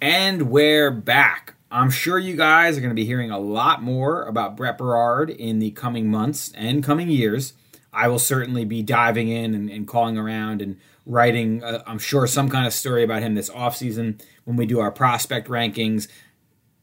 And 0.01 0.43
we're 0.43 0.91
back. 0.91 1.55
I'm 1.69 1.89
sure 1.89 2.17
you 2.17 2.37
guys 2.37 2.77
are 2.77 2.79
going 2.79 2.91
to 2.91 2.95
be 2.95 3.03
hearing 3.03 3.31
a 3.31 3.37
lot 3.37 3.83
more 3.83 4.23
about 4.23 4.55
Brett 4.55 4.77
Berard 4.77 5.29
in 5.29 5.59
the 5.59 5.71
coming 5.71 6.09
months 6.09 6.53
and 6.55 6.81
coming 6.81 7.09
years. 7.09 7.51
I 7.91 8.07
will 8.07 8.19
certainly 8.19 8.63
be 8.63 8.81
diving 8.81 9.27
in 9.27 9.53
and, 9.53 9.69
and 9.69 9.85
calling 9.85 10.17
around 10.17 10.61
and 10.61 10.77
writing, 11.05 11.61
uh, 11.65 11.83
I'm 11.85 11.99
sure, 11.99 12.27
some 12.27 12.47
kind 12.47 12.65
of 12.65 12.71
story 12.71 13.03
about 13.03 13.23
him 13.23 13.35
this 13.35 13.49
offseason 13.49 14.21
when 14.45 14.55
we 14.55 14.65
do 14.65 14.79
our 14.79 14.91
prospect 14.91 15.49
rankings. 15.49 16.07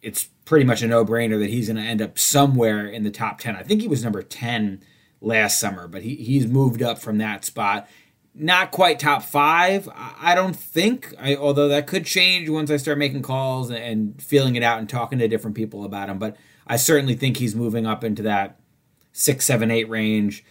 it's 0.02 0.24
pretty 0.44 0.66
much 0.66 0.82
a 0.82 0.86
no 0.86 1.02
brainer 1.02 1.38
that 1.38 1.48
he's 1.48 1.68
going 1.68 1.82
to 1.82 1.82
end 1.82 2.02
up 2.02 2.18
somewhere 2.18 2.86
in 2.86 3.02
the 3.02 3.10
top 3.10 3.40
10. 3.40 3.56
I 3.56 3.62
think 3.62 3.80
he 3.80 3.88
was 3.88 4.04
number 4.04 4.22
10 4.22 4.82
last 5.22 5.58
summer, 5.58 5.88
but 5.88 6.02
he, 6.02 6.16
he's 6.16 6.46
moved 6.46 6.82
up 6.82 6.98
from 6.98 7.16
that 7.16 7.46
spot. 7.46 7.88
Not 8.38 8.70
quite 8.70 8.98
top 8.98 9.22
five, 9.22 9.88
I 9.94 10.34
don't 10.34 10.54
think. 10.54 11.14
I, 11.18 11.36
although 11.36 11.68
that 11.68 11.86
could 11.86 12.04
change 12.04 12.50
once 12.50 12.70
I 12.70 12.76
start 12.76 12.98
making 12.98 13.22
calls 13.22 13.70
and 13.70 14.20
feeling 14.20 14.56
it 14.56 14.62
out 14.62 14.78
and 14.78 14.88
talking 14.88 15.18
to 15.18 15.28
different 15.28 15.56
people 15.56 15.84
about 15.84 16.10
him. 16.10 16.18
But 16.18 16.36
I 16.66 16.76
certainly 16.76 17.14
think 17.14 17.38
he's 17.38 17.54
moving 17.54 17.86
up 17.86 18.04
into 18.04 18.22
that 18.22 18.60
six, 19.12 19.46
seven, 19.46 19.70
eight 19.70 19.88
range. 19.88 20.44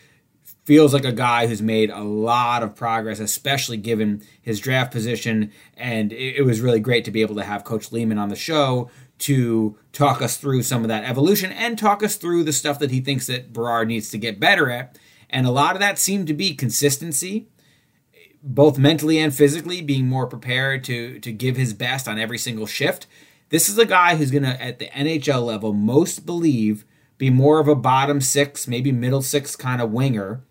Feels 0.63 0.95
like 0.95 1.05
a 1.05 1.11
guy 1.11 1.45
who's 1.45 1.61
made 1.61 1.91
a 1.91 2.01
lot 2.01 2.63
of 2.63 2.75
progress, 2.75 3.19
especially 3.19 3.77
given 3.77 4.23
his 4.41 4.59
draft 4.59 4.91
position. 4.91 5.51
And 5.77 6.11
it, 6.11 6.37
it 6.37 6.41
was 6.41 6.61
really 6.61 6.79
great 6.79 7.05
to 7.05 7.11
be 7.11 7.21
able 7.21 7.35
to 7.35 7.43
have 7.43 7.63
Coach 7.63 7.91
Leaman 7.91 8.17
on 8.17 8.29
the 8.29 8.35
show 8.35 8.89
to 9.19 9.77
talk 9.93 10.23
us 10.23 10.37
through 10.37 10.63
some 10.63 10.81
of 10.81 10.87
that 10.87 11.03
evolution 11.03 11.51
and 11.51 11.77
talk 11.77 12.01
us 12.01 12.15
through 12.15 12.43
the 12.45 12.51
stuff 12.51 12.79
that 12.79 12.89
he 12.89 12.99
thinks 12.99 13.27
that 13.27 13.53
Berard 13.53 13.89
needs 13.89 14.09
to 14.09 14.17
get 14.17 14.39
better 14.39 14.71
at. 14.71 14.97
And 15.29 15.45
a 15.45 15.51
lot 15.51 15.75
of 15.75 15.79
that 15.81 15.99
seemed 15.99 16.27
to 16.27 16.33
be 16.33 16.55
consistency, 16.55 17.47
both 18.45 18.77
mentally 18.77 19.17
and 19.17 19.33
physically, 19.33 19.81
being 19.81 20.07
more 20.07 20.27
prepared 20.27 20.83
to 20.85 21.19
to 21.19 21.31
give 21.31 21.57
his 21.57 21.73
best 21.73 22.07
on 22.07 22.19
every 22.19 22.37
single 22.37 22.67
shift. 22.67 23.07
This 23.49 23.67
is 23.67 23.77
a 23.77 23.85
guy 23.85 24.15
who's 24.15 24.31
going 24.31 24.43
to, 24.43 24.61
at 24.61 24.79
the 24.79 24.87
NHL 24.87 25.45
level, 25.45 25.71
most 25.71 26.25
believe 26.25 26.83
be 27.17 27.29
more 27.29 27.59
of 27.59 27.67
a 27.67 27.75
bottom 27.75 28.19
six, 28.19 28.67
maybe 28.67 28.91
middle 28.91 29.21
six 29.21 29.55
kind 29.55 29.81
of 29.81 29.91
winger 29.91 30.41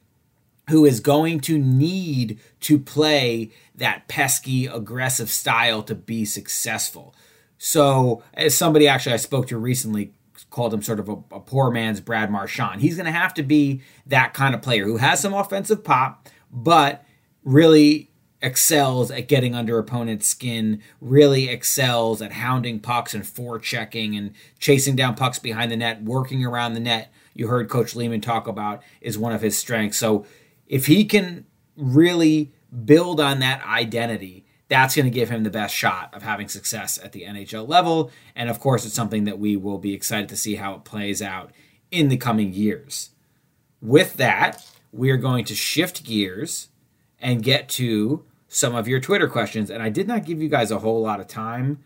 who 0.70 0.84
is 0.84 1.00
going 1.00 1.40
to 1.40 1.58
need 1.58 2.40
to 2.60 2.78
play 2.78 3.50
that 3.74 4.08
pesky, 4.08 4.66
aggressive 4.66 5.30
style 5.30 5.82
to 5.82 5.94
be 5.94 6.24
successful. 6.24 7.14
So, 7.58 8.22
as 8.32 8.56
somebody 8.56 8.88
actually 8.88 9.12
I 9.12 9.18
spoke 9.18 9.46
to 9.48 9.58
recently 9.58 10.14
called 10.50 10.72
him 10.72 10.82
sort 10.82 11.00
of 11.00 11.08
a, 11.08 11.16
a 11.32 11.40
poor 11.40 11.70
man's 11.70 12.00
Brad 12.00 12.30
Marchand, 12.30 12.80
he's 12.80 12.96
going 12.96 13.06
to 13.06 13.12
have 13.12 13.34
to 13.34 13.42
be 13.42 13.82
that 14.06 14.32
kind 14.32 14.54
of 14.54 14.62
player 14.62 14.84
who 14.84 14.96
has 14.96 15.20
some 15.20 15.34
offensive 15.34 15.84
pop, 15.84 16.28
but 16.50 17.04
really 17.44 18.10
excels 18.42 19.10
at 19.10 19.28
getting 19.28 19.54
under 19.54 19.78
opponent's 19.78 20.26
skin, 20.26 20.82
really 21.00 21.48
excels 21.48 22.20
at 22.20 22.32
hounding 22.32 22.80
pucks 22.80 23.14
and 23.14 23.24
forechecking 23.24 24.16
and 24.16 24.32
chasing 24.58 24.96
down 24.96 25.14
pucks 25.14 25.38
behind 25.38 25.70
the 25.70 25.76
net, 25.76 26.02
working 26.02 26.44
around 26.44 26.74
the 26.74 26.80
net. 26.80 27.12
You 27.34 27.48
heard 27.48 27.68
Coach 27.68 27.94
Leaman 27.94 28.20
talk 28.20 28.46
about 28.46 28.82
is 29.00 29.16
one 29.16 29.32
of 29.32 29.40
his 29.40 29.56
strengths. 29.56 29.98
So 29.98 30.26
if 30.66 30.86
he 30.86 31.04
can 31.04 31.46
really 31.76 32.52
build 32.84 33.20
on 33.20 33.40
that 33.40 33.64
identity 33.66 34.44
that's 34.68 34.96
going 34.96 35.04
to 35.04 35.10
give 35.10 35.30
him 35.30 35.44
the 35.44 35.50
best 35.50 35.74
shot 35.74 36.12
of 36.14 36.22
having 36.22 36.48
success 36.48 36.98
at 37.02 37.12
the 37.12 37.22
NHL 37.22 37.68
level. 37.68 38.10
And 38.34 38.48
of 38.48 38.60
course, 38.60 38.84
it's 38.84 38.94
something 38.94 39.24
that 39.24 39.38
we 39.38 39.56
will 39.56 39.78
be 39.78 39.94
excited 39.94 40.28
to 40.30 40.36
see 40.36 40.56
how 40.56 40.74
it 40.74 40.84
plays 40.84 41.20
out 41.20 41.52
in 41.90 42.08
the 42.08 42.16
coming 42.16 42.52
years. 42.52 43.10
With 43.80 44.16
that, 44.16 44.66
we 44.92 45.10
are 45.10 45.16
going 45.16 45.44
to 45.46 45.54
shift 45.54 46.04
gears 46.04 46.68
and 47.24 47.42
get 47.42 47.68
to 47.70 48.22
some 48.46 48.76
of 48.76 48.86
your 48.86 49.00
Twitter 49.00 49.26
questions. 49.26 49.70
And 49.70 49.82
I 49.82 49.88
did 49.88 50.06
not 50.06 50.26
give 50.26 50.42
you 50.42 50.48
guys 50.48 50.70
a 50.70 50.78
whole 50.78 51.00
lot 51.00 51.18
of 51.18 51.26
time 51.26 51.82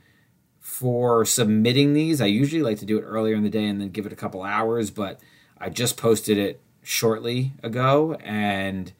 for 0.58 1.24
submitting 1.24 1.94
these. 1.94 2.20
I 2.20 2.26
usually 2.26 2.60
like 2.60 2.78
to 2.80 2.84
do 2.84 2.98
it 2.98 3.02
earlier 3.02 3.36
in 3.36 3.44
the 3.44 3.48
day 3.48 3.64
and 3.64 3.80
then 3.80 3.90
give 3.90 4.04
it 4.04 4.12
a 4.12 4.16
couple 4.16 4.42
hours, 4.42 4.90
but 4.90 5.20
I 5.56 5.70
just 5.70 5.96
posted 5.96 6.36
it 6.36 6.60
shortly 6.82 7.52
ago 7.62 8.14
and 8.24 8.92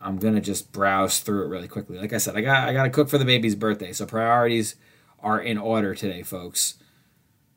I'm 0.00 0.16
going 0.16 0.34
to 0.34 0.40
just 0.40 0.72
browse 0.72 1.20
through 1.20 1.44
it 1.44 1.48
really 1.48 1.68
quickly. 1.68 1.96
Like 1.96 2.12
I 2.12 2.18
said, 2.18 2.36
I 2.36 2.40
got 2.40 2.68
I 2.68 2.72
got 2.72 2.82
to 2.82 2.90
cook 2.90 3.08
for 3.08 3.18
the 3.18 3.24
baby's 3.24 3.54
birthday, 3.54 3.92
so 3.92 4.04
priorities 4.04 4.74
are 5.20 5.40
in 5.40 5.56
order 5.56 5.94
today, 5.94 6.24
folks. 6.24 6.74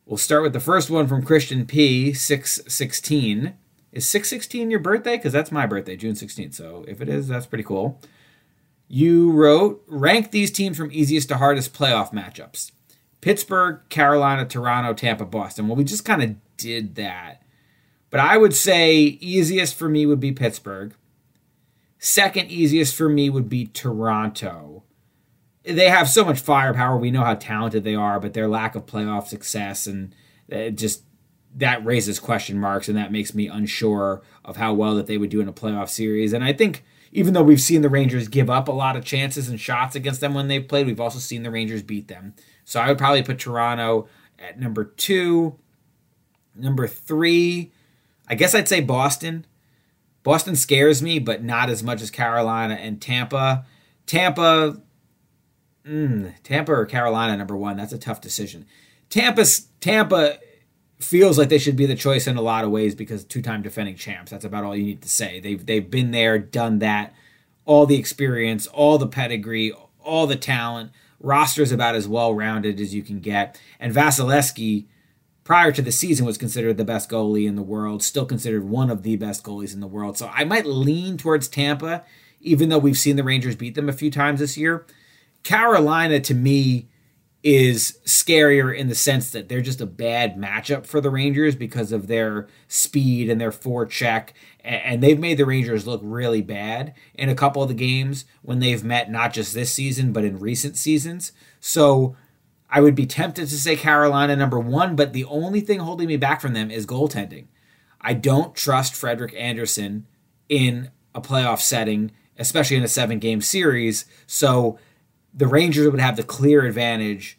We'll 0.06 0.18
start 0.18 0.43
with 0.43 0.53
the 0.53 0.60
first 0.60 0.91
one 0.91 1.08
from 1.08 1.26
Christian 1.26 1.66
P616. 1.66 3.53
Is 3.96 4.06
six 4.06 4.30
sixteen 4.30 4.70
your 4.70 4.82
birthday? 4.82 5.16
Because 5.16 5.34
that's 5.34 5.52
my 5.52 5.66
birthday, 5.66 5.96
June 5.96 6.16
sixteenth. 6.16 6.54
So 6.54 6.86
if 6.88 7.02
it 7.02 7.10
is, 7.10 7.28
that's 7.30 7.48
pretty 7.48 7.64
cool. 7.64 8.00
You 8.88 9.32
wrote 9.32 9.84
rank 9.88 10.30
these 10.30 10.52
teams 10.52 10.78
from 10.78 10.91
easiest 10.91 11.30
to 11.30 11.38
hardest 11.38 11.74
playoff 11.74 12.14
matchups: 12.14 12.72
Pittsburgh, 13.22 13.80
Carolina, 13.89 14.46
Toronto, 14.46 14.93
Tampa, 14.93 15.26
Boston. 15.26 15.68
Well, 15.68 15.78
we 15.78 15.86
just 15.86 16.06
kind 16.06 16.22
of 16.22 16.36
did 16.58 16.96
that, 16.96 17.41
but 18.10 18.20
I 18.20 18.38
would 18.38 18.54
say 18.54 18.96
easiest 18.96 19.76
for 19.76 19.89
me 19.89 20.06
would 20.06 20.20
be 20.20 20.34
Pittsburgh. 20.34 20.93
Second 21.98 22.52
easiest 22.52 22.96
for 22.96 23.10
me 23.10 23.30
would 23.30 23.50
be 23.50 23.66
Toronto. 23.66 24.84
They 25.64 25.89
have 25.89 26.08
so 26.08 26.24
much 26.24 26.39
firepower. 26.39 26.98
We 26.98 27.10
know 27.10 27.24
how 27.24 27.34
talented 27.34 27.84
they 27.84 27.96
are, 27.96 28.20
but 28.20 28.34
their 28.34 28.48
lack 28.48 28.76
of 28.76 28.86
playoff 28.86 29.26
success 29.28 29.88
and 29.88 30.14
uh, 30.52 30.70
just 30.70 31.04
that 31.56 31.84
raises 31.86 32.20
question 32.20 32.60
marks, 32.60 32.89
and 32.89 32.97
that 32.97 33.12
makes 33.12 33.34
me 33.34 33.47
unsure 33.47 34.22
of 34.43 34.58
how 34.58 34.74
well 34.74 34.95
that 34.95 35.08
they 35.08 35.18
would 35.18 35.30
do 35.30 35.39
in 35.39 35.47
a 35.47 35.53
playoff 35.53 35.89
series. 35.89 36.34
And 36.34 36.43
I 36.43 36.53
think 36.53 36.84
even 37.12 37.34
though 37.34 37.43
we've 37.43 37.62
seen 37.62 37.82
the 37.82 37.89
Rangers 37.89 38.28
give 38.28 38.49
up 38.49 38.68
a 38.68 38.74
lot 38.74 38.97
of 38.97 39.06
chances 39.06 39.47
and 39.47 39.60
shots 39.60 39.95
against 39.95 40.20
them 40.20 40.34
when 40.34 40.49
they've 40.49 40.68
played, 40.68 40.86
we've 40.86 40.99
also 40.99 41.20
seen 41.20 41.43
the 41.43 41.51
Rangers 41.51 41.82
beat 41.82 42.10
them. 42.10 42.34
So 42.66 42.82
I 42.82 42.89
would 42.89 42.97
probably 42.97 43.24
put 43.24 43.39
Toronto 43.39 44.10
at 44.38 44.60
number 44.60 44.84
two. 44.84 45.58
Number 46.53 46.88
three, 46.88 47.72
I 48.28 48.36
guess 48.36 48.53
I'd 48.53 48.68
say 48.68 48.82
Boston. 48.82 49.45
Boston 50.24 50.56
scares 50.56 51.01
me, 51.01 51.20
but 51.20 51.43
not 51.43 51.70
as 51.70 51.84
much 51.84 52.01
as 52.01 52.12
Carolina 52.12 52.76
and 52.76 53.01
Tampa. 53.01 53.66
Tampa, 54.06 54.82
mm, 55.88 56.34
Tampa 56.43 56.74
or 56.74 56.86
Carolina, 56.86 57.38
number 57.38 57.56
one. 57.56 57.78
That's 57.78 57.93
a 57.93 57.97
tough 57.97 58.20
decision. 58.20 58.66
Tampa's 59.10 59.68
Tampa 59.80 60.38
feels 61.00 61.38
like 61.38 61.50
they 61.50 61.58
should 61.58 61.76
be 61.76 61.86
the 61.86 61.96
choice 61.96 62.28
in 62.28 62.38
a 62.38 62.41
lot 62.41 62.64
of 62.64 62.72
ways 62.72 62.96
because 62.96 63.24
two-time 63.24 63.62
defending 63.62 63.96
champs. 63.96 64.32
That's 64.32 64.46
about 64.46 64.64
all 64.64 64.76
you 64.76 64.86
need 64.86 65.02
to 65.02 65.10
say. 65.10 65.39
They've 65.39 65.66
they've 65.66 65.89
been 65.89 66.12
there, 66.12 66.39
done 66.39 66.80
that, 66.80 67.14
all 67.66 67.86
the 67.86 67.98
experience, 67.98 68.68
all 68.68 68.98
the 68.98 69.08
pedigree, 69.08 69.74
all 70.04 70.28
the 70.28 70.36
talent. 70.36 70.91
Roster 71.20 71.62
is 71.62 71.72
about 71.72 71.96
as 71.96 72.08
well-rounded 72.08 72.80
as 72.80 72.93
you 72.93 73.02
can 73.02 73.20
get. 73.20 73.60
And 73.80 73.93
Vasilevskiy 73.93 74.86
prior 75.43 75.72
to 75.72 75.82
the 75.82 75.91
season 75.91 76.26
was 76.26 76.38
considered 76.38 76.78
the 76.78 76.84
best 76.84 77.10
goalie 77.10 77.48
in 77.48 77.56
the 77.56 77.62
world, 77.62 78.04
still 78.04 78.26
considered 78.26 78.64
one 78.68 78.89
of 78.89 79.04
the 79.04 79.16
best 79.16 79.43
goalies 79.43 79.74
in 79.74 79.80
the 79.80 79.88
world. 79.88 80.18
So 80.18 80.30
I 80.34 80.43
might 80.43 80.66
lean 80.66 81.18
towards 81.18 81.48
Tampa, 81.48 82.04
even 82.41 82.70
though 82.70 82.80
we've 82.80 82.98
seen 82.98 83.16
the 83.16 83.24
Rangers 83.24 83.56
beat 83.56 83.76
them 83.76 83.89
a 83.89 83.93
few 83.93 84.12
times 84.12 84.39
this 84.39 84.58
year. 84.58 84.86
Carolina, 85.43 86.20
to 86.20 86.34
me, 86.34 86.89
is 87.46 88.00
scarier 88.08 88.76
in 88.76 88.88
the 88.88 88.96
sense 88.96 89.30
that 89.30 89.48
they're 89.48 89.62
just 89.62 89.80
a 89.80 89.86
bad 89.86 90.36
matchup 90.36 90.84
for 90.84 91.00
the 91.00 91.12
Rangers 91.12 91.56
because 91.56 91.91
of 91.91 92.08
their 92.08 92.48
speed 92.68 93.30
and 93.30 93.39
their 93.39 93.52
forecheck. 93.52 94.30
And 94.64 95.04
they've 95.04 95.20
made 95.20 95.38
the 95.38 95.46
Rangers 95.46 95.86
look 95.86 96.02
really 96.04 96.41
bad 96.41 96.96
in 97.14 97.30
a 97.30 97.36
couple 97.36 97.62
of 97.62 97.68
the 97.68 97.76
games 97.76 98.26
when 98.41 98.58
they've 98.58 98.84
met, 98.84 99.12
not 99.12 99.32
just 99.32 99.54
this 99.54 99.72
season, 99.72 100.12
but 100.12 100.24
in 100.24 100.39
recent 100.39 100.76
seasons. 100.76 101.34
So 101.60 102.18
I 102.68 102.82
would 102.82 102.96
be 102.96 103.06
tempted 103.06 103.48
to 103.48 103.60
say 103.60 103.76
Carolina 103.76 104.36
number 104.36 104.60
one, 104.60 104.96
but 104.96 105.14
the 105.14 105.26
only 105.26 105.62
thing 105.62 105.82
holding 105.82 106.08
me 106.08 106.18
back 106.18 106.41
from 106.41 106.54
them 106.54 106.72
is 106.72 106.88
goaltending. 106.88 107.46
I 108.02 108.16
don't 108.16 108.56
trust 108.56 108.96
Frederik 108.96 109.36
Andersen 109.38 110.08
in 110.50 110.89
a 111.14 111.22
playoff 111.22 111.60
setting, 111.60 112.12
especially 112.39 112.78
in 112.78 112.84
a 112.84 112.88
seven 112.88 113.20
game 113.20 113.41
series. 113.41 114.06
So 114.26 114.80
the 115.36 115.47
Rangers 115.47 115.89
would 115.89 115.99
have 115.99 116.15
the 116.15 116.23
clear 116.23 116.65
advantage 116.65 117.38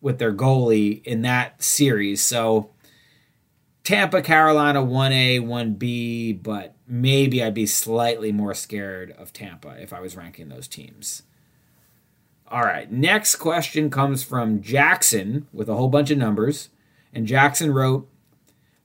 with 0.00 0.18
their 0.18 0.32
goalie 0.32 1.02
in 1.04 1.22
that 1.22 1.62
series. 1.62 2.22
So 2.22 2.70
Tampa, 3.82 4.22
Carolina, 4.22 4.82
1A, 4.82 5.40
1B, 5.40 6.42
but 6.42 6.74
maybe 6.86 7.42
I'd 7.42 7.54
be 7.54 7.66
slightly 7.66 8.30
more 8.32 8.54
scared 8.54 9.12
of 9.12 9.32
Tampa 9.32 9.76
if 9.80 9.92
I 9.92 10.00
was 10.00 10.16
ranking 10.16 10.48
those 10.48 10.68
teams. 10.68 11.22
All 12.48 12.62
right, 12.62 12.90
next 12.90 13.36
question 13.36 13.90
comes 13.90 14.22
from 14.22 14.60
Jackson 14.62 15.48
with 15.52 15.68
a 15.68 15.74
whole 15.74 15.88
bunch 15.88 16.10
of 16.10 16.18
numbers. 16.18 16.68
And 17.12 17.26
Jackson 17.26 17.72
wrote 17.72 18.08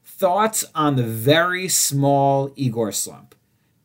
Thoughts 0.03 0.65
on 0.75 0.95
the 0.95 1.03
very 1.03 1.67
small 1.67 2.51
Igor 2.55 2.91
slump. 2.91 3.35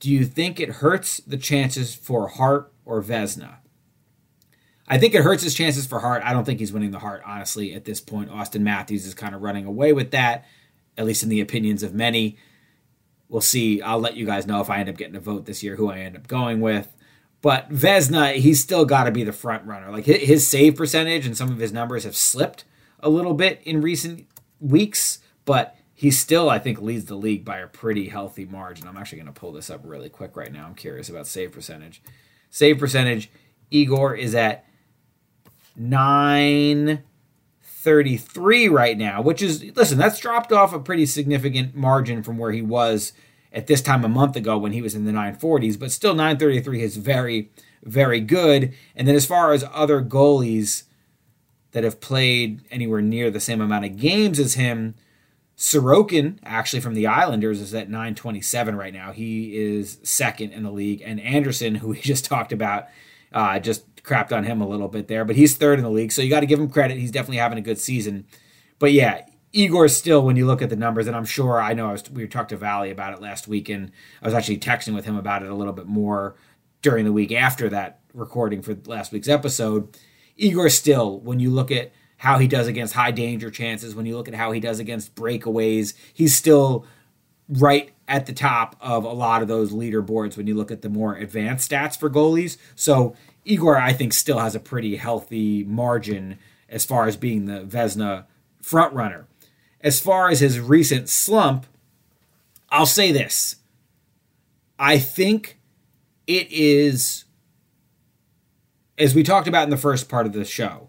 Do 0.00 0.10
you 0.10 0.24
think 0.24 0.58
it 0.58 0.68
hurts 0.68 1.18
the 1.18 1.36
chances 1.36 1.94
for 1.94 2.28
Hart 2.28 2.72
or 2.84 3.02
Vezina? 3.02 3.56
I 4.86 4.98
think 4.98 5.14
it 5.14 5.22
hurts 5.22 5.42
his 5.42 5.54
chances 5.54 5.86
for 5.86 6.00
Hart. 6.00 6.22
I 6.24 6.32
don't 6.32 6.44
think 6.44 6.60
he's 6.60 6.72
winning 6.72 6.90
the 6.90 6.98
Hart, 6.98 7.22
honestly, 7.24 7.74
at 7.74 7.84
this 7.84 8.00
point. 8.00 8.30
Auston 8.30 8.60
Matthews 8.60 9.06
is 9.06 9.14
kind 9.14 9.34
of 9.34 9.42
running 9.42 9.64
away 9.64 9.92
with 9.92 10.10
that, 10.10 10.44
at 10.98 11.06
least 11.06 11.22
in 11.22 11.30
the 11.30 11.40
opinions 11.40 11.82
of 11.82 11.94
many. 11.94 12.36
We'll 13.28 13.40
see. 13.40 13.80
I'll 13.80 13.98
let 13.98 14.16
you 14.16 14.26
guys 14.26 14.46
know 14.46 14.60
if 14.60 14.68
I 14.68 14.80
end 14.80 14.90
up 14.90 14.96
getting 14.98 15.16
a 15.16 15.20
vote 15.20 15.46
this 15.46 15.62
year 15.62 15.76
who 15.76 15.90
I 15.90 15.98
end 16.00 16.16
up 16.16 16.28
going 16.28 16.60
with. 16.60 16.94
But 17.40 17.70
Vezina, 17.70 18.34
he's 18.34 18.62
still 18.62 18.84
got 18.84 19.04
to 19.04 19.10
be 19.10 19.24
the 19.24 19.32
front 19.32 19.66
runner. 19.66 19.90
Like 19.90 20.04
his 20.04 20.46
save 20.46 20.76
percentage 20.76 21.26
and 21.26 21.36
some 21.36 21.50
of 21.50 21.58
his 21.58 21.72
numbers 21.72 22.04
have 22.04 22.16
slipped 22.16 22.64
a 23.00 23.08
little 23.08 23.34
bit 23.34 23.60
in 23.64 23.80
recent 23.80 24.26
weeks, 24.60 25.18
but 25.44 25.76
he 25.94 26.10
still, 26.10 26.50
I 26.50 26.58
think, 26.58 26.80
leads 26.80 27.04
the 27.06 27.16
league 27.16 27.44
by 27.44 27.58
a 27.58 27.66
pretty 27.66 28.08
healthy 28.08 28.44
margin. 28.44 28.86
I'm 28.86 28.96
actually 28.96 29.18
going 29.18 29.32
to 29.32 29.40
pull 29.40 29.52
this 29.52 29.70
up 29.70 29.80
really 29.84 30.08
quick 30.08 30.36
right 30.36 30.52
now. 30.52 30.66
I'm 30.66 30.74
curious 30.74 31.08
about 31.08 31.26
save 31.26 31.52
percentage. 31.52 32.02
Save 32.50 32.78
percentage, 32.78 33.30
Igor 33.70 34.14
is 34.14 34.34
at 34.34 34.64
9 34.64 34.73
933 35.76 38.68
right 38.68 38.96
now, 38.96 39.22
which 39.22 39.42
is, 39.42 39.64
listen, 39.76 39.98
that's 39.98 40.18
dropped 40.18 40.52
off 40.52 40.72
a 40.72 40.78
pretty 40.78 41.06
significant 41.06 41.74
margin 41.74 42.22
from 42.22 42.38
where 42.38 42.52
he 42.52 42.62
was 42.62 43.12
at 43.52 43.66
this 43.66 43.80
time 43.80 44.04
a 44.04 44.08
month 44.08 44.36
ago 44.36 44.58
when 44.58 44.72
he 44.72 44.82
was 44.82 44.94
in 44.94 45.04
the 45.04 45.12
940s, 45.12 45.78
but 45.78 45.92
still 45.92 46.14
933 46.14 46.82
is 46.82 46.96
very, 46.96 47.50
very 47.82 48.20
good. 48.20 48.74
And 48.96 49.06
then 49.06 49.14
as 49.14 49.26
far 49.26 49.52
as 49.52 49.64
other 49.72 50.02
goalies 50.02 50.84
that 51.70 51.84
have 51.84 52.00
played 52.00 52.62
anywhere 52.70 53.02
near 53.02 53.30
the 53.30 53.40
same 53.40 53.60
amount 53.60 53.84
of 53.84 53.96
games 53.96 54.38
as 54.38 54.54
him, 54.54 54.94
Sorokin, 55.56 56.38
actually 56.42 56.80
from 56.80 56.94
the 56.94 57.06
Islanders, 57.06 57.60
is 57.60 57.74
at 57.74 57.88
927 57.88 58.74
right 58.74 58.92
now. 58.92 59.12
He 59.12 59.56
is 59.56 59.98
second 60.02 60.52
in 60.52 60.64
the 60.64 60.72
league. 60.72 61.02
And 61.04 61.20
Andersen, 61.20 61.76
who 61.76 61.88
we 61.88 62.00
just 62.00 62.24
talked 62.24 62.52
about, 62.52 62.88
uh, 63.32 63.60
just 63.60 63.84
crapped 64.04 64.36
on 64.36 64.44
him 64.44 64.60
a 64.60 64.68
little 64.68 64.88
bit 64.88 65.08
there, 65.08 65.24
but 65.24 65.34
he's 65.34 65.56
third 65.56 65.78
in 65.78 65.84
the 65.84 65.90
league. 65.90 66.12
So 66.12 66.22
you 66.22 66.30
got 66.30 66.40
to 66.40 66.46
give 66.46 66.60
him 66.60 66.68
credit. 66.68 66.98
He's 66.98 67.10
definitely 67.10 67.38
having 67.38 67.58
a 67.58 67.62
good 67.62 67.80
season. 67.80 68.26
But 68.78 68.92
yeah, 68.92 69.26
Igor 69.52 69.88
still, 69.88 70.24
when 70.24 70.36
you 70.36 70.46
look 70.46 70.62
at 70.62 70.70
the 70.70 70.76
numbers, 70.76 71.06
and 71.06 71.16
I'm 71.16 71.24
sure 71.24 71.60
I 71.60 71.72
know 71.72 71.88
I 71.88 71.92
was, 71.92 72.10
we 72.10 72.26
talked 72.28 72.50
to 72.50 72.56
Valley 72.56 72.90
about 72.90 73.14
it 73.14 73.20
last 73.20 73.48
week, 73.48 73.68
and 73.68 73.90
I 74.22 74.26
was 74.26 74.34
actually 74.34 74.58
texting 74.58 74.94
with 74.94 75.04
him 75.04 75.16
about 75.16 75.42
it 75.42 75.50
a 75.50 75.54
little 75.54 75.72
bit 75.72 75.86
more 75.86 76.36
during 76.82 77.04
the 77.04 77.12
week 77.12 77.32
after 77.32 77.68
that 77.70 78.00
recording 78.12 78.62
for 78.62 78.76
last 78.86 79.10
week's 79.10 79.28
episode. 79.28 79.96
Igor 80.36 80.68
still, 80.68 81.20
when 81.20 81.40
you 81.40 81.50
look 81.50 81.70
at 81.70 81.92
how 82.18 82.38
he 82.38 82.46
does 82.46 82.66
against 82.66 82.94
high 82.94 83.10
danger 83.10 83.50
chances, 83.50 83.94
when 83.94 84.06
you 84.06 84.16
look 84.16 84.28
at 84.28 84.34
how 84.34 84.52
he 84.52 84.60
does 84.60 84.80
against 84.80 85.14
breakaways, 85.14 85.94
he's 86.12 86.34
still 86.36 86.84
right 87.48 87.92
at 88.08 88.26
the 88.26 88.32
top 88.32 88.76
of 88.80 89.04
a 89.04 89.12
lot 89.12 89.42
of 89.42 89.48
those 89.48 89.72
leaderboards 89.72 90.36
when 90.36 90.46
you 90.46 90.54
look 90.54 90.70
at 90.70 90.82
the 90.82 90.88
more 90.88 91.14
advanced 91.14 91.70
stats 91.70 91.98
for 91.98 92.10
goalies. 92.10 92.56
So 92.74 93.14
Igor, 93.44 93.76
I 93.76 93.92
think, 93.92 94.12
still 94.12 94.38
has 94.38 94.54
a 94.54 94.60
pretty 94.60 94.96
healthy 94.96 95.64
margin 95.64 96.38
as 96.68 96.84
far 96.84 97.06
as 97.06 97.16
being 97.16 97.44
the 97.44 97.60
Vezina 97.60 98.24
front 98.62 98.94
runner. 98.94 99.26
As 99.80 100.00
far 100.00 100.30
as 100.30 100.40
his 100.40 100.58
recent 100.58 101.08
slump, 101.08 101.66
I'll 102.70 102.86
say 102.86 103.12
this. 103.12 103.56
I 104.78 104.98
think 104.98 105.58
it 106.26 106.50
is, 106.50 107.24
as 108.98 109.14
we 109.14 109.22
talked 109.22 109.46
about 109.46 109.64
in 109.64 109.70
the 109.70 109.76
first 109.76 110.08
part 110.08 110.26
of 110.26 110.32
the 110.32 110.44
show, 110.44 110.88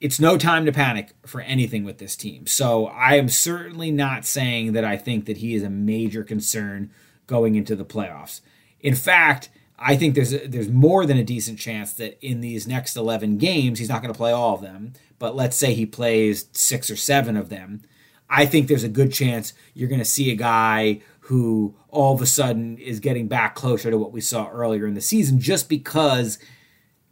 it's 0.00 0.18
no 0.18 0.36
time 0.36 0.64
to 0.64 0.72
panic 0.72 1.12
for 1.26 1.40
anything 1.42 1.84
with 1.84 1.98
this 1.98 2.16
team. 2.16 2.46
So 2.46 2.86
I 2.86 3.16
am 3.16 3.28
certainly 3.28 3.90
not 3.90 4.24
saying 4.24 4.72
that 4.72 4.84
I 4.84 4.96
think 4.96 5.26
that 5.26 5.38
he 5.38 5.54
is 5.54 5.62
a 5.62 5.70
major 5.70 6.24
concern 6.24 6.90
going 7.26 7.54
into 7.54 7.76
the 7.76 7.84
playoffs. 7.84 8.40
In 8.80 8.94
fact, 8.94 9.48
I 9.82 9.96
think 9.96 10.14
there's 10.14 10.32
a, 10.32 10.46
there's 10.46 10.68
more 10.68 11.04
than 11.06 11.18
a 11.18 11.24
decent 11.24 11.58
chance 11.58 11.92
that 11.94 12.18
in 12.24 12.40
these 12.40 12.66
next 12.66 12.96
11 12.96 13.38
games 13.38 13.78
he's 13.78 13.88
not 13.88 14.02
going 14.02 14.12
to 14.12 14.18
play 14.18 14.32
all 14.32 14.54
of 14.54 14.62
them, 14.62 14.92
but 15.18 15.34
let's 15.34 15.56
say 15.56 15.74
he 15.74 15.86
plays 15.86 16.46
6 16.52 16.90
or 16.90 16.96
7 16.96 17.36
of 17.36 17.48
them. 17.48 17.82
I 18.30 18.46
think 18.46 18.66
there's 18.66 18.84
a 18.84 18.88
good 18.88 19.12
chance 19.12 19.52
you're 19.74 19.88
going 19.88 19.98
to 19.98 20.04
see 20.04 20.30
a 20.30 20.36
guy 20.36 21.00
who 21.26 21.74
all 21.88 22.14
of 22.14 22.22
a 22.22 22.26
sudden 22.26 22.78
is 22.78 23.00
getting 23.00 23.28
back 23.28 23.54
closer 23.54 23.90
to 23.90 23.98
what 23.98 24.12
we 24.12 24.20
saw 24.20 24.48
earlier 24.50 24.86
in 24.86 24.94
the 24.94 25.00
season 25.00 25.38
just 25.38 25.68
because 25.68 26.38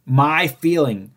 my 0.05 0.47
feeling 0.47 1.11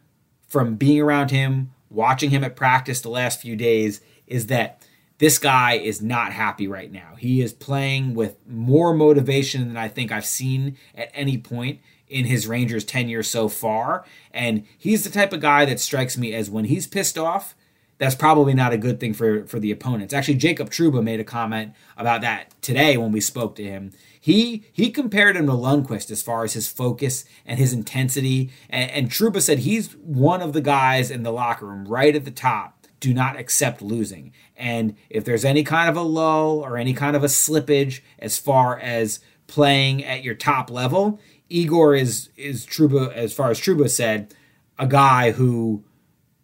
from 0.47 0.77
being 0.77 1.01
around 1.01 1.31
him, 1.31 1.73
watching 1.91 2.31
him 2.31 2.45
at 2.45 2.57
practice 2.57 3.01
the 3.01 3.09
last 3.09 3.41
few 3.41 3.57
days 3.57 4.01
is 4.27 4.47
that 4.47 4.84
this 5.19 5.39
guy 5.39 5.75
is 5.75 6.03
not 6.03 6.33
happy 6.33 6.67
right 6.67 6.91
now. 6.91 7.15
He 7.17 7.41
is 7.41 7.53
playing 7.53 8.15
with 8.15 8.37
more 8.49 8.95
motivation 8.95 9.69
than 9.69 9.77
I 9.77 9.89
think 9.89 10.11
I've 10.11 10.27
seen 10.27 10.77
at 10.95 11.11
any 11.15 11.39
point 11.39 11.81
in 12.09 12.27
his 12.27 12.47
Rangers 12.47 12.85
tenure 12.85 13.23
so 13.23 13.49
far. 13.49 14.05
And 14.33 14.65
he's 14.77 15.05
the 15.05 15.11
type 15.11 15.33
of 15.33 15.41
guy 15.41 15.65
that 15.65 15.81
strikes 15.81 16.19
me 16.19 16.35
as 16.35 16.51
when 16.51 16.67
he's 16.67 16.87
pissed 16.87 17.17
off, 17.17 17.55
that's 17.99 18.17
probably 18.17 18.55
not 18.55 18.73
a 18.73 18.79
good 18.79 18.99
thing 18.99 19.15
for, 19.15 19.47
for 19.47 19.61
the 19.61 19.71
opponents. 19.71 20.13
Actually, 20.13 20.35
Jacob 20.35 20.69
Trouba 20.71 21.03
made 21.03 21.21
a 21.21 21.25
comment 21.25 21.73
about 21.97 22.21
that 22.23 22.61
today 22.61 22.97
when 22.97 23.13
we 23.13 23.21
spoke 23.21 23.55
to 23.57 23.65
him. 23.65 23.93
He 24.21 24.65
he 24.73 24.91
compared 24.91 25.37
him 25.37 25.47
to 25.47 25.53
Lundqvist 25.53 26.11
as 26.11 26.23
far 26.23 26.45
as 26.45 26.55
his 26.55 26.67
focus 26.67 27.25
and 27.47 27.59
his 27.59 27.73
intensity. 27.73 28.51
And, 28.69 28.91
and 28.91 29.11
Trouba 29.11 29.41
said 29.41 29.61
he's 29.61 29.95
one 29.97 30.43
of 30.43 30.55
the 30.55 30.61
guys 30.61 31.11
in 31.11 31.23
the 31.23 31.33
locker 31.33 31.67
room 31.67 31.87
right 31.87 32.17
at 32.17 32.25
the 32.25 32.31
top 32.31 32.84
do 33.05 33.13
not 33.13 33.39
accept 33.39 33.83
losing. 33.83 34.33
And 34.57 34.97
if 35.11 35.27
there's 35.27 35.45
any 35.45 35.63
kind 35.63 35.91
of 35.91 35.97
a 35.97 36.01
lull 36.01 36.61
or 36.61 36.79
any 36.79 36.95
kind 36.95 37.15
of 37.15 37.23
a 37.23 37.27
slippage 37.27 38.01
as 38.19 38.39
far 38.39 38.79
as 38.79 39.21
playing 39.47 40.03
at 40.03 40.25
your 40.25 40.35
top 40.35 40.71
level, 40.71 41.21
Igor 41.51 41.95
is 41.95 42.31
is 42.35 42.67
Trouba, 42.67 43.13
as 43.13 43.35
far 43.35 43.51
as 43.51 43.61
Trouba 43.61 43.91
said, 43.91 44.35
a 44.79 44.87
guy 44.87 45.33
who 45.33 45.85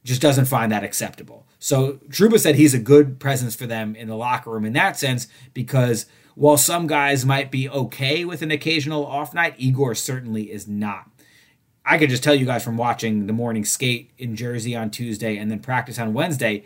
just 0.04 0.20
doesn't 0.20 0.44
find 0.44 0.70
that 0.70 0.84
acceptable. 0.84 1.46
So 1.58 1.94
Trouba 2.11 2.38
said 2.38 2.56
he's 2.56 2.74
a 2.74 2.78
good 2.78 3.18
presence 3.18 3.54
for 3.54 3.66
them 3.66 3.96
in 3.96 4.06
the 4.06 4.16
locker 4.16 4.50
room 4.50 4.66
in 4.66 4.74
that 4.74 4.98
sense 4.98 5.28
because 5.54 6.04
while 6.34 6.58
some 6.58 6.86
guys 6.86 7.24
might 7.24 7.50
be 7.50 7.70
okay 7.70 8.26
with 8.26 8.42
an 8.42 8.50
occasional 8.50 9.06
off 9.06 9.32
night, 9.32 9.54
Igor 9.56 9.94
certainly 9.94 10.52
is 10.52 10.68
not. 10.68 11.11
I 11.84 11.98
could 11.98 12.10
just 12.10 12.22
tell 12.22 12.34
you 12.34 12.46
guys 12.46 12.62
from 12.62 12.76
watching 12.76 13.26
the 13.26 13.32
morning 13.32 13.64
skate 13.64 14.10
in 14.18 14.36
Jersey 14.36 14.76
on 14.76 14.90
Tuesday 14.90 15.36
and 15.36 15.50
then 15.50 15.60
practice 15.60 15.98
on 15.98 16.12
Wednesday, 16.12 16.64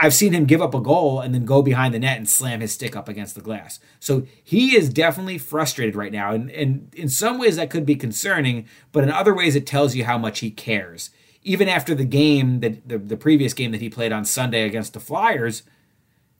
I've 0.00 0.14
seen 0.14 0.32
him 0.32 0.44
give 0.44 0.62
up 0.62 0.74
a 0.74 0.80
goal 0.80 1.20
and 1.20 1.34
then 1.34 1.44
go 1.44 1.62
behind 1.62 1.94
the 1.94 1.98
net 1.98 2.18
and 2.18 2.28
slam 2.28 2.60
his 2.60 2.72
stick 2.72 2.94
up 2.94 3.08
against 3.08 3.34
the 3.34 3.40
glass. 3.40 3.80
So 4.00 4.26
he 4.42 4.76
is 4.76 4.88
definitely 4.88 5.38
frustrated 5.38 5.96
right 5.96 6.12
now. 6.12 6.32
And, 6.32 6.50
and 6.50 6.92
in 6.94 7.08
some 7.08 7.38
ways, 7.38 7.56
that 7.56 7.70
could 7.70 7.86
be 7.86 7.96
concerning, 7.96 8.66
but 8.92 9.04
in 9.04 9.10
other 9.10 9.34
ways, 9.34 9.56
it 9.56 9.66
tells 9.66 9.94
you 9.94 10.04
how 10.04 10.18
much 10.18 10.40
he 10.40 10.50
cares. 10.50 11.10
Even 11.42 11.68
after 11.68 11.94
the 11.94 12.04
game, 12.04 12.60
that 12.60 12.88
the, 12.88 12.98
the 12.98 13.16
previous 13.16 13.54
game 13.54 13.72
that 13.72 13.80
he 13.80 13.88
played 13.88 14.12
on 14.12 14.24
Sunday 14.24 14.64
against 14.64 14.92
the 14.92 15.00
Flyers, 15.00 15.62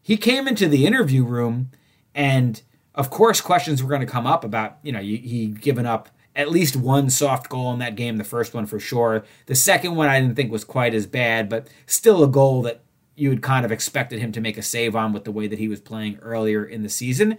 he 0.03 0.17
came 0.17 0.47
into 0.47 0.69
the 0.69 0.87
interview 0.87 1.25
room 1.25 1.71
and 2.15 2.63
of 2.95 3.11
course 3.11 3.41
questions 3.41 3.83
were 3.83 3.89
going 3.89 4.01
to 4.01 4.07
come 4.07 4.27
up 4.27 4.45
about, 4.45 4.79
you 4.83 4.93
know, 4.93 5.01
he, 5.01 5.17
he 5.19 5.47
given 5.47 5.87
up 5.87 6.09
at 6.39 6.51
least 6.51 6.77
one 6.77 7.11
soft 7.11 7.49
goal 7.49 7.73
in 7.73 7.81
that 7.81 7.97
game, 7.97 8.17
the 8.17 8.25
first 8.25 8.55
one 8.55 8.65
for 8.65 8.79
sure. 8.79 9.25
The 9.47 9.57
second 9.57 9.97
one 9.97 10.09
I 10.09 10.21
didn't 10.21 10.37
think 10.37 10.53
was 10.53 10.65
quite 10.65 10.95
as 10.95 11.05
bad, 11.05 11.49
but 11.49 11.69
still 11.85 12.23
a 12.23 12.29
goal 12.29 12.63
that 12.63 12.81
you 13.17 13.31
had 13.31 13.43
kind 13.43 13.67
of 13.67 13.73
expected 13.73 14.21
him 14.21 14.31
to 14.31 14.41
make 14.41 14.57
a 14.57 14.63
save 14.63 14.95
on 14.95 15.13
with 15.13 15.25
the 15.25 15.33
way 15.33 15.49
that 15.49 15.59
he 15.59 15.67
was 15.67 15.81
playing 15.81 16.17
earlier 16.23 16.65
in 16.65 16.85
the 16.85 16.89
season. 16.89 17.39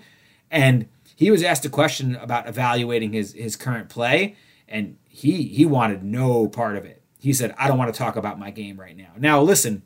And 0.52 0.90
he 1.16 1.32
was 1.32 1.42
asked 1.42 1.66
a 1.66 1.70
question 1.70 2.18
about 2.18 2.48
evaluating 2.48 3.14
his 3.14 3.34
his 3.34 3.56
current 3.56 3.88
play, 3.88 4.36
and 4.68 4.98
he 5.08 5.44
he 5.44 5.66
wanted 5.66 6.04
no 6.04 6.48
part 6.48 6.76
of 6.76 6.84
it. 6.84 7.02
He 7.20 7.32
said, 7.32 7.56
"I 7.58 7.68
don't 7.70 7.78
want 7.78 7.94
to 7.94 7.98
talk 7.98 8.18
about 8.18 8.38
my 8.38 8.52
game 8.52 8.78
right 8.78 8.98
now." 8.98 9.12
Now, 9.18 9.42
listen, 9.42 9.84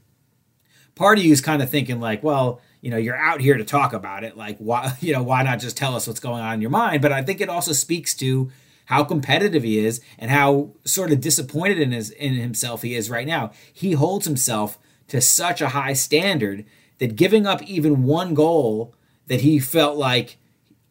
part 0.95 1.19
of 1.19 1.23
you 1.23 1.31
is 1.31 1.41
kind 1.41 1.61
of 1.61 1.69
thinking 1.69 1.99
like, 1.99 2.23
well, 2.23 2.61
you 2.81 2.89
know, 2.89 2.97
you're 2.97 3.17
out 3.17 3.41
here 3.41 3.57
to 3.57 3.63
talk 3.63 3.93
about 3.93 4.23
it. 4.23 4.35
Like, 4.37 4.57
why, 4.57 4.95
you 5.01 5.13
know, 5.13 5.21
why 5.21 5.43
not 5.43 5.59
just 5.59 5.77
tell 5.77 5.95
us 5.95 6.07
what's 6.07 6.19
going 6.19 6.41
on 6.41 6.55
in 6.55 6.61
your 6.61 6.71
mind? 6.71 7.01
But 7.01 7.11
I 7.11 7.21
think 7.21 7.41
it 7.41 7.49
also 7.49 7.73
speaks 7.73 8.15
to 8.15 8.51
how 8.85 9.03
competitive 9.03 9.63
he 9.63 9.79
is 9.79 10.01
and 10.17 10.29
how 10.31 10.71
sort 10.83 11.11
of 11.11 11.21
disappointed 11.21 11.79
in 11.79 11.91
his 11.91 12.09
in 12.11 12.33
himself 12.35 12.81
he 12.81 12.95
is 12.95 13.09
right 13.09 13.27
now. 13.27 13.51
He 13.71 13.93
holds 13.93 14.25
himself 14.25 14.77
to 15.07 15.21
such 15.21 15.61
a 15.61 15.69
high 15.69 15.93
standard 15.93 16.65
that 16.99 17.15
giving 17.15 17.45
up 17.45 17.61
even 17.63 18.03
one 18.03 18.33
goal 18.33 18.95
that 19.27 19.41
he 19.41 19.59
felt 19.59 19.97
like 19.97 20.37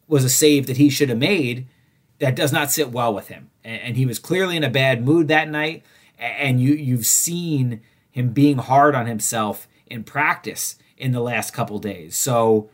was 0.07 0.23
a 0.23 0.29
save 0.29 0.67
that 0.67 0.77
he 0.77 0.89
should 0.89 1.09
have 1.09 1.17
made 1.17 1.67
that 2.19 2.35
does 2.35 2.51
not 2.51 2.71
sit 2.71 2.91
well 2.91 3.13
with 3.13 3.27
him. 3.27 3.49
And, 3.63 3.95
he 3.95 4.05
was 4.05 4.19
clearly 4.19 4.57
in 4.57 4.63
a 4.63 4.69
bad 4.69 5.03
mood 5.03 5.27
that 5.29 5.49
night. 5.49 5.83
And 6.19 6.61
you 6.61 6.73
you've 6.73 7.05
seen 7.05 7.81
him 8.11 8.29
being 8.29 8.57
hard 8.57 8.95
on 8.95 9.07
himself 9.07 9.67
in 9.87 10.03
practice 10.03 10.77
in 10.97 11.11
the 11.11 11.19
last 11.19 11.53
couple 11.53 11.79
days. 11.79 12.15
So 12.15 12.69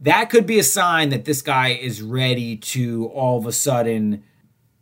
that 0.00 0.30
could 0.30 0.46
be 0.46 0.58
a 0.58 0.64
sign 0.64 1.10
that 1.10 1.24
this 1.24 1.42
guy 1.42 1.68
is 1.68 2.02
ready 2.02 2.56
to 2.56 3.06
all 3.08 3.38
of 3.38 3.46
a 3.46 3.52
sudden 3.52 4.22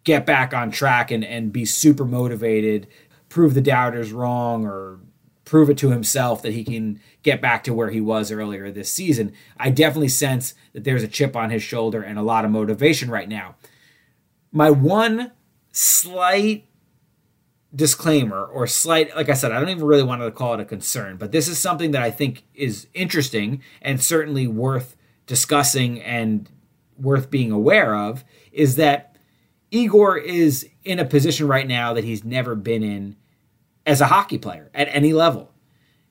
get 0.05 0.27
back 0.27 0.55
on 0.55 0.71
track 0.71 1.11
and, 1.11 1.25
and 1.25 1.53
be 1.53 1.65
super 1.65 2.05
motivated, 2.05 2.87
prove 3.29 3.55
the 3.55 3.61
doubters 3.61 4.13
wrong, 4.13 4.67
or 4.67 5.01
prove 5.45 5.69
it 5.69 5.79
to 5.79 5.91
himself 5.91 6.43
that 6.43 6.53
he 6.53 6.63
can 6.63 7.01
get 7.23 7.43
back 7.43 7.65
to 7.65 7.75
where 7.75 7.91
he 7.91 8.01
was 8.01 8.31
earlier 8.31 8.71
this 8.71 8.93
season. 8.93 9.33
I 9.57 9.71
definitely 9.71 10.09
sense 10.09 10.55
that 10.73 10.85
there's 10.85 11.03
a 11.03 11.09
chip 11.09 11.35
on 11.35 11.51
his 11.51 11.63
shoulder 11.63 12.03
and 12.03 12.19
a 12.19 12.23
lot 12.23 12.45
of 12.45 12.51
motivation 12.51 13.11
right 13.11 13.29
now. 13.29 13.57
My 14.53 14.71
one 14.71 15.33
slight 15.73 16.67
disclaimer 17.75 18.45
or 18.45 18.67
slight 18.67 19.15
like 19.15 19.29
i 19.29 19.33
said 19.33 19.53
i 19.53 19.61
don't 19.61 19.69
even 19.69 19.85
really 19.85 20.03
want 20.03 20.21
to 20.21 20.31
call 20.33 20.55
it 20.55 20.59
a 20.59 20.65
concern 20.65 21.17
but 21.17 21.31
this 21.31 21.47
is 21.47 21.57
something 21.57 21.93
that 21.93 22.03
i 22.03 22.11
think 22.11 22.43
is 22.53 22.89
interesting 22.95 23.63
and 23.81 24.03
certainly 24.03 24.49
worth 24.49 24.97
discussing 25.27 26.03
and 26.03 26.51
worth 26.99 27.31
being 27.31 27.53
aware 27.53 27.95
of 27.95 28.25
is 28.51 28.75
that 28.75 29.10
Igor 29.71 30.19
is 30.19 30.69
in 30.85 30.99
a 30.99 31.05
position 31.05 31.47
right 31.47 31.67
now 31.67 31.93
that 31.95 32.05
he's 32.05 32.25
never 32.25 32.55
been 32.55 32.83
in 32.83 33.17
as 33.87 34.01
a 34.01 34.07
hockey 34.07 34.39
player 34.39 34.71
at 34.75 34.89
any 34.91 35.13
level. 35.13 35.53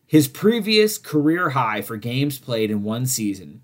His 0.06 0.28
previous 0.28 0.98
career 0.98 1.52
high 1.52 1.82
for 1.82 1.98
games 1.98 2.40
played 2.40 2.72
in 2.72 2.84
one 2.84 3.06
season 3.06 3.62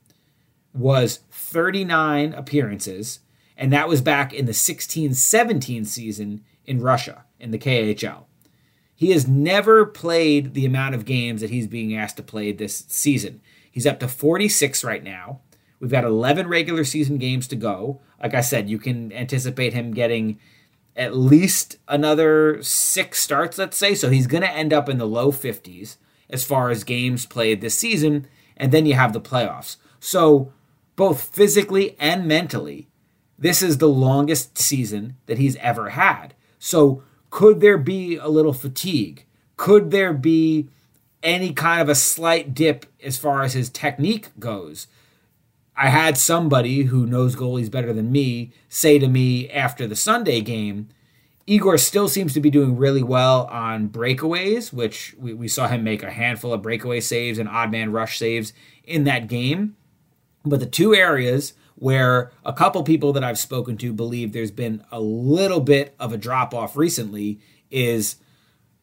was 0.73 1.19
39 1.31 2.33
appearances, 2.33 3.19
and 3.57 3.71
that 3.73 3.87
was 3.87 4.01
back 4.01 4.33
in 4.33 4.45
the 4.45 4.53
16 4.53 5.13
17 5.13 5.85
season 5.85 6.43
in 6.65 6.81
Russia 6.81 7.25
in 7.39 7.51
the 7.51 7.57
KHL. 7.57 8.25
He 8.93 9.11
has 9.11 9.27
never 9.27 9.85
played 9.85 10.53
the 10.53 10.65
amount 10.65 10.95
of 10.95 11.05
games 11.05 11.41
that 11.41 11.49
he's 11.49 11.67
being 11.67 11.95
asked 11.95 12.17
to 12.17 12.23
play 12.23 12.51
this 12.51 12.85
season. 12.87 13.41
He's 13.69 13.85
up 13.85 13.99
to 13.99 14.07
46 14.07 14.83
right 14.83 15.03
now. 15.03 15.41
We've 15.79 15.91
got 15.91 16.03
11 16.03 16.47
regular 16.47 16.83
season 16.83 17.17
games 17.17 17.47
to 17.49 17.55
go. 17.55 18.01
Like 18.21 18.33
I 18.33 18.41
said, 18.41 18.69
you 18.69 18.77
can 18.77 19.11
anticipate 19.11 19.73
him 19.73 19.93
getting 19.93 20.39
at 20.95 21.15
least 21.15 21.77
another 21.87 22.61
six 22.61 23.19
starts, 23.19 23.57
let's 23.57 23.77
say. 23.77 23.95
So 23.95 24.09
he's 24.09 24.27
going 24.27 24.43
to 24.43 24.51
end 24.51 24.73
up 24.73 24.87
in 24.87 24.97
the 24.97 25.07
low 25.07 25.31
50s 25.31 25.97
as 26.29 26.43
far 26.43 26.69
as 26.69 26.83
games 26.83 27.25
played 27.25 27.61
this 27.61 27.77
season. 27.77 28.27
And 28.57 28.71
then 28.71 28.85
you 28.85 28.93
have 28.93 29.13
the 29.13 29.21
playoffs. 29.21 29.77
So, 29.99 30.53
both 30.95 31.35
physically 31.35 31.97
and 31.99 32.25
mentally, 32.25 32.87
this 33.37 33.61
is 33.61 33.77
the 33.77 33.89
longest 33.89 34.57
season 34.57 35.17
that 35.25 35.37
he's 35.37 35.57
ever 35.57 35.89
had. 35.89 36.33
So, 36.57 37.03
could 37.29 37.59
there 37.59 37.77
be 37.77 38.15
a 38.15 38.29
little 38.29 38.53
fatigue? 38.53 39.25
Could 39.57 39.91
there 39.91 40.13
be 40.13 40.69
any 41.21 41.53
kind 41.53 41.81
of 41.81 41.89
a 41.89 41.95
slight 41.95 42.53
dip 42.53 42.85
as 43.03 43.17
far 43.17 43.43
as 43.43 43.53
his 43.53 43.69
technique 43.69 44.29
goes? 44.39 44.87
I 45.77 45.89
had 45.89 46.17
somebody 46.17 46.83
who 46.83 47.05
knows 47.05 47.35
goalies 47.35 47.69
better 47.69 47.91
than 47.91 48.11
me 48.11 48.51
say 48.69 48.97
to 48.99 49.07
me 49.07 49.49
after 49.49 49.87
the 49.87 49.95
Sunday 49.95 50.41
game, 50.41 50.87
Igor 51.47 51.77
still 51.77 52.07
seems 52.07 52.33
to 52.33 52.39
be 52.39 52.49
doing 52.49 52.77
really 52.77 53.03
well 53.03 53.45
on 53.51 53.89
breakaways, 53.89 54.73
which 54.73 55.13
we, 55.19 55.33
we 55.33 55.47
saw 55.47 55.67
him 55.67 55.83
make 55.83 56.01
a 56.01 56.11
handful 56.11 56.53
of 56.53 56.61
breakaway 56.61 56.99
saves 56.99 57.37
and 57.37 57.47
odd 57.47 57.71
man 57.71 57.91
rush 57.91 58.17
saves 58.17 58.53
in 58.83 59.03
that 59.03 59.27
game. 59.27 59.75
But 60.43 60.59
the 60.59 60.65
two 60.65 60.95
areas 60.95 61.53
where 61.75 62.31
a 62.43 62.53
couple 62.53 62.81
people 62.83 63.13
that 63.13 63.23
I've 63.23 63.37
spoken 63.37 63.77
to 63.77 63.93
believe 63.93 64.31
there's 64.31 64.51
been 64.51 64.83
a 64.91 64.99
little 64.99 65.59
bit 65.59 65.93
of 65.99 66.13
a 66.13 66.17
drop 66.17 66.53
off 66.53 66.75
recently 66.75 67.39
is 67.69 68.15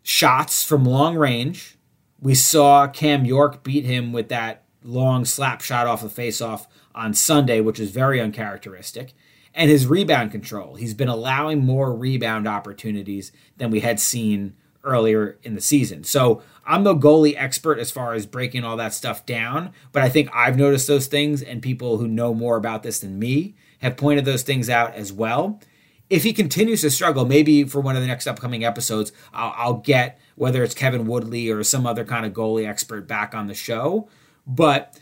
shots 0.02 0.62
from 0.62 0.84
long 0.84 1.16
range. 1.16 1.78
We 2.20 2.34
saw 2.34 2.86
Cam 2.86 3.24
York 3.24 3.64
beat 3.64 3.84
him 3.84 4.12
with 4.12 4.28
that 4.28 4.64
long 4.84 5.24
slap 5.24 5.62
shot 5.62 5.86
off 5.86 6.02
the 6.02 6.08
faceoff 6.08 6.66
on 6.94 7.14
Sunday, 7.14 7.60
which 7.60 7.80
is 7.80 7.90
very 7.90 8.20
uncharacteristic. 8.20 9.14
And 9.54 9.70
his 9.70 9.86
rebound 9.86 10.30
control. 10.30 10.76
He's 10.76 10.94
been 10.94 11.08
allowing 11.08 11.64
more 11.64 11.94
rebound 11.94 12.48
opportunities 12.48 13.32
than 13.58 13.70
we 13.70 13.80
had 13.80 14.00
seen 14.00 14.54
earlier 14.84 15.38
in 15.42 15.54
the 15.54 15.60
season. 15.60 16.04
So 16.04 16.42
I'm 16.66 16.82
no 16.82 16.96
goalie 16.96 17.34
expert 17.36 17.78
as 17.78 17.90
far 17.90 18.14
as 18.14 18.26
breaking 18.26 18.64
all 18.64 18.76
that 18.76 18.94
stuff 18.94 19.26
down, 19.26 19.72
but 19.92 20.02
I 20.02 20.08
think 20.08 20.30
I've 20.34 20.56
noticed 20.56 20.86
those 20.86 21.06
things, 21.06 21.42
and 21.42 21.62
people 21.62 21.98
who 21.98 22.08
know 22.08 22.34
more 22.34 22.56
about 22.56 22.82
this 22.82 23.00
than 23.00 23.18
me 23.18 23.54
have 23.80 23.96
pointed 23.96 24.24
those 24.24 24.42
things 24.42 24.68
out 24.70 24.94
as 24.94 25.12
well. 25.12 25.60
If 26.08 26.24
he 26.24 26.32
continues 26.32 26.82
to 26.82 26.90
struggle, 26.90 27.24
maybe 27.24 27.64
for 27.64 27.80
one 27.80 27.96
of 27.96 28.02
the 28.02 28.08
next 28.08 28.26
upcoming 28.26 28.64
episodes, 28.64 29.12
I'll, 29.32 29.54
I'll 29.56 29.74
get 29.74 30.18
whether 30.34 30.62
it's 30.62 30.74
Kevin 30.74 31.06
Woodley 31.06 31.50
or 31.50 31.62
some 31.64 31.86
other 31.86 32.04
kind 32.04 32.26
of 32.26 32.32
goalie 32.32 32.66
expert 32.66 33.06
back 33.06 33.34
on 33.34 33.46
the 33.46 33.54
show. 33.54 34.08
But 34.46 34.98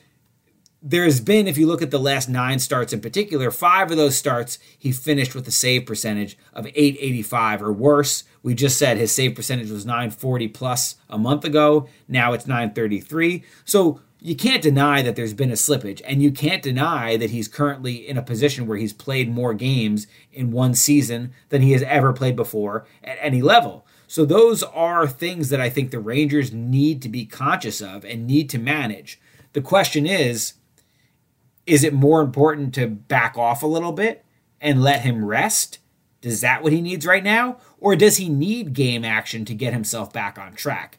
there's 0.83 1.21
been, 1.21 1.47
if 1.47 1.59
you 1.59 1.67
look 1.67 1.83
at 1.83 1.91
the 1.91 1.99
last 1.99 2.29
nine 2.29 2.59
starts 2.59 2.93
in 2.93 3.01
particular, 3.01 3.51
five 3.51 3.91
of 3.91 3.97
those 3.97 4.17
starts 4.17 4.59
he 4.79 4.93
finished 4.93 5.35
with 5.35 5.47
a 5.47 5.51
save 5.51 5.85
percentage 5.85 6.39
of 6.55 6.67
885 6.67 7.63
or 7.63 7.73
worse. 7.73 8.25
We 8.43 8.55
just 8.55 8.79
said 8.79 8.97
his 8.97 9.13
save 9.13 9.35
percentage 9.35 9.71
was 9.71 9.85
940 9.85 10.49
plus 10.49 10.97
a 11.09 11.19
month 11.19 11.45
ago. 11.45 11.87
Now 12.09 12.33
it's 12.33 12.47
933. 12.47 13.45
So 13.65 14.01
you 14.21 14.35
can't 14.35 14.63
deny 14.63 15.03
that 15.03 15.17
there's 15.17 15.35
been 15.35 15.51
a 15.51 15.55
slippage, 15.55 16.03
and 16.05 16.23
you 16.23 16.31
can't 16.31 16.63
deny 16.63 17.17
that 17.17 17.31
he's 17.31 17.49
currently 17.49 18.07
in 18.07 18.19
a 18.19 18.23
position 18.23 18.67
where 18.67 18.77
he's 18.77 18.93
played 18.93 19.33
more 19.33 19.55
games 19.55 20.07
in 20.31 20.51
one 20.51 20.75
season 20.75 21.33
than 21.49 21.63
he 21.63 21.73
has 21.73 21.83
ever 21.83 22.13
played 22.13 22.37
before 22.37 22.87
at 23.03 23.17
any 23.21 23.41
level. 23.41 23.87
So 24.07 24.25
those 24.25 24.63
are 24.63 25.07
things 25.07 25.49
that 25.49 25.61
I 25.61 25.71
think 25.71 25.91
the 25.91 26.01
Rangers 26.01 26.53
need 26.53 27.01
to 27.03 27.09
be 27.09 27.25
conscious 27.25 27.81
of 27.81 28.05
and 28.05 28.27
need 28.27 28.51
to 28.51 28.59
manage. 28.59 29.21
The 29.53 29.63
question 29.63 30.07
is, 30.07 30.55
is 31.67 31.85
it 31.85 31.93
more 31.93 32.21
important 32.21 32.75
to 32.75 32.87
back 32.87 33.37
off 33.37 33.63
a 33.63 33.67
little 33.67 33.93
bit 33.93 34.25
and 34.61 34.83
let 34.83 35.03
him 35.03 35.25
rest? 35.25 35.79
Is 36.23 36.41
that 36.41 36.63
what 36.63 36.73
he 36.73 36.81
needs 36.81 37.07
right 37.07 37.25
now? 37.25 37.59
Or 37.79 37.97
does 37.97 38.19
he 38.19 38.29
need 38.29 38.75
game 38.75 39.05
action 39.05 39.45
to 39.47 39.55
get 39.55 39.73
himself 39.73 40.13
back 40.13 40.39
on 40.39 40.55
track? 40.55 40.99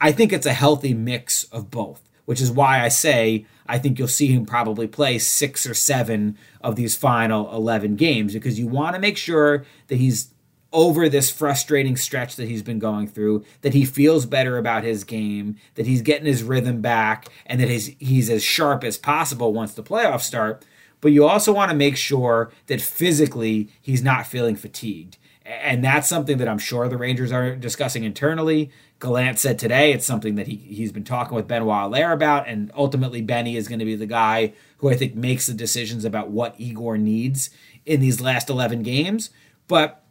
I 0.00 0.12
think 0.12 0.32
it's 0.32 0.46
a 0.46 0.52
healthy 0.52 0.94
mix 0.94 1.44
of 1.44 1.70
both, 1.70 2.08
which 2.24 2.40
is 2.40 2.50
why 2.50 2.84
I 2.84 2.88
say 2.88 3.46
I 3.66 3.78
think 3.78 3.98
you'll 3.98 4.08
see 4.08 4.28
him 4.28 4.46
probably 4.46 4.86
play 4.86 5.18
six 5.18 5.66
or 5.66 5.74
seven 5.74 6.38
of 6.60 6.76
these 6.76 6.96
final 6.96 7.54
11 7.54 7.96
games 7.96 8.32
because 8.32 8.58
you 8.58 8.66
want 8.66 8.94
to 8.94 9.00
make 9.00 9.18
sure 9.18 9.64
that 9.88 9.96
he's 9.96 10.32
over 10.72 11.08
this 11.08 11.30
frustrating 11.30 11.96
stretch 11.96 12.36
that 12.36 12.48
he's 12.48 12.62
been 12.62 12.78
going 12.78 13.08
through, 13.08 13.44
that 13.62 13.74
he 13.74 13.84
feels 13.84 14.26
better 14.26 14.58
about 14.58 14.84
his 14.84 15.04
game, 15.04 15.56
that 15.76 15.86
he's 15.86 16.02
getting 16.02 16.26
his 16.26 16.42
rhythm 16.42 16.80
back, 16.80 17.28
and 17.46 17.60
that 17.60 17.68
he's, 17.68 17.96
he's 17.98 18.28
as 18.28 18.42
sharp 18.42 18.84
as 18.84 18.98
possible 18.98 19.52
once 19.52 19.72
the 19.72 19.82
playoffs 19.82 20.22
start. 20.22 20.64
But 21.00 21.12
you 21.12 21.24
also 21.24 21.52
want 21.52 21.70
to 21.70 21.76
make 21.76 21.96
sure 21.96 22.50
that 22.66 22.80
physically 22.80 23.70
he's 23.80 24.02
not 24.02 24.26
feeling 24.26 24.56
fatigued. 24.56 25.16
And 25.44 25.82
that's 25.82 26.08
something 26.08 26.36
that 26.38 26.48
I'm 26.48 26.58
sure 26.58 26.88
the 26.88 26.98
Rangers 26.98 27.32
are 27.32 27.56
discussing 27.56 28.04
internally. 28.04 28.70
Gallant 29.00 29.38
said 29.38 29.58
today 29.58 29.92
it's 29.92 30.04
something 30.04 30.34
that 30.34 30.48
he, 30.48 30.56
he's 30.56 30.92
been 30.92 31.04
talking 31.04 31.34
with 31.34 31.48
Benoit 31.48 31.84
Allaire 31.84 32.12
about, 32.12 32.46
and 32.46 32.70
ultimately 32.76 33.22
Benny 33.22 33.56
is 33.56 33.68
going 33.68 33.78
to 33.78 33.86
be 33.86 33.96
the 33.96 34.06
guy 34.06 34.52
who 34.78 34.90
I 34.90 34.96
think 34.96 35.14
makes 35.14 35.46
the 35.46 35.54
decisions 35.54 36.04
about 36.04 36.28
what 36.28 36.54
Igor 36.58 36.98
needs 36.98 37.48
in 37.86 38.00
these 38.00 38.20
last 38.20 38.50
11 38.50 38.82
games. 38.82 39.30
But 39.68 40.02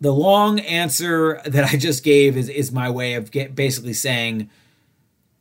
the 0.00 0.12
long 0.12 0.60
answer 0.60 1.40
that 1.44 1.64
I 1.64 1.76
just 1.76 2.02
gave 2.02 2.36
is 2.36 2.48
is 2.48 2.72
my 2.72 2.90
way 2.90 3.14
of 3.14 3.30
get, 3.30 3.54
basically 3.54 3.92
saying 3.92 4.50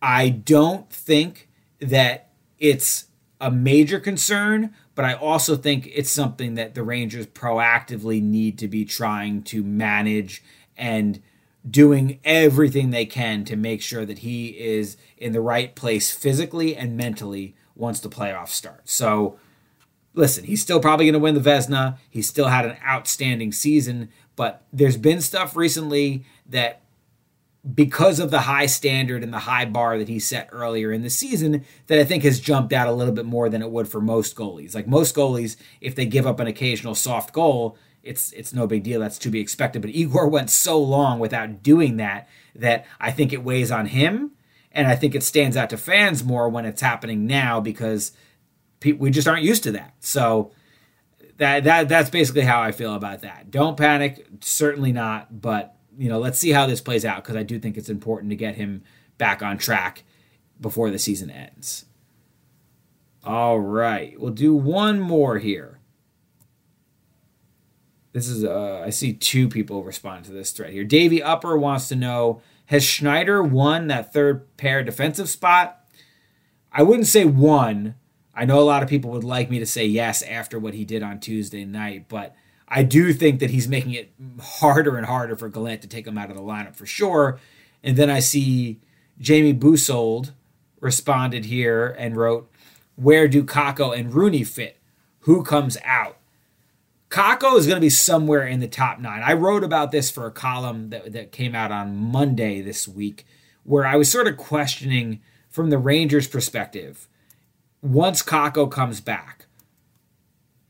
I 0.02 0.30
don't 0.30 0.90
think 0.90 1.50
that 1.80 2.30
it's 2.58 3.06
a 3.42 3.50
major 3.50 4.00
concern, 4.00 4.74
but 4.96 5.06
I 5.06 5.14
also 5.14 5.56
think 5.56 5.90
it's 5.94 6.10
something 6.10 6.56
that 6.56 6.76
the 6.76 6.84
Rangers 6.84 7.28
proactively 7.28 8.22
need 8.22 8.58
to 8.60 8.68
be 8.68 8.84
trying 8.84 9.44
to 9.44 9.64
manage 9.64 10.44
and 10.78 11.22
doing 11.70 12.20
everything 12.24 12.90
they 12.90 13.06
can 13.06 13.44
to 13.46 13.56
make 13.56 13.82
sure 13.82 14.06
that 14.06 14.20
he 14.20 14.48
is 14.48 14.98
in 15.18 15.34
the 15.34 15.42
right 15.42 15.76
place 15.76 16.12
physically 16.12 16.76
and 16.76 16.98
mentally 16.98 17.56
once 17.76 18.00
the 18.00 18.10
playoffs 18.10 18.50
start. 18.50 18.90
So 18.90 19.38
listen, 20.14 20.44
he's 20.46 20.62
still 20.62 20.80
probably 20.80 21.06
going 21.06 21.14
to 21.14 21.20
win 21.20 21.36
the 21.36 21.42
Vezina. 21.42 21.98
He 22.10 22.22
still 22.22 22.48
had 22.48 22.66
an 22.66 22.78
outstanding 22.86 23.52
season, 23.52 24.10
but 24.40 24.64
there's 24.72 24.96
been 24.96 25.20
stuff 25.20 25.58
recently 25.58 26.24
that 26.46 26.80
because 27.76 28.22
of 28.22 28.32
the 28.32 28.40
high 28.40 28.68
standard 28.68 29.22
and 29.22 29.34
the 29.34 29.40
high 29.40 29.66
bar 29.66 29.98
that 29.98 30.08
he 30.08 30.18
set 30.18 30.48
earlier 30.54 30.94
in 30.94 31.02
the 31.02 31.10
season 31.10 31.66
that 31.88 32.00
I 32.00 32.06
think 32.06 32.24
has 32.24 32.40
jumped 32.40 32.72
out 32.72 32.88
a 32.88 32.94
little 32.94 33.14
bit 33.14 33.26
more 33.26 33.50
than 33.50 33.62
it 33.62 33.70
would 33.70 33.90
for 33.90 34.00
most 34.00 34.38
goalies. 34.38 34.74
Like 34.74 34.88
most 34.88 35.14
goalies, 35.14 35.58
if 35.82 35.94
they 35.94 36.06
give 36.06 36.26
up 36.26 36.40
an 36.40 36.48
occasional 36.48 36.96
soft 36.96 37.34
goal, 37.34 37.78
it's 38.02 38.32
it's 38.32 38.54
no 38.54 38.66
big 38.66 38.84
deal. 38.84 39.02
That's 39.02 39.18
to 39.20 39.30
be 39.30 39.42
expected. 39.42 39.82
But 39.82 39.92
Igor 39.92 40.30
went 40.30 40.50
so 40.50 40.80
long 40.80 41.20
without 41.20 41.62
doing 41.62 41.98
that 41.98 42.30
that 42.56 42.86
I 42.98 43.12
think 43.12 43.34
it 43.34 43.44
weighs 43.44 43.72
on 43.72 43.88
him, 43.88 44.32
and 44.72 44.88
I 44.88 44.96
think 44.96 45.16
it 45.16 45.24
stands 45.24 45.58
out 45.58 45.70
to 45.72 45.78
fans 45.78 46.24
more 46.24 46.48
when 46.48 46.64
it's 46.64 46.82
happening 46.82 47.28
now 47.28 47.60
because 47.60 48.14
we 48.86 49.12
just 49.12 49.28
aren't 49.28 49.44
used 49.44 49.64
to 49.64 49.74
that. 49.74 49.96
So 50.00 50.54
that 51.40 51.64
that 51.64 51.90
that's 51.90 52.10
basically 52.10 52.42
how 52.42 52.62
I 52.62 52.72
feel 52.72 52.94
about 52.94 53.22
that. 53.22 53.50
Don't 53.50 53.78
panic, 53.78 54.26
certainly 54.42 54.92
not, 54.92 55.42
but 55.42 55.76
you 55.98 56.10
know, 56.10 56.20
let's 56.20 56.38
see 56.38 56.52
how 56.52 56.68
this 56.68 56.82
plays 56.82 57.04
out 57.04 57.24
because 57.24 57.36
I 57.36 57.44
do 57.44 57.60
think 57.60 57.78
it's 57.78 57.90
important 57.90 58.30
to 58.30 58.36
get 58.36 58.56
him 58.56 58.84
back 59.18 59.42
on 59.42 59.58
track 59.58 60.04
before 60.62 60.92
the 60.92 61.00
season 61.00 61.30
ends. 61.30 61.86
All 63.26 63.60
right, 63.60 64.20
we'll 64.20 64.32
do 64.32 64.54
one 64.54 65.00
more 65.00 65.40
here. 65.40 65.80
This 68.12 68.28
is 68.28 68.44
uh, 68.44 68.84
I 68.86 68.90
see 68.90 69.14
two 69.14 69.48
people 69.48 69.84
respond 69.84 70.26
to 70.26 70.32
this 70.32 70.52
thread 70.52 70.74
here. 70.74 70.84
Davy 70.84 71.24
Upper 71.24 71.58
wants 71.58 71.88
to 71.90 71.96
know 71.96 72.42
has 72.68 72.84
Schneider 72.84 73.42
won 73.42 73.88
that 73.88 74.14
third 74.14 74.56
pair 74.58 74.84
defensive 74.84 75.30
spot? 75.30 75.86
I 76.72 76.84
wouldn't 76.84 77.08
say 77.08 77.26
won 77.26 77.96
I 78.40 78.46
know 78.46 78.60
a 78.60 78.62
lot 78.62 78.84
of 78.84 78.88
people 78.88 79.12
would 79.12 79.26
like 79.26 79.50
me 79.50 79.60
to 79.60 79.66
say 79.66 79.86
yes 79.86 80.22
after 80.22 80.58
what 80.58 80.74
he 80.74 80.86
did 80.86 81.04
on 81.04 81.20
Tuesday 81.20 81.66
night, 81.66 82.06
but 82.08 82.38
I 82.70 82.84
do 82.84 83.12
think 83.12 83.42
that 83.42 83.50
he's 83.50 83.68
making 83.68 83.92
it 83.92 84.14
harder 84.42 84.96
and 84.96 85.06
harder 85.06 85.36
for 85.36 85.50
Gallant 85.50 85.82
to 85.82 85.90
take 85.90 86.08
him 86.08 86.18
out 86.18 86.30
of 86.30 86.38
the 86.38 86.42
lineup 86.42 86.74
for 86.74 86.86
sure. 86.86 87.38
And 87.84 87.98
then 87.98 88.10
I 88.10 88.22
see 88.22 88.80
Jamie 89.20 89.54
Busold 89.54 90.32
responded 90.80 91.48
here 91.48 91.94
and 92.00 92.16
wrote, 92.16 92.50
Where 92.96 93.28
do 93.28 93.44
Kakko 93.44 93.94
and 93.94 94.14
Rooney 94.14 94.46
fit? 94.46 94.78
Who 95.24 95.44
comes 95.44 95.78
out? 95.84 96.16
Kakko 97.10 97.58
is 97.58 97.68
going 97.68 97.76
to 97.76 97.82
be 97.82 97.90
somewhere 97.90 98.48
in 98.48 98.62
the 98.62 98.70
top 98.70 99.00
nine. 99.00 99.22
I 99.22 99.34
wrote 99.34 99.66
about 99.66 99.92
this 99.92 100.10
for 100.10 100.26
a 100.26 100.32
column 100.32 100.92
that, 100.92 101.12
that 101.12 101.34
came 101.34 101.56
out 101.56 101.74
on 101.74 101.94
Monday 101.98 102.62
this 102.62 102.88
week, 102.88 103.26
where 103.66 103.86
I 103.86 103.98
was 103.98 104.10
sort 104.10 104.28
of 104.28 104.38
questioning 104.38 105.20
from 105.50 105.72
the 105.72 105.78
Rangers' 105.78 106.26
perspective 106.26 107.09
once 107.82 108.22
Kakko 108.22 108.70
comes 108.70 109.02
back, 109.02 109.46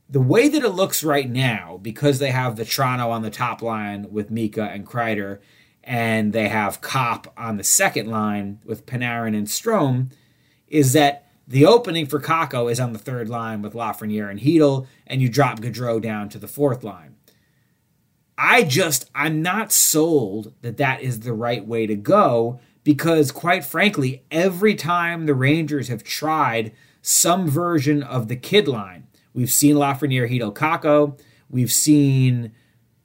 the 0.09 0.21
way 0.21 0.47
that 0.47 0.63
it 0.63 0.69
looks 0.69 1.03
right 1.03 1.29
now, 1.29 1.79
because 1.81 2.19
they 2.19 2.31
have 2.31 2.55
Vatrano 2.55 3.09
on 3.09 3.21
the 3.21 3.29
top 3.29 3.61
line 3.61 4.07
with 4.11 4.31
Mika 4.31 4.63
and 4.63 4.85
Kreider, 4.85 5.39
and 5.83 6.33
they 6.33 6.49
have 6.49 6.81
Copp 6.81 7.31
on 7.37 7.57
the 7.57 7.63
second 7.63 8.09
line 8.09 8.59
with 8.65 8.85
Panarin 8.85 9.35
and 9.37 9.47
Strome, 9.47 10.11
is 10.67 10.93
that 10.93 11.27
the 11.47 11.65
opening 11.65 12.05
for 12.05 12.19
Kakko 12.19 12.71
is 12.71 12.79
on 12.79 12.93
the 12.93 12.99
third 12.99 13.29
line 13.29 13.61
with 13.61 13.73
Lafreniere 13.73 14.29
and 14.29 14.39
Chytil, 14.39 14.87
and 15.07 15.21
you 15.21 15.29
drop 15.29 15.59
Gaudreau 15.59 16.01
down 16.01 16.29
to 16.29 16.37
the 16.37 16.47
fourth 16.47 16.83
line. 16.83 17.15
I 18.37 18.63
just, 18.63 19.09
I'm 19.13 19.41
not 19.41 19.71
sold 19.71 20.53
that 20.61 20.77
that 20.77 21.01
is 21.01 21.19
the 21.19 21.33
right 21.33 21.65
way 21.65 21.87
to 21.87 21.95
go 21.95 22.59
because, 22.83 23.31
quite 23.31 23.65
frankly, 23.65 24.23
every 24.31 24.75
time 24.75 25.25
the 25.25 25.33
Rangers 25.33 25.87
have 25.89 26.03
tried 26.03 26.71
some 27.01 27.47
version 27.47 28.03
of 28.03 28.27
the 28.27 28.35
kid 28.35 28.67
line, 28.67 29.07
we've 29.33 29.51
seen 29.51 29.75
Lafreniere, 29.75 30.29
Chytil, 30.29 30.53
Kakko, 30.53 31.19
we've 31.49 31.71
seen 31.71 32.51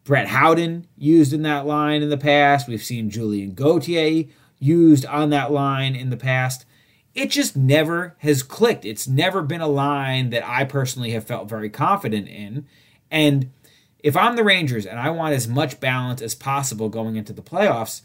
Brett 0.05 0.29
Howden 0.29 0.87
used 0.97 1.33
in 1.33 1.43
that 1.43 1.67
line 1.67 2.03
in 2.03 2.11
the 2.11 2.17
past, 2.17 2.69
we've 2.69 2.83
seen 2.83 3.11
Julien 3.11 3.55
Gauthier 3.55 4.25
used 4.59 5.07
on 5.07 5.31
that 5.31 5.51
line 5.53 5.95
in 5.95 6.11
the 6.11 6.17
past 6.17 6.67
it 7.15 7.31
just 7.31 7.57
never 7.57 8.17
has 8.19 8.43
clicked. 8.43 8.85
It's 8.85 9.07
never 9.07 9.43
been 9.43 9.61
a 9.61 9.69
line 9.69 10.31
that 10.31 10.47
I 10.47 10.65
personally 10.65 11.13
have 11.13 11.25
felt 11.25 11.49
very 11.49 11.71
confident 11.71 12.29
in. 12.29 12.67
And 13.11 13.53
if 14.01 14.17
I'm 14.17 14.37
the 14.37 14.45
Rangers 14.45 14.85
and 14.85 14.99
I 14.99 15.11
want 15.11 15.35
as 15.35 15.47
much 15.47 15.81
balance 15.81 16.21
as 16.21 16.35
possible 16.35 16.89
going 16.89 17.17
into 17.17 17.33
the 17.33 17.43
playoffs, 17.43 18.03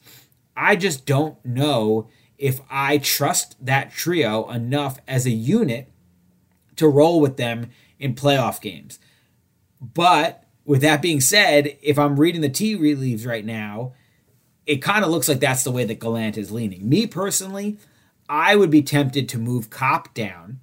I 0.55 0.75
just 0.75 1.05
don't 1.05 1.43
know 1.43 2.07
if 2.39 2.61
I 2.71 2.97
trust 2.97 3.63
that 3.63 3.91
trio 3.91 4.49
enough 4.49 4.97
as 5.07 5.25
a 5.25 5.31
unit 5.31 5.91
to 6.77 6.87
roll 6.87 7.19
with 7.19 7.35
them 7.35 7.69
in 7.99 8.15
playoff 8.15 8.61
games. 8.61 8.97
But 9.81 10.45
with 10.63 10.81
that 10.81 11.01
being 11.01 11.19
said, 11.19 11.77
if 11.81 11.99
I'm 11.99 12.19
reading 12.19 12.41
the 12.41 12.49
tea 12.49 12.75
leaves 12.75 13.25
right 13.25 13.45
now, 13.45 13.91
it 14.65 14.77
kind 14.77 15.03
of 15.03 15.11
looks 15.11 15.27
like 15.27 15.41
that's 15.41 15.63
the 15.63 15.71
way 15.71 15.83
that 15.83 15.99
Gallant 15.99 16.37
is 16.37 16.51
leaning. 16.51 16.87
Me 16.87 17.05
personally, 17.05 17.77
I 18.29 18.55
would 18.55 18.69
be 18.69 18.83
tempted 18.83 19.27
to 19.29 19.37
move 19.37 19.69
Copp 19.69 20.13
down, 20.13 20.61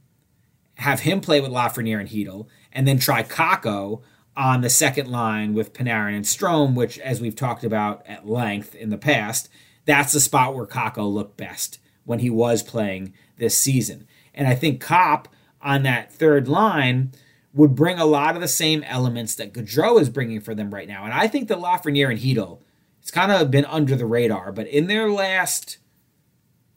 have 0.77 1.01
him 1.01 1.21
play 1.21 1.41
with 1.41 1.51
Lafreniere 1.51 2.01
and 2.01 2.09
Chytil, 2.09 2.47
and 2.73 2.89
then 2.89 2.99
try 2.99 3.23
Kakko 3.23 4.01
on 4.35 4.63
the 4.63 4.71
second 4.71 5.11
line 5.11 5.53
with 5.53 5.75
Panarin 5.75 6.15
and 6.15 6.25
Strome, 6.25 6.75
which, 6.75 6.99
as 7.01 7.21
we've 7.21 7.37
talked 7.37 7.65
about 7.65 8.03
at 8.07 8.29
length 8.29 8.75
in 8.75 8.91
the 8.91 8.99
past, 8.99 9.51
that's 9.87 10.13
the 10.13 10.21
spot 10.21 10.55
where 10.55 10.67
Kakko 10.67 11.11
looked 11.11 11.37
best 11.37 11.79
when 12.05 12.19
he 12.19 12.31
was 12.31 12.63
playing 12.63 13.15
this 13.37 13.57
season. 13.57 14.07
And 14.35 14.47
I 14.47 14.55
think 14.55 14.81
Copp 14.81 15.29
on 15.63 15.83
that 15.85 16.13
third 16.13 16.49
line 16.49 17.13
would 17.55 17.75
bring 17.75 17.99
a 17.99 18.05
lot 18.05 18.35
of 18.35 18.43
the 18.43 18.49
same 18.49 18.83
elements 18.83 19.35
that 19.37 19.55
Gaudreau 19.55 19.99
is 20.01 20.11
bringing 20.11 20.41
for 20.41 20.55
them 20.55 20.75
right 20.75 20.87
now. 20.87 21.05
And 21.05 21.15
I 21.15 21.27
think 21.27 21.49
that 21.49 21.59
Lafreniere 21.59 22.11
and 22.11 22.21
Chytil, 22.21 22.61
it's 23.01 23.11
kind 23.11 23.33
of 23.33 23.51
been 23.51 23.65
under 23.65 23.97
the 23.97 24.05
radar, 24.05 24.53
but 24.53 24.69
in 24.69 24.89
their 24.89 25.11
last 25.11 25.79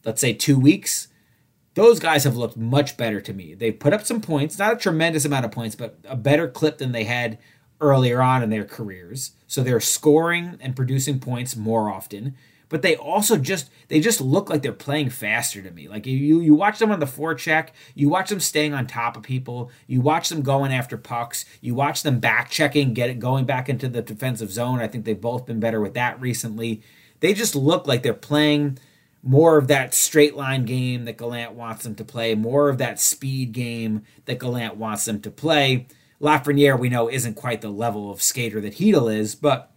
let's 0.05 0.22
say 0.22 0.34
two 0.34 0.60
weeks, 0.60 1.07
those 1.76 1.99
guys 1.99 2.24
have 2.24 2.36
looked 2.36 2.57
much 2.57 2.97
better 2.97 3.22
to 3.22 3.34
me. 3.34 3.53
They've 3.53 3.78
put 3.78 3.93
up 3.93 4.05
some 4.05 4.22
points, 4.22 4.57
not 4.57 4.74
a 4.74 4.78
tremendous 4.78 5.26
amount 5.26 5.45
of 5.45 5.51
points, 5.51 5.76
but 5.76 5.99
a 6.05 6.16
better 6.16 6.47
clip 6.47 6.78
than 6.78 6.91
they 6.91 7.03
had 7.03 7.38
earlier 7.80 8.22
on 8.22 8.43
in 8.43 8.49
their 8.49 8.66
careers. 8.66 9.32
So 9.47 9.64
they're 9.64 9.80
scoring 9.80 10.57
and 10.62 10.76
producing 10.76 11.20
points 11.20 11.55
more 11.55 11.89
often. 11.89 12.36
But 12.70 12.84
they 12.84 12.95
also 12.95 13.38
just 13.38 13.70
they 13.88 13.99
just 13.99 14.22
look 14.22 14.49
like 14.49 14.61
they're 14.61 14.72
playing 14.72 15.09
faster 15.09 15.61
to 15.61 15.72
me. 15.72 15.88
Like 15.88 16.05
you 16.05 16.39
you 16.39 16.53
watch 16.53 16.80
them 16.80 16.91
on 16.91 16.99
the 16.99 17.05
forecheck, 17.07 17.70
you 17.95 18.09
watch 18.09 18.30
them 18.30 18.39
staying 18.39 18.74
on 18.74 18.86
top 18.86 19.17
of 19.17 19.24
people, 19.24 19.72
you 19.88 20.01
watch 20.01 20.30
them 20.30 20.43
going 20.43 20.72
after 20.72 20.95
pucks, 20.95 21.45
you 21.61 21.74
watch 21.74 22.03
them 22.03 22.20
back 22.20 22.49
checking, 22.49 22.93
get 22.93 23.09
it 23.09 23.20
going 23.20 23.45
back 23.45 23.70
into 23.70 23.89
the 23.89 24.03
defensive 24.03 24.51
zone. 24.51 24.80
I 24.80 24.88
think 24.88 25.05
they've 25.05 25.20
both 25.20 25.47
been 25.47 25.59
better 25.59 25.82
with 25.82 25.95
that 25.95 26.22
recently. 26.22 26.84
They 27.20 27.34
just 27.34 27.55
look 27.55 27.88
like 27.88 28.03
they're 28.03 28.13
playing 28.13 28.78
more 29.24 29.57
of 29.57 29.67
that 29.67 29.93
straight 29.93 30.36
line 30.36 30.65
game 30.65 31.05
that 31.05 31.17
Gallant 31.17 31.53
wants 31.53 31.84
them 31.84 31.95
to 31.95 32.05
play, 32.05 32.36
more 32.36 32.70
of 32.70 32.78
that 32.78 32.99
speed 32.99 33.51
game 33.51 34.03
that 34.26 34.39
Gallant 34.39 34.76
wants 34.76 35.05
them 35.05 35.20
to 35.22 35.32
play. 35.32 35.88
Lafreniere, 36.22 36.80
we 36.80 36.89
know, 36.89 37.09
isn't 37.09 37.36
quite 37.36 37.61
the 37.61 37.70
level 37.70 38.11
of 38.11 38.22
skater 38.22 38.61
that 38.61 38.76
Chytil 38.76 39.13
is, 39.13 39.36
but 39.36 39.72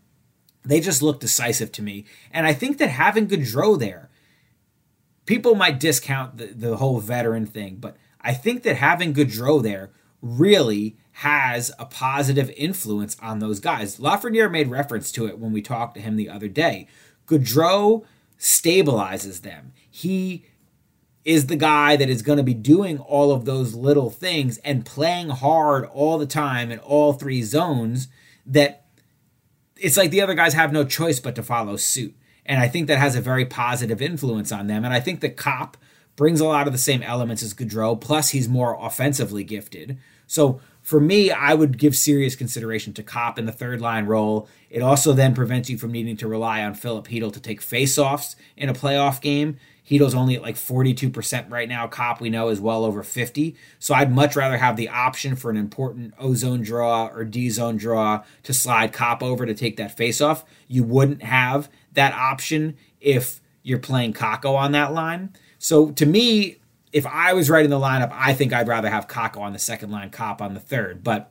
they 0.65 0.81
just 0.81 1.03
look 1.03 1.21
decisive 1.21 1.73
to 1.73 1.83
me. 1.83 2.05
And 2.31 2.47
I 2.47 2.53
think 2.53 2.79
that 2.79 2.91
having 2.91 3.29
Gaudreau 3.29 3.79
there, 3.79 4.11
people 5.27 5.55
might 5.55 5.81
discount 5.81 6.37
the, 6.37 6.47
the 6.47 6.77
whole 6.77 7.01
veteran 7.01 7.47
thing, 7.47 7.77
but 7.77 7.97
I 8.21 8.35
think 8.35 8.63
that 8.63 8.77
having 8.77 9.15
Gaudreau 9.15 9.63
there 9.63 9.91
really 10.21 10.97
has 11.17 11.73
a 11.79 11.85
positive 11.85 12.51
influence 12.57 13.17
on 13.21 13.41
those 13.41 13.61
guys. 13.61 13.99
Lafreniere 13.99 14.51
made 14.51 14.69
reference 14.69 15.13
to 15.13 15.27
it 15.27 15.39
when 15.39 15.53
we 15.53 15.61
talked 15.61 15.95
to 15.97 16.01
him 16.01 16.17
the 16.17 16.29
other 16.29 16.49
day. 16.49 16.87
Gaudreau 17.27 18.05
stabilizes 18.39 19.43
them. 19.43 19.73
He 19.91 20.45
is 21.25 21.47
the 21.47 21.57
guy 21.57 21.97
that 21.97 22.09
is 22.09 22.23
going 22.23 22.39
to 22.39 22.43
be 22.43 22.55
doing 22.55 22.99
all 22.99 23.31
of 23.31 23.45
those 23.45 23.75
little 23.75 24.11
things 24.11 24.59
and 24.59 24.87
playing 24.87 25.29
hard 25.29 25.85
all 25.87 26.19
the 26.19 26.27
time 26.27 26.71
in 26.71 26.79
all 26.81 27.13
three 27.13 27.43
zones 27.43 28.09
that 28.45 28.82
it's 29.83 29.97
like 29.97 30.11
the 30.11 30.21
other 30.21 30.35
guys 30.35 30.55
have 30.55 30.73
no 30.73 30.85
choice 30.85 31.21
but 31.21 31.35
to 31.35 31.43
follow 31.43 31.77
suit. 31.77 32.15
And 32.47 32.61
I 32.61 32.69
think 32.69 32.87
that 32.87 32.99
has 32.99 33.15
a 33.15 33.21
very 33.21 33.45
positive 33.45 34.01
influence 34.01 34.53
on 34.53 34.67
them. 34.67 34.85
And 34.85 34.95
I 34.95 35.01
think 35.01 35.21
the 35.21 35.29
Copp 35.29 35.77
brings 36.17 36.41
a 36.41 36.45
lot 36.45 36.67
of 36.67 36.73
the 36.73 36.79
same 36.79 37.03
elements 37.03 37.43
as 37.43 37.55
Gaudreau, 37.55 38.01
plus 38.01 38.31
he's 38.31 38.49
more 38.49 38.77
offensively 38.81 39.45
gifted. 39.45 39.99
So 40.27 40.61
for 40.83 41.01
me, 41.01 41.31
I 41.31 41.55
would 41.55 41.79
give 41.79 41.97
serious 41.97 42.37
consideration 42.37 42.93
to 42.95 43.03
Copp 43.03 43.39
in 43.39 43.47
the 43.47 43.53
third 43.53 43.81
line 43.81 44.07
role. 44.07 44.49
It 44.71 44.83
also 44.83 45.13
then 45.13 45.35
prevents 45.35 45.71
you 45.71 45.79
from 45.79 45.93
needing 45.93 46.17
to 46.19 46.29
rely 46.29 46.63
on 46.63 46.75
Filip 46.75 47.09
Chytil 47.09 47.33
to 47.33 47.41
take 47.41 47.61
faceoffs 47.61 48.35
in 48.57 48.69
a 48.69 48.75
playoff 48.75 49.21
game. 49.21 49.59
Chytil's 49.93 50.15
only 50.15 50.37
at 50.37 50.43
like 50.43 50.57
42% 50.57 51.51
right 51.51 51.69
now. 51.69 51.87
Copp, 51.87 52.21
we 52.21 52.31
know, 52.31 52.49
is 52.49 52.61
well 52.61 52.85
over 52.85 53.03
50. 53.03 53.55
So 53.79 53.93
I'd 53.93 54.11
much 54.11 54.37
rather 54.37 54.57
have 54.57 54.77
the 54.77 54.89
option 54.89 55.37
for 55.37 55.51
an 55.51 55.59
important 55.59 56.15
O 56.19 56.33
zone 56.35 56.63
draw 56.63 57.09
or 57.09 57.25
D 57.25 57.51
zone 57.51 57.77
draw 57.77 58.25
to 58.45 58.55
slide 58.55 58.95
Copp 58.95 59.23
over 59.23 59.45
to 59.45 59.53
take 59.53 59.77
that 59.77 59.95
face 59.95 60.23
off. 60.23 60.47
You 60.67 60.83
wouldn't 60.83 61.23
have 61.23 61.69
that 61.93 62.15
option 62.15 62.77
if 63.03 63.41
you're 63.63 63.79
playing 63.79 64.15
Kakko 64.15 64.57
on 64.57 64.73
that 64.73 64.95
line. 64.95 65.35
So 65.59 65.91
to 65.93 66.07
me, 66.07 66.57
if 66.93 67.07
I 67.07 67.35
was 67.35 67.51
writing 67.51 67.71
the 67.71 67.79
lineup, 67.79 68.11
I 68.13 68.33
think 68.33 68.55
I'd 68.55 68.69
rather 68.69 68.89
have 68.89 69.09
Kakko 69.09 69.41
on 69.41 69.53
the 69.53 69.59
second 69.59 69.91
line, 69.91 70.09
Copp 70.09 70.41
on 70.41 70.55
the 70.55 70.61
third. 70.61 71.05
But 71.05 71.31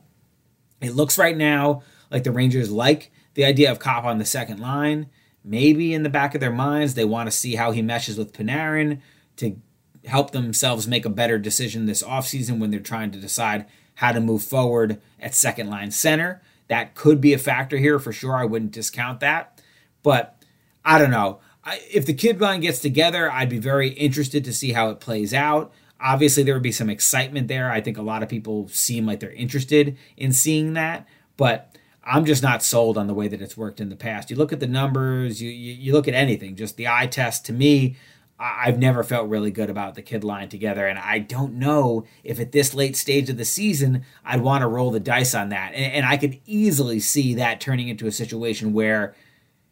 it 0.81 0.95
looks 0.95 1.17
right 1.17 1.35
now 1.35 1.81
like 2.11 2.23
the 2.23 2.31
Rangers 2.31 2.69
like 2.69 3.11
the 3.33 3.43
idea 3.43 3.71
of 3.71 3.79
Copp 3.79 4.03
on 4.03 4.19
the 4.19 4.25
second 4.25 4.59
line. 4.59 5.09
Maybe 5.43 5.93
in 5.93 6.03
the 6.03 6.09
back 6.09 6.35
of 6.35 6.41
their 6.41 6.51
minds, 6.51 6.93
they 6.93 7.05
want 7.05 7.27
to 7.27 7.35
see 7.35 7.55
how 7.55 7.71
he 7.71 7.81
meshes 7.81 8.17
with 8.17 8.33
Panarin 8.33 9.01
to 9.37 9.59
help 10.05 10.31
themselves 10.31 10.87
make 10.87 11.05
a 11.05 11.09
better 11.09 11.37
decision 11.37 11.85
this 11.85 12.03
offseason 12.03 12.59
when 12.59 12.71
they're 12.71 12.79
trying 12.79 13.11
to 13.11 13.19
decide 13.19 13.65
how 13.95 14.11
to 14.11 14.19
move 14.19 14.43
forward 14.43 15.01
at 15.19 15.35
second 15.35 15.69
line 15.69 15.91
center. 15.91 16.41
That 16.67 16.95
could 16.95 17.19
be 17.21 17.33
a 17.33 17.37
factor 17.37 17.77
here 17.77 17.99
for 17.99 18.13
sure. 18.13 18.35
I 18.35 18.45
wouldn't 18.45 18.71
discount 18.71 19.19
that. 19.19 19.61
But 20.03 20.41
I 20.85 20.97
don't 20.97 21.11
know. 21.11 21.39
I, 21.63 21.79
if 21.91 22.05
the 22.05 22.13
kid 22.13 22.41
line 22.41 22.61
gets 22.61 22.79
together, 22.79 23.31
I'd 23.31 23.49
be 23.49 23.59
very 23.59 23.89
interested 23.89 24.43
to 24.45 24.53
see 24.53 24.71
how 24.71 24.89
it 24.89 24.99
plays 24.99 25.33
out. 25.33 25.71
Obviously, 25.99 26.41
there 26.43 26.55
would 26.55 26.63
be 26.63 26.71
some 26.71 26.89
excitement 26.89 27.47
there. 27.47 27.69
I 27.71 27.81
think 27.81 27.97
a 27.97 28.01
lot 28.01 28.23
of 28.23 28.29
people 28.29 28.67
seem 28.69 29.05
like 29.05 29.19
they're 29.19 29.31
interested 29.31 29.97
in 30.17 30.33
seeing 30.33 30.73
that, 30.73 31.07
but 31.37 31.70
I'm 32.03 32.25
just 32.25 32.41
not 32.41 32.63
sold 32.63 32.97
on 32.97 33.07
the 33.07 33.13
way 33.13 33.27
that 33.27 33.41
it's 33.41 33.55
worked 33.55 33.79
in 33.79 33.89
the 33.89 33.95
past. 33.95 34.29
You 34.29 34.35
look 34.35 34.51
at 34.51 34.59
the 34.59 34.67
numbers, 34.67 35.41
you, 35.41 35.49
you, 35.49 35.73
you 35.73 35.93
look 35.93 36.07
at 36.07 36.13
anything, 36.13 36.55
just 36.55 36.77
the 36.77 36.87
eye 36.87 37.07
test 37.07 37.45
to 37.45 37.53
me. 37.53 37.95
I've 38.39 38.79
never 38.79 39.03
felt 39.03 39.29
really 39.29 39.51
good 39.51 39.69
about 39.69 39.93
the 39.93 40.01
kid 40.01 40.23
line 40.23 40.49
together, 40.49 40.87
and 40.87 40.97
I 40.97 41.19
don't 41.19 41.53
know 41.53 42.05
if 42.23 42.39
at 42.39 42.51
this 42.51 42.73
late 42.73 42.97
stage 42.97 43.29
of 43.29 43.37
the 43.37 43.45
season 43.45 44.03
I'd 44.25 44.41
want 44.41 44.63
to 44.63 44.67
roll 44.67 44.89
the 44.89 44.99
dice 44.99 45.35
on 45.35 45.49
that. 45.49 45.73
And, 45.75 45.93
and 45.93 46.05
I 46.07 46.17
could 46.17 46.39
easily 46.47 46.99
see 46.99 47.35
that 47.35 47.61
turning 47.61 47.87
into 47.87 48.07
a 48.07 48.11
situation 48.11 48.73
where 48.73 49.13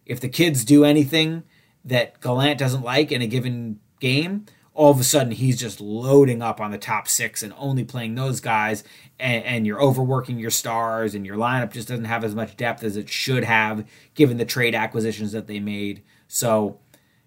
if 0.06 0.20
the 0.20 0.30
kids 0.30 0.64
do 0.64 0.86
anything 0.86 1.44
that 1.84 2.22
Gallant 2.22 2.60
doesn't 2.60 2.84
like 2.84 3.12
in 3.12 3.24
a 3.24 3.28
given 3.28 3.80
game, 4.00 4.46
all 4.80 4.92
of 4.92 5.00
a 5.02 5.04
sudden 5.04 5.34
he's 5.34 5.60
just 5.60 5.82
loading 5.82 6.42
up 6.42 6.62
on 6.62 6.72
the 6.72 6.78
top 6.78 7.06
six 7.06 7.44
and 7.44 7.54
only 7.58 7.84
playing 7.84 8.16
those 8.16 8.40
guys, 8.40 8.82
and, 9.20 9.44
and, 9.44 9.68
you're 9.68 9.82
overworking 9.82 10.40
your 10.40 10.50
stars, 10.50 11.14
and 11.14 11.26
your 11.26 11.36
lineup 11.36 11.74
just 11.74 11.90
doesn't 11.90 12.06
have 12.06 12.24
as 12.24 12.34
much 12.34 12.56
depth 12.56 12.82
as 12.82 12.96
it 12.96 13.10
should 13.10 13.44
have 13.44 13.86
given 14.16 14.38
the 14.38 14.46
trade 14.46 14.74
acquisitions 14.74 15.34
that 15.34 15.48
they 15.48 15.60
made. 15.60 16.02
So 16.30 16.80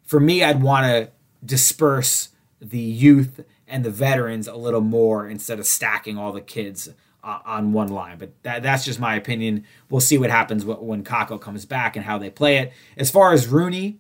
for 0.03 0.19
me, 0.19 0.43
I'd 0.43 0.63
want 0.63 0.87
to 0.87 1.11
disperse 1.45 2.31
the 2.59 2.79
youth 2.79 3.45
and 3.69 3.85
the 3.85 3.91
veterans 3.91 4.49
a 4.49 4.57
little 4.57 4.81
more 4.81 5.29
instead 5.29 5.59
of 5.59 5.67
stacking 5.67 6.17
all 6.17 6.33
the 6.33 6.41
kids 6.41 6.89
uh, 7.23 7.41
on 7.45 7.75
one 7.75 7.89
line. 7.89 8.17
But 8.17 8.33
that, 8.45 8.63
that's 8.63 8.87
just 8.87 8.99
my 8.99 9.15
opinion. 9.15 9.67
We'll 9.91 10.01
see 10.01 10.17
what 10.17 10.31
happens 10.31 10.65
when 10.65 11.05
Kakko 11.05 11.39
comes 11.39 11.67
back 11.67 11.97
and 11.97 12.07
how 12.07 12.17
they 12.17 12.31
play 12.31 12.57
it. 12.57 12.73
As 12.97 13.11
far 13.11 13.35
as 13.35 13.47
Rooney, 13.47 13.99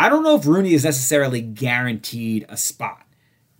I 0.00 0.08
don't 0.08 0.22
know 0.22 0.36
if 0.36 0.46
Rooney 0.46 0.74
is 0.74 0.84
necessarily 0.84 1.40
guaranteed 1.40 2.46
a 2.48 2.56
spot. 2.56 3.04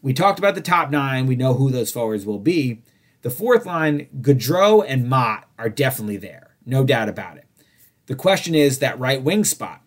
We 0.01 0.15
talked 0.15 0.39
about 0.39 0.55
the 0.55 0.61
top 0.61 0.89
nine. 0.89 1.27
We 1.27 1.35
know 1.35 1.55
who 1.55 1.69
those 1.73 1.91
forwards 1.91 2.25
will 2.25 2.39
be. 2.39 2.85
The 3.23 3.31
fourth 3.31 3.67
line, 3.67 4.07
Gaudreau 4.21 4.85
and 4.87 5.09
Motte 5.09 5.49
are 5.59 5.69
definitely 5.69 6.17
there. 6.17 6.55
No 6.65 6.85
doubt 6.85 7.09
about 7.09 7.39
it. 7.39 7.47
The 8.07 8.15
question 8.15 8.55
is 8.55 8.79
that 8.79 9.01
right 9.01 9.21
wing 9.21 9.43
spot. 9.43 9.83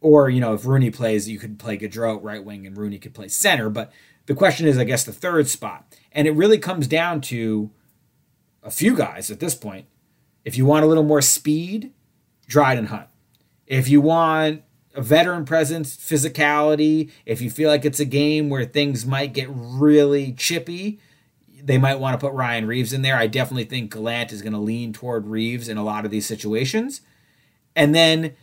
Or, 0.00 0.30
you 0.30 0.40
know, 0.40 0.54
if 0.54 0.64
Rooney 0.64 0.92
plays, 0.92 1.28
you 1.28 1.40
could 1.40 1.58
play 1.58 1.76
Gaudreau 1.76 2.20
right 2.22 2.44
wing 2.44 2.64
and 2.64 2.76
Rooney 2.76 3.00
could 3.00 3.12
play 3.12 3.26
center. 3.26 3.68
But 3.68 3.92
the 4.26 4.36
question 4.36 4.68
is, 4.68 4.78
I 4.78 4.84
guess, 4.84 5.02
the 5.02 5.12
third 5.12 5.48
spot. 5.48 5.96
And 6.12 6.28
it 6.28 6.32
really 6.32 6.58
comes 6.58 6.86
down 6.86 7.22
to 7.22 7.72
a 8.62 8.70
few 8.70 8.94
guys 8.94 9.32
at 9.32 9.40
this 9.40 9.56
point. 9.56 9.86
If 10.44 10.56
you 10.56 10.64
want 10.64 10.84
a 10.84 10.88
little 10.88 11.02
more 11.02 11.22
speed, 11.22 11.92
Dryden 12.46 12.86
Hunt. 12.86 13.08
If 13.66 13.88
you 13.88 14.00
want 14.00 14.62
a 14.94 15.02
veteran 15.02 15.44
presence, 15.44 15.96
physicality, 15.96 17.10
if 17.24 17.40
you 17.40 17.50
feel 17.50 17.70
like 17.70 17.84
it's 17.84 18.00
a 18.00 18.04
game 18.04 18.50
where 18.50 18.64
things 18.64 19.06
might 19.06 19.32
get 19.32 19.48
really 19.50 20.32
chippy, 20.32 21.00
they 21.62 21.78
might 21.78 22.00
want 22.00 22.18
to 22.18 22.26
put 22.26 22.34
Ryan 22.34 22.66
Reaves 22.66 22.92
in 22.92 23.02
there. 23.02 23.16
I 23.16 23.26
definitely 23.26 23.64
think 23.64 23.92
Gallant 23.92 24.32
is 24.32 24.42
going 24.42 24.52
to 24.52 24.58
lean 24.58 24.92
toward 24.92 25.26
Reaves 25.26 25.68
in 25.68 25.78
a 25.78 25.84
lot 25.84 26.04
of 26.04 26.10
these 26.10 26.26
situations. 26.26 27.00
And 27.74 27.94
then 27.94 28.34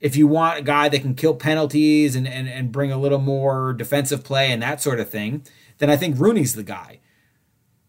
if 0.00 0.16
you 0.16 0.26
want 0.26 0.58
a 0.58 0.62
guy 0.62 0.88
that 0.88 1.00
can 1.00 1.14
kill 1.14 1.34
penalties 1.34 2.14
and, 2.14 2.28
and, 2.28 2.48
and 2.48 2.70
bring 2.70 2.92
a 2.92 2.98
little 2.98 3.18
more 3.18 3.72
defensive 3.72 4.22
play 4.22 4.52
and 4.52 4.62
that 4.62 4.82
sort 4.82 5.00
of 5.00 5.08
thing, 5.08 5.44
then 5.78 5.90
I 5.90 5.96
think 5.96 6.18
Rooney's 6.18 6.54
the 6.54 6.62
guy. 6.62 7.00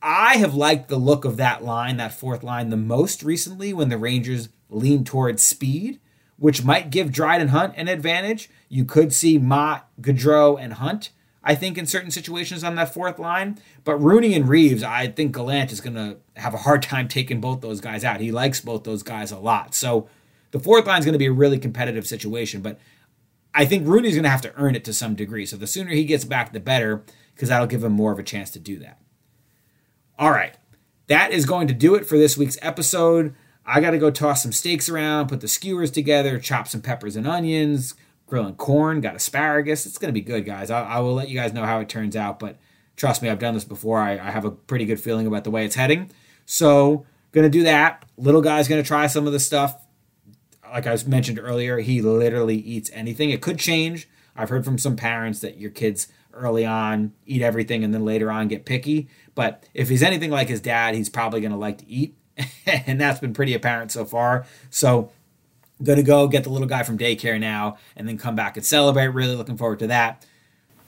I 0.01 0.37
have 0.37 0.53
liked 0.53 0.89
the 0.89 0.97
look 0.97 1.25
of 1.25 1.37
that 1.37 1.63
line, 1.63 1.97
that 1.97 2.13
fourth 2.13 2.43
line, 2.43 2.69
the 2.69 2.77
most 2.77 3.23
recently 3.23 3.73
when 3.73 3.89
the 3.89 3.97
Rangers 3.97 4.49
lean 4.69 5.03
towards 5.03 5.43
speed, 5.43 5.99
which 6.37 6.63
might 6.63 6.89
give 6.89 7.11
Dryden 7.11 7.49
Hunt 7.49 7.73
an 7.77 7.87
advantage. 7.87 8.49
You 8.69 8.85
could 8.85 9.13
see 9.13 9.37
Motte, 9.37 9.85
Gaudreau, 10.01 10.59
and 10.59 10.73
Hunt, 10.73 11.09
I 11.43 11.55
think, 11.55 11.77
in 11.77 11.85
certain 11.85 12.11
situations 12.11 12.63
on 12.63 12.75
that 12.75 12.93
fourth 12.93 13.19
line. 13.19 13.57
But 13.83 13.97
Rooney 13.97 14.35
and 14.35 14.47
Reaves, 14.47 14.83
I 14.83 15.07
think 15.07 15.33
Gallant 15.33 15.71
is 15.71 15.81
going 15.81 15.95
to 15.95 16.17
have 16.39 16.53
a 16.53 16.57
hard 16.57 16.83
time 16.83 17.07
taking 17.07 17.41
both 17.41 17.61
those 17.61 17.81
guys 17.81 18.03
out. 18.03 18.19
He 18.19 18.31
likes 18.31 18.61
both 18.61 18.83
those 18.83 19.03
guys 19.03 19.31
a 19.31 19.39
lot. 19.39 19.73
So 19.73 20.07
the 20.51 20.59
fourth 20.59 20.85
line 20.85 20.99
is 20.99 21.05
going 21.05 21.13
to 21.13 21.19
be 21.19 21.25
a 21.25 21.31
really 21.31 21.57
competitive 21.57 22.05
situation. 22.05 22.61
But 22.61 22.79
I 23.53 23.65
think 23.65 23.87
Rooney's 23.87 24.13
going 24.13 24.23
to 24.23 24.29
have 24.29 24.41
to 24.41 24.53
earn 24.55 24.75
it 24.75 24.85
to 24.85 24.93
some 24.93 25.15
degree. 25.15 25.45
So 25.45 25.57
the 25.57 25.67
sooner 25.67 25.91
he 25.91 26.05
gets 26.05 26.25
back, 26.25 26.53
the 26.53 26.59
better, 26.59 27.03
because 27.33 27.49
that'll 27.49 27.67
give 27.67 27.83
him 27.83 27.93
more 27.93 28.11
of 28.11 28.19
a 28.19 28.23
chance 28.23 28.51
to 28.51 28.59
do 28.59 28.77
that. 28.79 28.99
All 30.19 30.31
right. 30.31 30.55
That 31.07 31.31
is 31.31 31.45
going 31.45 31.67
to 31.67 31.73
do 31.73 31.95
it 31.95 32.05
for 32.05 32.17
this 32.17 32.37
week's 32.37 32.57
episode. 32.61 33.33
I 33.67 33.81
got 33.81 33.91
to 33.91 33.97
go 33.97 34.09
toss 34.09 34.41
some 34.41 34.53
steaks 34.53 34.87
around, 34.87 35.27
put 35.27 35.41
the 35.41 35.47
skewers 35.49 35.91
together, 35.91 36.39
chop 36.39 36.69
some 36.69 36.81
peppers 36.81 37.17
and 37.17 37.27
onions, 37.27 37.95
grilling 38.25 38.55
corn, 38.55 39.01
got 39.01 39.15
asparagus. 39.15 39.85
It's 39.85 39.97
going 39.97 40.07
to 40.07 40.13
be 40.13 40.21
good, 40.21 40.45
guys. 40.45 40.71
I, 40.71 40.83
I, 40.83 40.99
will 40.99 41.13
let 41.13 41.27
you 41.27 41.35
guys 41.37 41.51
know 41.51 41.65
how 41.65 41.79
it 41.81 41.89
turns 41.89 42.15
out, 42.15 42.39
but 42.39 42.57
trust 42.95 43.21
me, 43.21 43.29
I've 43.29 43.39
done 43.39 43.53
this 43.53 43.65
before. 43.65 43.99
I, 43.99 44.13
I 44.13 44.31
have 44.31 44.45
a 44.45 44.51
pretty 44.51 44.85
good 44.85 45.01
feeling 45.01 45.27
about 45.27 45.43
the 45.43 45.51
way 45.51 45.65
it's 45.65 45.75
heading. 45.75 46.11
So, 46.45 47.05
going 47.33 47.43
to 47.43 47.49
do 47.49 47.63
that. 47.63 48.05
Little 48.17 48.41
guy's 48.41 48.69
going 48.69 48.81
to 48.81 48.87
try 48.87 49.07
some 49.07 49.27
of 49.27 49.33
the 49.33 49.39
stuff. 49.39 49.85
Like 50.71 50.87
I 50.87 50.97
mentioned 51.05 51.39
earlier, 51.39 51.79
he 51.79 52.01
literally 52.01 52.57
eats 52.57 52.89
anything. 52.93 53.31
It 53.31 53.41
could 53.41 53.59
change. 53.59 54.07
I've 54.35 54.49
heard 54.49 54.63
from 54.63 54.77
some 54.77 54.95
parents 54.95 55.41
that 55.41 55.57
your 55.57 55.71
kids 55.71 56.07
early 56.33 56.65
on 56.65 57.13
eat 57.25 57.41
everything 57.41 57.83
and 57.83 57.93
then 57.93 58.05
later 58.05 58.31
on 58.31 58.47
get 58.47 58.65
picky. 58.65 59.09
But 59.35 59.65
if 59.73 59.89
he's 59.89 60.03
anything 60.03 60.31
like 60.31 60.47
his 60.47 60.61
dad, 60.61 60.95
he's 60.95 61.09
probably 61.09 61.41
going 61.41 61.51
to 61.51 61.57
like 61.57 61.79
to 61.79 61.89
eat. 61.89 62.15
and 62.65 62.99
that's 62.99 63.19
been 63.19 63.33
pretty 63.33 63.53
apparent 63.53 63.91
so 63.91 64.05
far. 64.05 64.45
So, 64.69 65.11
to 65.83 66.01
go 66.01 66.27
get 66.27 66.43
the 66.43 66.49
little 66.49 66.67
guy 66.67 66.83
from 66.83 66.97
daycare 66.97 67.39
now 67.39 67.77
and 67.95 68.07
then 68.07 68.17
come 68.17 68.35
back 68.35 68.57
and 68.57 68.65
celebrate. 68.65 69.07
Really 69.07 69.35
looking 69.35 69.57
forward 69.57 69.79
to 69.79 69.87
that. 69.87 70.25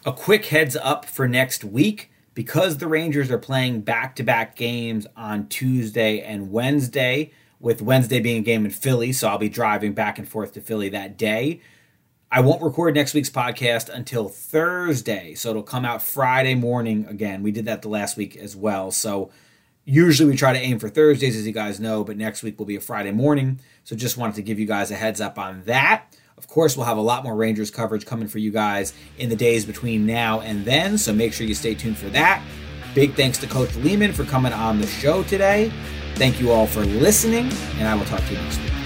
A 0.05 0.11
quick 0.11 0.47
heads 0.47 0.75
up 0.75 1.05
for 1.05 1.27
next 1.27 1.63
week 1.63 2.11
because 2.33 2.77
the 2.77 2.87
Rangers 2.87 3.29
are 3.29 3.37
playing 3.37 3.81
back 3.81 4.15
to 4.15 4.23
back 4.23 4.55
games 4.55 5.05
on 5.15 5.47
Tuesday 5.47 6.21
and 6.21 6.51
Wednesday, 6.51 7.31
with 7.59 7.81
Wednesday 7.81 8.19
being 8.19 8.37
a 8.37 8.41
game 8.41 8.65
in 8.65 8.71
Philly. 8.71 9.11
So, 9.11 9.27
I'll 9.27 9.37
be 9.37 9.49
driving 9.49 9.93
back 9.93 10.17
and 10.17 10.27
forth 10.27 10.53
to 10.53 10.61
Philly 10.61 10.89
that 10.89 11.17
day. 11.17 11.61
I 12.31 12.41
won't 12.41 12.61
record 12.61 12.93
next 12.93 13.15
week's 13.15 13.29
podcast 13.31 13.89
until 13.89 14.29
Thursday, 14.29 15.33
so 15.33 15.49
it'll 15.49 15.63
come 15.63 15.83
out 15.83 16.03
Friday 16.03 16.53
morning 16.53 17.07
again. 17.07 17.41
We 17.41 17.51
did 17.51 17.65
that 17.65 17.81
the 17.81 17.89
last 17.89 18.17
week 18.17 18.35
as 18.35 18.55
well. 18.55 18.91
So 18.91 19.31
usually 19.89 20.29
we 20.29 20.37
try 20.37 20.53
to 20.53 20.59
aim 20.59 20.79
for 20.79 20.87
Thursdays, 20.87 21.35
as 21.35 21.47
you 21.47 21.53
guys 21.53 21.79
know, 21.79 22.03
but 22.03 22.15
next 22.15 22.43
week 22.43 22.59
will 22.59 22.65
be 22.65 22.75
a 22.75 22.81
Friday 22.81 23.11
morning. 23.11 23.59
So 23.83 23.95
just 23.95 24.17
wanted 24.17 24.35
to 24.35 24.43
give 24.43 24.59
you 24.59 24.65
guys 24.65 24.91
a 24.91 24.95
heads 24.95 25.19
up 25.19 25.39
on 25.39 25.63
that. 25.65 26.15
Of 26.37 26.47
course, 26.47 26.77
we'll 26.77 26.85
have 26.85 26.97
a 26.97 27.01
lot 27.01 27.23
more 27.23 27.35
Rangers 27.35 27.69
coverage 27.71 28.05
coming 28.05 28.27
for 28.27 28.37
you 28.37 28.51
guys 28.51 28.93
in 29.17 29.29
the 29.29 29.35
days 29.35 29.65
between 29.65 30.05
now 30.05 30.39
and 30.41 30.63
then, 30.63 30.97
so 30.97 31.11
make 31.11 31.33
sure 31.33 31.45
you 31.45 31.55
stay 31.55 31.75
tuned 31.75 31.97
for 31.97 32.09
that. 32.09 32.41
Big 32.95 33.13
thanks 33.15 33.37
to 33.39 33.47
Coach 33.47 33.75
Leaman 33.77 34.13
for 34.13 34.23
coming 34.23 34.53
on 34.53 34.79
the 34.79 34.87
show 34.87 35.23
today. 35.23 35.71
Thank 36.15 36.39
you 36.39 36.51
all 36.51 36.67
for 36.67 36.81
listening, 36.85 37.51
and 37.77 37.87
I 37.87 37.95
will 37.95 38.05
talk 38.05 38.21
to 38.21 38.33
you 38.33 38.41
next 38.41 38.59
week. 38.59 38.78